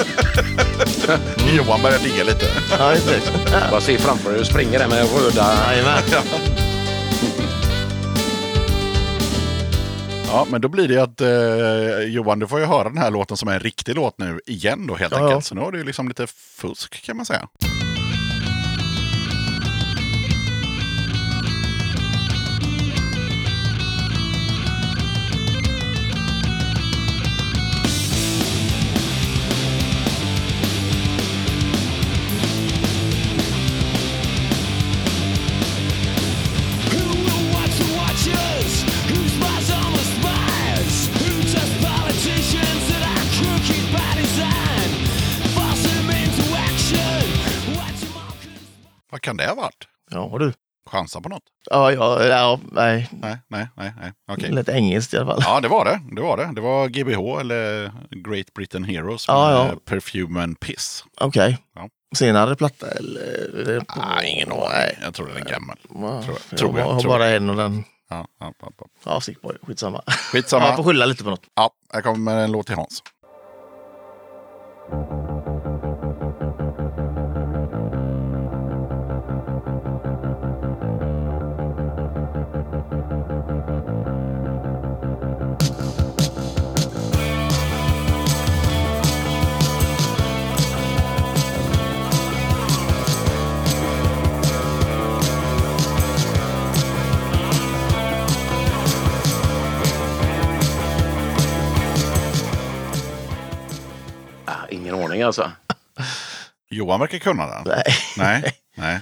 [1.57, 2.47] Johan börjar digga lite.
[2.79, 3.33] ja exakt.
[3.71, 5.55] Bara se framför dig och springer där med röda...
[5.71, 6.03] Jajamän.
[10.29, 13.37] Ja, men då blir det att eh, Johan, du får ju höra den här låten
[13.37, 15.33] som är en riktig låt nu igen då helt Ja, enkelt.
[15.35, 15.41] ja.
[15.41, 16.27] Så nu har du ju liksom lite
[16.61, 17.49] fusk kan man säga.
[49.27, 49.89] Kan det ha varit?
[50.11, 50.53] Ja, du.
[50.91, 51.43] Chansa på något?
[51.71, 53.09] Ja, ja, ja, nej.
[53.13, 54.13] Nej, nej, nej, nej.
[54.33, 54.51] Okej.
[54.51, 55.43] Lite engelskt i alla fall.
[55.45, 56.01] Ja, det var det.
[56.15, 56.51] Det var det.
[56.55, 59.75] Det var GBH eller Great Britain Heroes Ja, ja.
[59.85, 61.05] Perfume and Piss.
[61.21, 61.59] Okej.
[61.75, 61.89] Ja.
[62.17, 63.85] Senare platta eller?
[63.97, 64.97] Nej, ingen aning.
[65.03, 65.77] Jag tror den är gammal.
[65.95, 67.85] Ja, Tror- jag tror jag, har tror bara en och den.
[68.11, 68.87] Ja, ja, ja, ja.
[69.05, 69.57] Ja, Sickboy.
[69.63, 70.03] Skitsamma.
[70.33, 70.67] Skitsamma.
[70.67, 71.43] Ja, får skylla lite på något.
[71.55, 73.03] Ja, här kommer en låt till Hans.
[105.17, 105.51] Aning alltså.
[106.71, 107.65] Johan verkar kunna den.
[107.67, 107.83] Nej.
[108.17, 108.53] Nej.
[108.77, 109.01] Nej.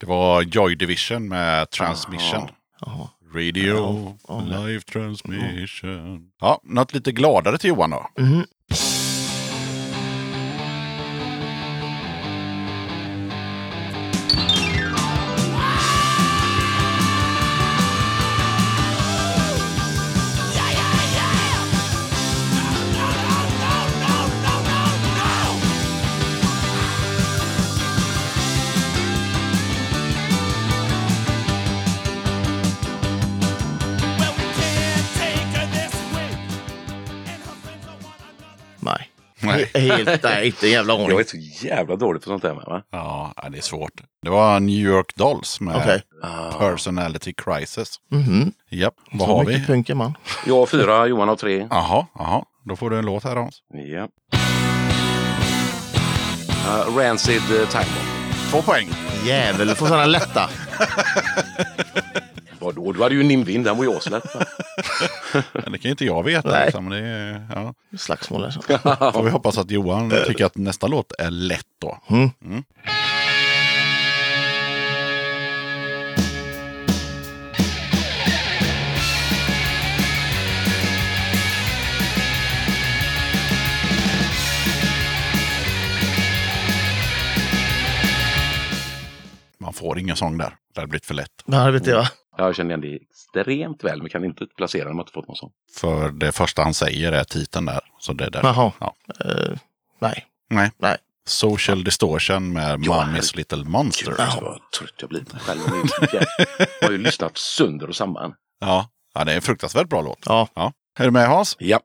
[0.00, 2.48] Det var Joy Division med Transmission.
[2.80, 3.08] Jaha.
[3.34, 6.30] Radio, Ja, live transmission.
[6.40, 8.10] Ja, något lite gladare till Johan då.
[8.18, 8.46] Mhm.
[39.74, 41.18] Helt, nej, inte en jävla Jag ordning.
[41.18, 41.36] är så
[41.66, 42.82] jävla dålig på sånt där med va?
[42.90, 43.92] Ja, det är svårt.
[44.22, 46.02] Det var New York Dolls med Okej.
[46.58, 47.96] Personality Crisis.
[48.10, 48.52] Mhm.
[48.70, 49.64] Japp, vad Så har vi?
[49.66, 50.14] punk är man.
[50.46, 51.66] Jag har fyra, Johan har tre.
[51.70, 52.44] Jaha, jaha.
[52.64, 53.62] Då får du en låt här Hans.
[53.92, 54.08] Ja.
[56.66, 57.86] Uh, Rancid uh, Tango.
[58.50, 58.88] Två poäng.
[59.26, 60.50] Jävel, du får sådana lätta.
[62.60, 64.34] Vadå, du hade ju Nimvin, den var ju aslätt.
[64.34, 64.40] va?
[65.52, 66.48] Men det kan ju inte jag veta.
[66.48, 66.64] Nej.
[66.64, 66.88] Liksom.
[66.88, 67.74] Det är, ja.
[67.98, 68.60] Slagsmål alltså.
[69.12, 71.98] Får vi hoppas att Johan tycker att nästa låt är lätt då.
[72.10, 72.30] Mm.
[72.44, 72.62] Mm.
[89.58, 90.56] Man får ingen sång där.
[90.74, 91.30] Det hade blivit för lätt.
[91.46, 91.86] Ja, det vet
[92.36, 92.48] jag.
[92.48, 95.28] Jag känner igen det extremt väl, men kan inte placera den om jag inte fått
[95.28, 95.50] någon sån.
[95.74, 97.80] För det första han säger är titeln där.
[97.98, 98.40] Så det är där.
[98.42, 98.72] Jaha.
[98.78, 98.94] Ja.
[99.24, 99.58] Eh,
[99.98, 100.26] nej.
[100.50, 100.70] Nej.
[100.78, 100.96] Nej.
[101.28, 104.06] Social Distortion med Ja, Mummy's Little Monster.
[104.06, 105.60] Gud vad trött jag blir på själv.
[106.80, 108.34] Jag har ju lyssnat sönder och samman.
[108.60, 108.90] Ja.
[109.14, 110.18] ja, det är en fruktansvärt bra låt.
[110.26, 110.48] Ja.
[110.54, 110.72] Ja.
[110.98, 111.56] Är du med Hans?
[111.58, 111.80] Ja.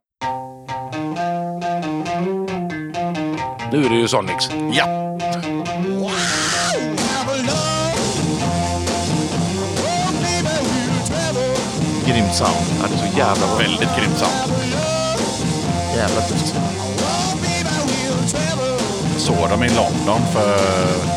[3.72, 4.50] Nu är det ju Sonics.
[4.74, 5.11] Ja.
[12.12, 12.66] Grymt sound.
[12.82, 13.58] Ja, det är så jävla bra.
[13.58, 14.54] Väldigt grymt sound.
[15.96, 16.56] Jävla tufft.
[19.18, 20.58] Såg dem i London för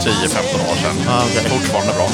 [0.00, 1.08] 10-15 år sedan.
[1.08, 1.50] Ah, okej.
[1.50, 2.08] Fortfarande bra.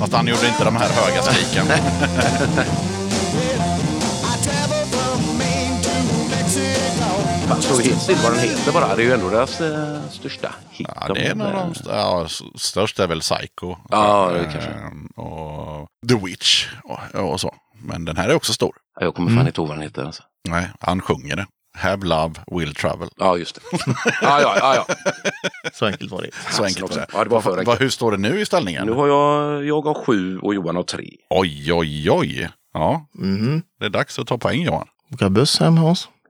[0.00, 1.66] Fast han gjorde inte de här höga skriken.
[7.60, 8.96] Ju helt still vad den heter bara.
[8.96, 10.88] Det är ju ändå deras eh, största hit.
[11.06, 12.26] Ja, det är en av de st- ja,
[12.56, 13.76] största är väl Psycho.
[13.90, 14.70] Ja, det Eh, kanske.
[15.16, 17.54] Och The Witch och, och så.
[17.82, 18.76] Men den här är också stor.
[19.00, 20.04] Ja, Jag kommer fan inte ihåg vad den heter.
[20.04, 20.22] Alltså.
[20.48, 21.46] Nej, han sjunger det.
[21.78, 23.08] Have love, will travel.
[23.16, 23.60] Ja, just det.
[24.22, 24.94] Ja, ja, ja, ja.
[25.72, 26.30] Så enkelt var det.
[26.50, 26.98] Så enkelt också.
[27.00, 27.12] är det.
[27.12, 27.80] Ja, det var för enkelt.
[27.80, 28.86] Hur står det nu i ställningen?
[28.86, 31.08] Nu har jag, jag har sju och Johan har tre.
[31.30, 32.48] Oj, oj, oj.
[32.74, 33.62] Ja, Mhm.
[33.80, 34.86] det är dags att ta poäng Johan.
[35.12, 36.08] Åka buss hem Hans.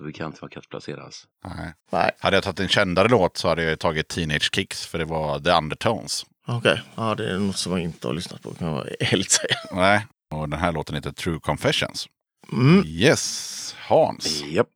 [0.00, 1.24] Bekant vad kan placeras.
[1.44, 1.74] Nej.
[1.92, 2.10] Nej.
[2.18, 5.40] Hade jag tagit en kändare låt så hade jag tagit Teenage Kicks för det var
[5.40, 6.26] The Undertones.
[6.46, 6.82] Okej.
[6.94, 9.56] Ja, det är något som jag inte har lyssnat på kan jag helt säga.
[9.72, 10.06] Nej.
[10.30, 12.06] Och den här låten heter True Confessions.
[12.52, 12.82] Mm.
[12.86, 14.42] Yes, Hans.
[14.42, 14.68] Japp.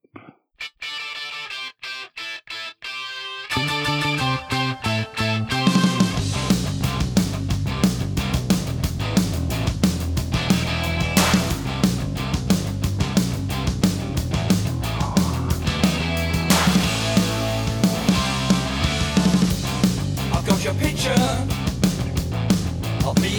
[3.56, 4.09] I've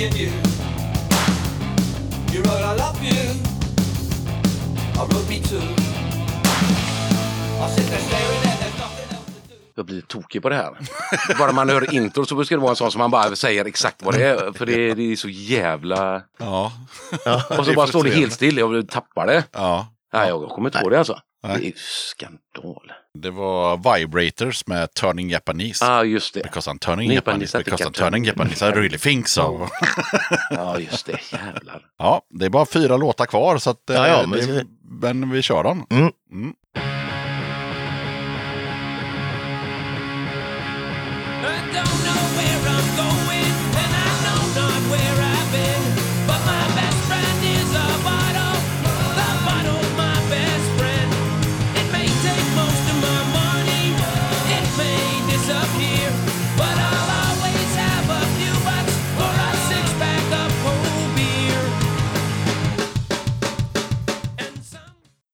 [0.03, 0.31] and you.
[2.33, 3.21] You wrote I love you.
[4.95, 5.61] I wrote me too.
[7.59, 9.55] I sit there staring do.
[9.75, 10.77] Jag blir tokig på det här.
[11.37, 14.03] bara man hör intro så ska det vara en sån som man bara säger exakt
[14.03, 14.51] vad det är.
[14.51, 16.21] För det, det är så jävla...
[16.37, 16.71] Ja.
[17.57, 18.57] Och så bara står det helt still.
[18.57, 19.43] Jag tappar det.
[19.51, 19.87] Ja.
[20.13, 21.19] Nej, jag kommer inte på det alltså.
[21.43, 21.57] Nej.
[21.57, 22.91] Det är ju skandal.
[23.13, 25.85] Det var Vibrators med Turning Japanese.
[25.85, 26.39] Ja, ah, just det.
[26.43, 29.67] Because I'm turning Japanese, Japanese, because I'm turning Japanese, I really think so.
[30.49, 31.19] Ja, just det.
[31.31, 31.81] Jävlar.
[31.97, 34.65] Ja, det är bara fyra låtar kvar så att, eh, Ja, ja, men det, vi-
[35.01, 35.85] men vi kör dem.
[35.89, 36.11] Mm.
[36.31, 36.53] Mm.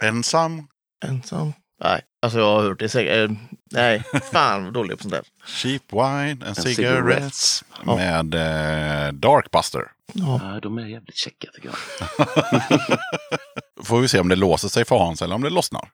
[0.04, 0.68] Ensam.
[1.06, 1.54] Ensam.
[1.84, 3.30] Nej, alltså jag har hört det säkert.
[3.30, 3.38] Eh,
[3.72, 5.24] nej, fan vad dålig på sånt där.
[5.46, 6.76] Cheap wine and, cigarettes.
[6.76, 7.64] cigarettes.
[7.86, 7.96] Ja.
[7.96, 9.82] Med eh, Darkbuster.
[10.14, 12.28] Ja, de är jävligt käcka tycker jag.
[13.86, 15.90] Får vi se om det låser sig för Hans eller om det lossnar.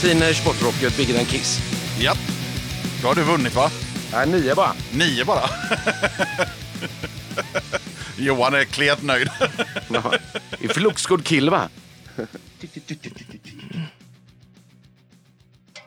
[0.00, 1.58] Teenage Botrocket Bigger Than Kiss.
[2.00, 2.14] Ja.
[3.02, 3.70] Då har du vunnit va?
[4.12, 4.72] Nej, nio bara.
[4.92, 5.42] Nio bara.
[8.16, 9.28] Johan är klent nöjd.
[9.88, 10.12] Jaha.
[10.60, 11.68] If looks good kill va?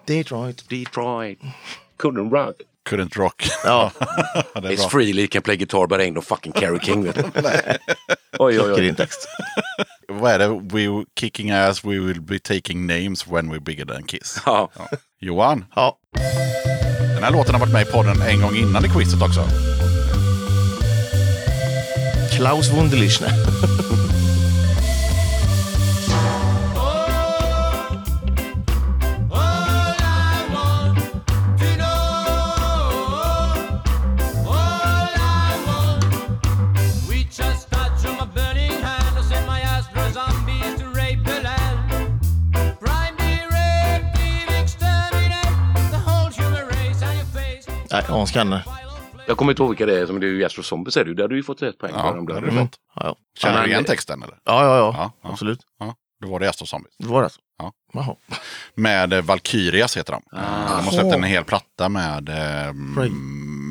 [0.06, 0.70] Detroit.
[0.70, 1.40] Detroit.
[1.98, 2.56] Couldn't rock.
[2.90, 3.48] Couldn't rock.
[3.64, 4.90] Ja, Ja, det är It's bra.
[4.90, 7.04] freely can play guitar but ain't no fucking Carrie King.
[7.04, 7.24] Vet du.
[8.40, 8.96] oj, oj, oj.
[8.96, 9.28] text.
[10.08, 10.48] Vad är det?
[10.48, 14.42] We kicking ass, we will be taking names when we're bigger than Kiss.
[14.46, 14.72] Ja.
[15.22, 15.98] Johan, Ja,
[17.16, 19.42] den här låten har varit med i podden en gång innan i quizet också.
[22.40, 23.34] Klaus Wunderlichner.
[47.92, 48.89] Nej, Hans kan.
[49.30, 51.10] Jag kommer inte ihåg vilka det är, som det är ju Astro Zombies är det
[51.10, 51.16] ju.
[51.16, 52.76] Där hade du ju fått ett poäng Ja, det har du fått.
[52.96, 53.16] Ja, ja.
[53.38, 54.36] Känner Ja, du igen men- texten eller?
[54.46, 54.94] Ja, ja, ja.
[54.98, 55.30] Ja, ja.
[55.30, 55.60] Absolut.
[55.80, 56.94] Ja, då var det Astro Zombies.
[57.00, 57.40] Det var det alltså?
[57.58, 57.72] Ja.
[57.94, 58.16] Jaha.
[58.76, 60.22] Med eh, Valkyrias heter de.
[60.32, 60.38] de
[60.86, 62.74] har släppt en hel platta med, eh,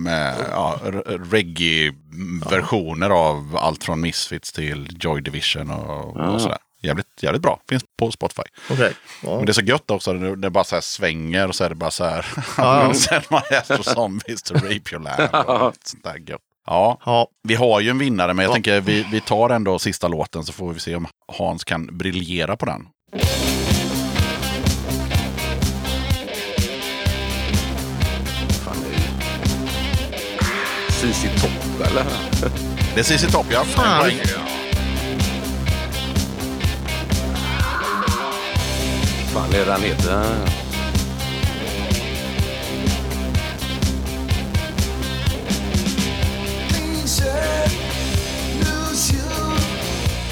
[0.04, 6.58] med ja, reggae-versioner av allt från Misfits till Joy Division och, och sådär.
[6.82, 7.60] Jävligt, jävligt bra.
[7.68, 8.42] Finns på Spotify.
[8.70, 8.92] Okej.
[9.22, 9.36] Ja.
[9.36, 10.12] Men det är så gött också.
[10.12, 12.26] Det det bara så här svänger och så är det bara så här.
[12.56, 12.94] Ja.
[12.94, 15.30] Send my Astro Zombies to rape your land.
[15.84, 16.40] Sånt där gött.
[16.66, 18.54] Ja, Ja, vi har ju en vinnare men jag Ja.
[18.54, 21.06] tänker vi, vi tar ändå sista låten så får vi se om
[21.38, 22.86] Hans kan briljera på den.
[28.64, 28.98] Fan, det är ju...
[31.12, 32.04] CC Topp eller?
[32.94, 33.64] Det är CC Topp ja.
[33.64, 34.10] Fan.
[39.34, 40.24] Fan är det han heter?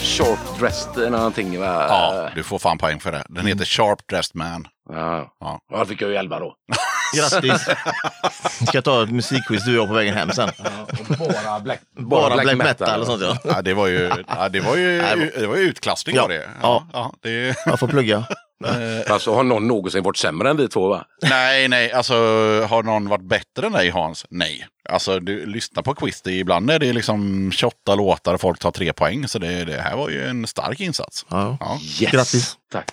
[0.03, 1.87] Sharp Dressed eller någonting va?
[1.89, 3.25] Ja, du får fan poäng för det.
[3.29, 4.67] Den heter Sharp Dressed Man.
[4.89, 5.33] Ja.
[5.41, 5.61] Ja.
[5.71, 5.79] ja.
[5.79, 6.55] Då fick jag ju elva då.
[7.17, 7.69] grattis.
[8.61, 10.51] Vi ska ta ett musikquiz du och jag på vägen hem sen.
[11.19, 13.37] Bara black, Bara black, metal och sånt ja.
[13.45, 14.99] Ja, det var ju, ja, det var ju,
[15.39, 16.23] det var ju utklassning Ja.
[16.23, 16.49] var det.
[16.63, 16.87] Ja.
[16.93, 17.57] ja det.
[17.67, 18.25] Jag får plugga.
[19.09, 21.05] Alltså har någon någonsin varit sämre än vi två va?
[21.23, 22.15] Nej, nej, alltså
[22.69, 24.27] har någon varit bättre än dig Hans?
[24.31, 24.67] Nej.
[24.89, 28.59] Alltså du lyssnar på quiz, det, är- ibland är det liksom 28 låtar och folk
[28.59, 29.29] tar tre poäng.
[29.29, 31.27] Så det, det här var ju en stark insats.
[31.29, 31.57] Ja.
[31.61, 31.79] Ja.
[32.01, 32.13] Yes!
[32.13, 32.57] Grattis.
[32.73, 32.91] Tack.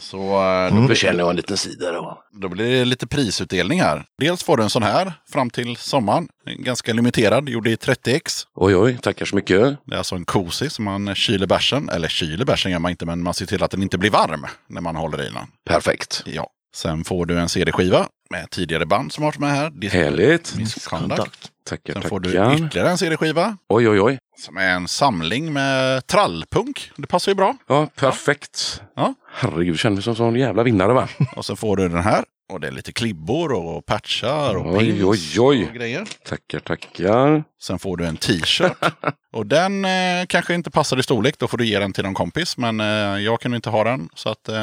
[0.00, 0.82] Så eh, Mm.
[0.82, 2.22] då, Då känner jag en liten sida då.
[2.40, 4.04] då blir det lite prisutdelning här.
[4.18, 6.28] Dels får du en sån här fram till sommaren.
[6.58, 8.46] Ganska limiterad, gjord i 30x.
[8.54, 9.76] Oj oj, tackar så mycket.
[9.86, 11.88] Det är alltså en cozy som man kyler bärsen.
[11.88, 14.46] Eller kyler bärsen gör man inte, men man ser till att den inte blir varm
[14.68, 15.46] när man håller i den.
[15.68, 16.22] Perfekt.
[16.26, 16.50] Ja.
[16.74, 19.70] Sen får du en CD-skiva med tidigare band som har varit med här.
[19.70, 20.54] Dis- Härligt.
[20.56, 21.50] Misconduct.
[21.68, 22.54] Tackar, Sen får du tackar.
[22.54, 24.18] ytterligare en CD-skiva Oj oj oj.
[24.38, 26.90] som är en samling med trallpunk.
[26.96, 27.56] Det passar ju bra.
[27.68, 28.82] Ja, perfekt.
[28.96, 29.14] Ja.
[29.32, 31.08] Herregud, känner mig som en jävla vinnare va?
[31.36, 32.24] Och sen får du den här.
[32.52, 35.66] Och det är lite klibbor och patchar och Oj, pins oj, oj.
[35.68, 36.04] och grejer.
[36.28, 37.44] Tackar, tackar.
[37.62, 38.72] Sen får du en t-shirt.
[39.32, 41.38] och den eh, kanske inte passar i storlek.
[41.38, 42.56] Då får du ge den till någon kompis.
[42.56, 42.86] Men eh,
[43.22, 44.08] jag kunde inte ha den.
[44.14, 44.56] Så att eh,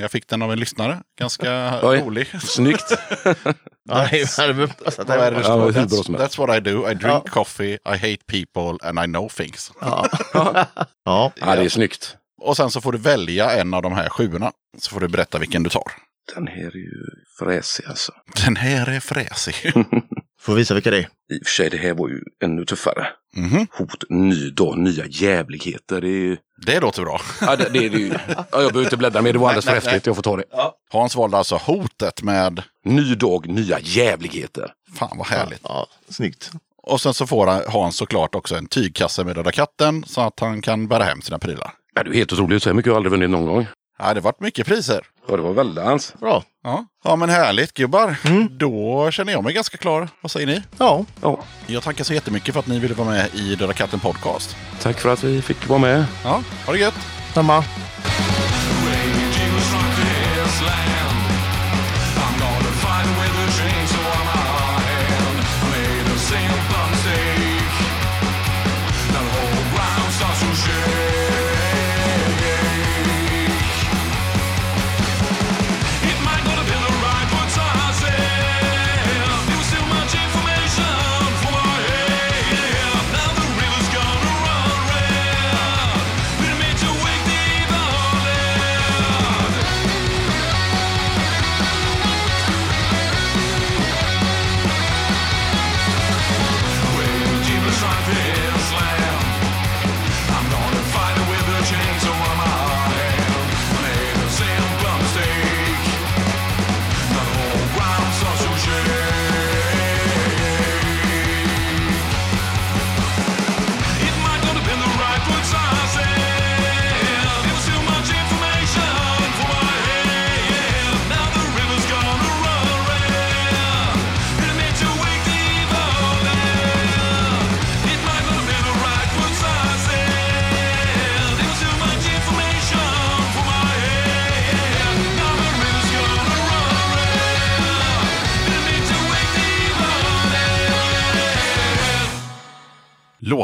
[0.00, 0.98] jag fick den av en lyssnare.
[1.18, 1.98] Ganska Oj.
[2.00, 2.26] rolig.
[2.42, 2.88] Snyggt.
[5.46, 5.88] Bra that's,
[6.18, 6.90] that's what I do.
[6.90, 9.72] I drink coffee, I hate people and I know things.
[9.80, 10.08] Ja.
[10.34, 10.66] ja.
[11.04, 12.16] Ja, det är snyggt.
[12.42, 14.52] Och sen så får du välja en av de här sjuorna.
[14.78, 15.92] Så får du berätta vilken du tar.
[16.34, 17.04] Den här är ju
[17.38, 18.12] fräsig alltså.
[18.44, 19.54] Den här är fräsig.
[20.40, 21.00] Får visa vilka det är.
[21.02, 21.04] I
[21.42, 23.06] och för sig, det här var ju ännu tuffare.
[23.36, 23.66] Mhm.
[23.70, 26.00] Hot, ny dag, nya jävligheter.
[26.00, 26.36] Det är ju...
[26.66, 27.20] Det låter bra.
[27.40, 28.08] Ja, det, det är det ju.
[28.28, 30.06] Ja, jag behöver inte bläddra mer, det var alldeles för nej, häftigt.
[30.06, 30.44] Jag får ta det.
[30.90, 32.62] Hans valde alltså hotet med...
[32.84, 34.72] Ny dag, nya jävligheter.
[34.98, 35.60] Fan vad härligt.
[35.64, 36.50] Ja, snyggt.
[36.82, 40.40] Och sen så får han- Hans såklart också en tygkasse med Röda katten så att
[40.40, 41.72] han kan bära hem sina prylar.
[41.94, 42.62] Ja, det är helt otroligt.
[42.62, 43.66] Så här mycket har jag aldrig vunnit någon gång.
[44.04, 45.00] Ja, det varit mycket priser.
[45.28, 46.14] Ja, det var väldans.
[46.20, 46.42] Bra.
[46.64, 48.16] Ja, ja men härligt gubbar.
[48.50, 50.08] Då känner jag mig ganska klar.
[50.20, 50.62] Vad säger ni?
[50.78, 54.00] Ja, Ja, Jag tackar så jättemycket för att ni ville vara med i Döda katten
[54.00, 54.56] podcast.
[54.82, 56.04] tack för att vi fick vara med.
[56.24, 56.94] Ja, ha det gött!
[57.34, 57.64] samma.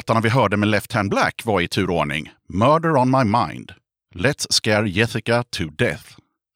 [0.09, 3.73] Låtarna vi hörde med Left Hand Black var i turordning Murder on my mind,
[4.15, 6.05] Let's Scare Jessica to Death,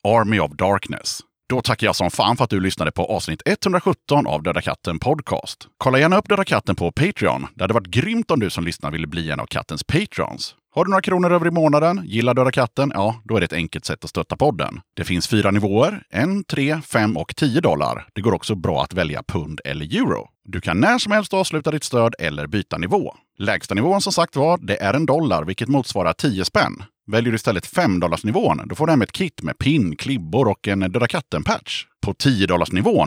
[0.09, 1.21] Army of Darkness.
[1.49, 4.99] Då tackar jag som fan för att du lyssnade på avsnitt 117 av Döda katten
[4.99, 5.69] Podcast.
[5.79, 7.47] Kolla gärna upp Döda katten på Patreon.
[7.55, 10.55] Det hade varit grymt om du som lyssnar ville bli en av kattens patrons.
[10.75, 13.53] Har du några kronor över i månaden, gillar Döda katten, ja, då är det ett
[13.53, 14.81] enkelt sätt att stötta podden.
[14.97, 18.07] Det finns fyra nivåer, en, tre, fem och tio dollar.
[18.13, 20.29] Det går också bra att välja pund eller euro.
[20.45, 23.15] Du kan när som helst avsluta ditt stöd eller byta nivå.
[23.39, 26.83] Lägsta nivån som sagt var, det är en dollar, vilket motsvarar 10 spänn.
[27.07, 30.81] Väljer du istället 5 då får du hem ett kit med pin, klibbor och en
[30.81, 31.85] Döda katten-patch.
[32.03, 32.47] På 10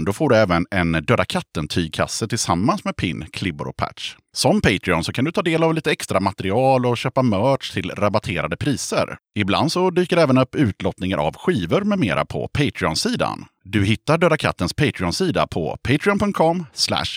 [0.05, 4.15] då får du även en Döda katten-tygkasse tillsammans med pin, klibbor och patch.
[4.35, 7.91] Som Patreon så kan du ta del av lite extra material och köpa merch till
[7.91, 9.17] rabatterade priser.
[9.35, 13.45] Ibland så dyker det även upp utlottningar av skivor med mera på Patreon-sidan.
[13.63, 16.65] Du hittar Döda Kattens Patreon-sida på patreon.com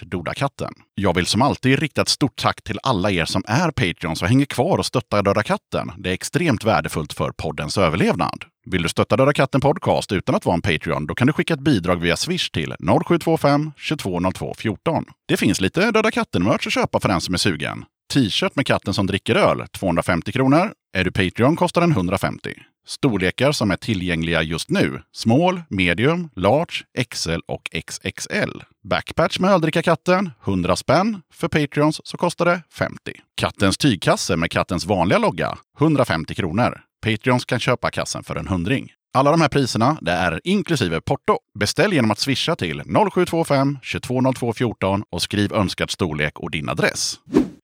[0.03, 0.73] dodakatten.
[0.95, 4.29] Jag vill som alltid rikta ett stort tack till alla er som är Patreons och
[4.29, 5.93] hänger kvar och stöttar Döda katten.
[5.97, 8.45] Det är extremt värdefullt för poddens överlevnad.
[8.71, 11.55] Vill du stötta Döda katten Podcast utan att vara en Patreon, då kan du skicka
[11.55, 12.75] ett bidrag via Swish till
[13.07, 15.05] 0725 2202 14.
[15.29, 17.85] Det finns lite Döda katten-merch att köpa för den som är sugen.
[18.13, 20.73] T-shirt med katten som dricker öl, 250 kronor.
[20.97, 22.55] Är du Patreon kostar den 150.
[22.87, 25.03] Storlekar som är tillgängliga just nu.
[25.13, 28.63] Small, medium, large, XL och XXL.
[28.89, 31.23] Backpatch med öldrickarkatten, 100 spänn.
[31.35, 32.97] För Patreons så kostar det 50.
[33.37, 36.81] Kattens tygkasse med kattens vanliga logga, 150 kronor.
[37.09, 38.93] Patreons kan köpa kassen för en hundring.
[39.15, 41.39] Alla de här priserna det är inklusive porto.
[41.59, 47.19] Beställ genom att swisha till 0725-220214 och skriv önskad storlek och din adress.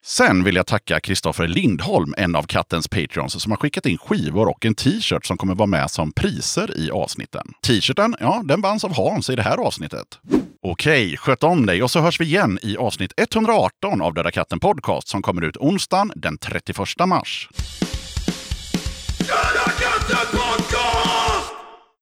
[0.04, 4.48] Sen vill jag tacka Kristoffer Lindholm, en av kattens patreons, som har skickat in skivor
[4.48, 7.52] och en t-shirt som kommer vara med som priser i avsnitten.
[7.66, 10.18] T-shirten, ja, den vanns av Hans i det här avsnittet.
[10.62, 14.60] Okej, sköt om dig och så hörs vi igen i avsnitt 118 av Döda katten
[14.60, 17.48] Podcast som kommer ut onsdagen den 31 mars.
[19.26, 19.63] Shut up!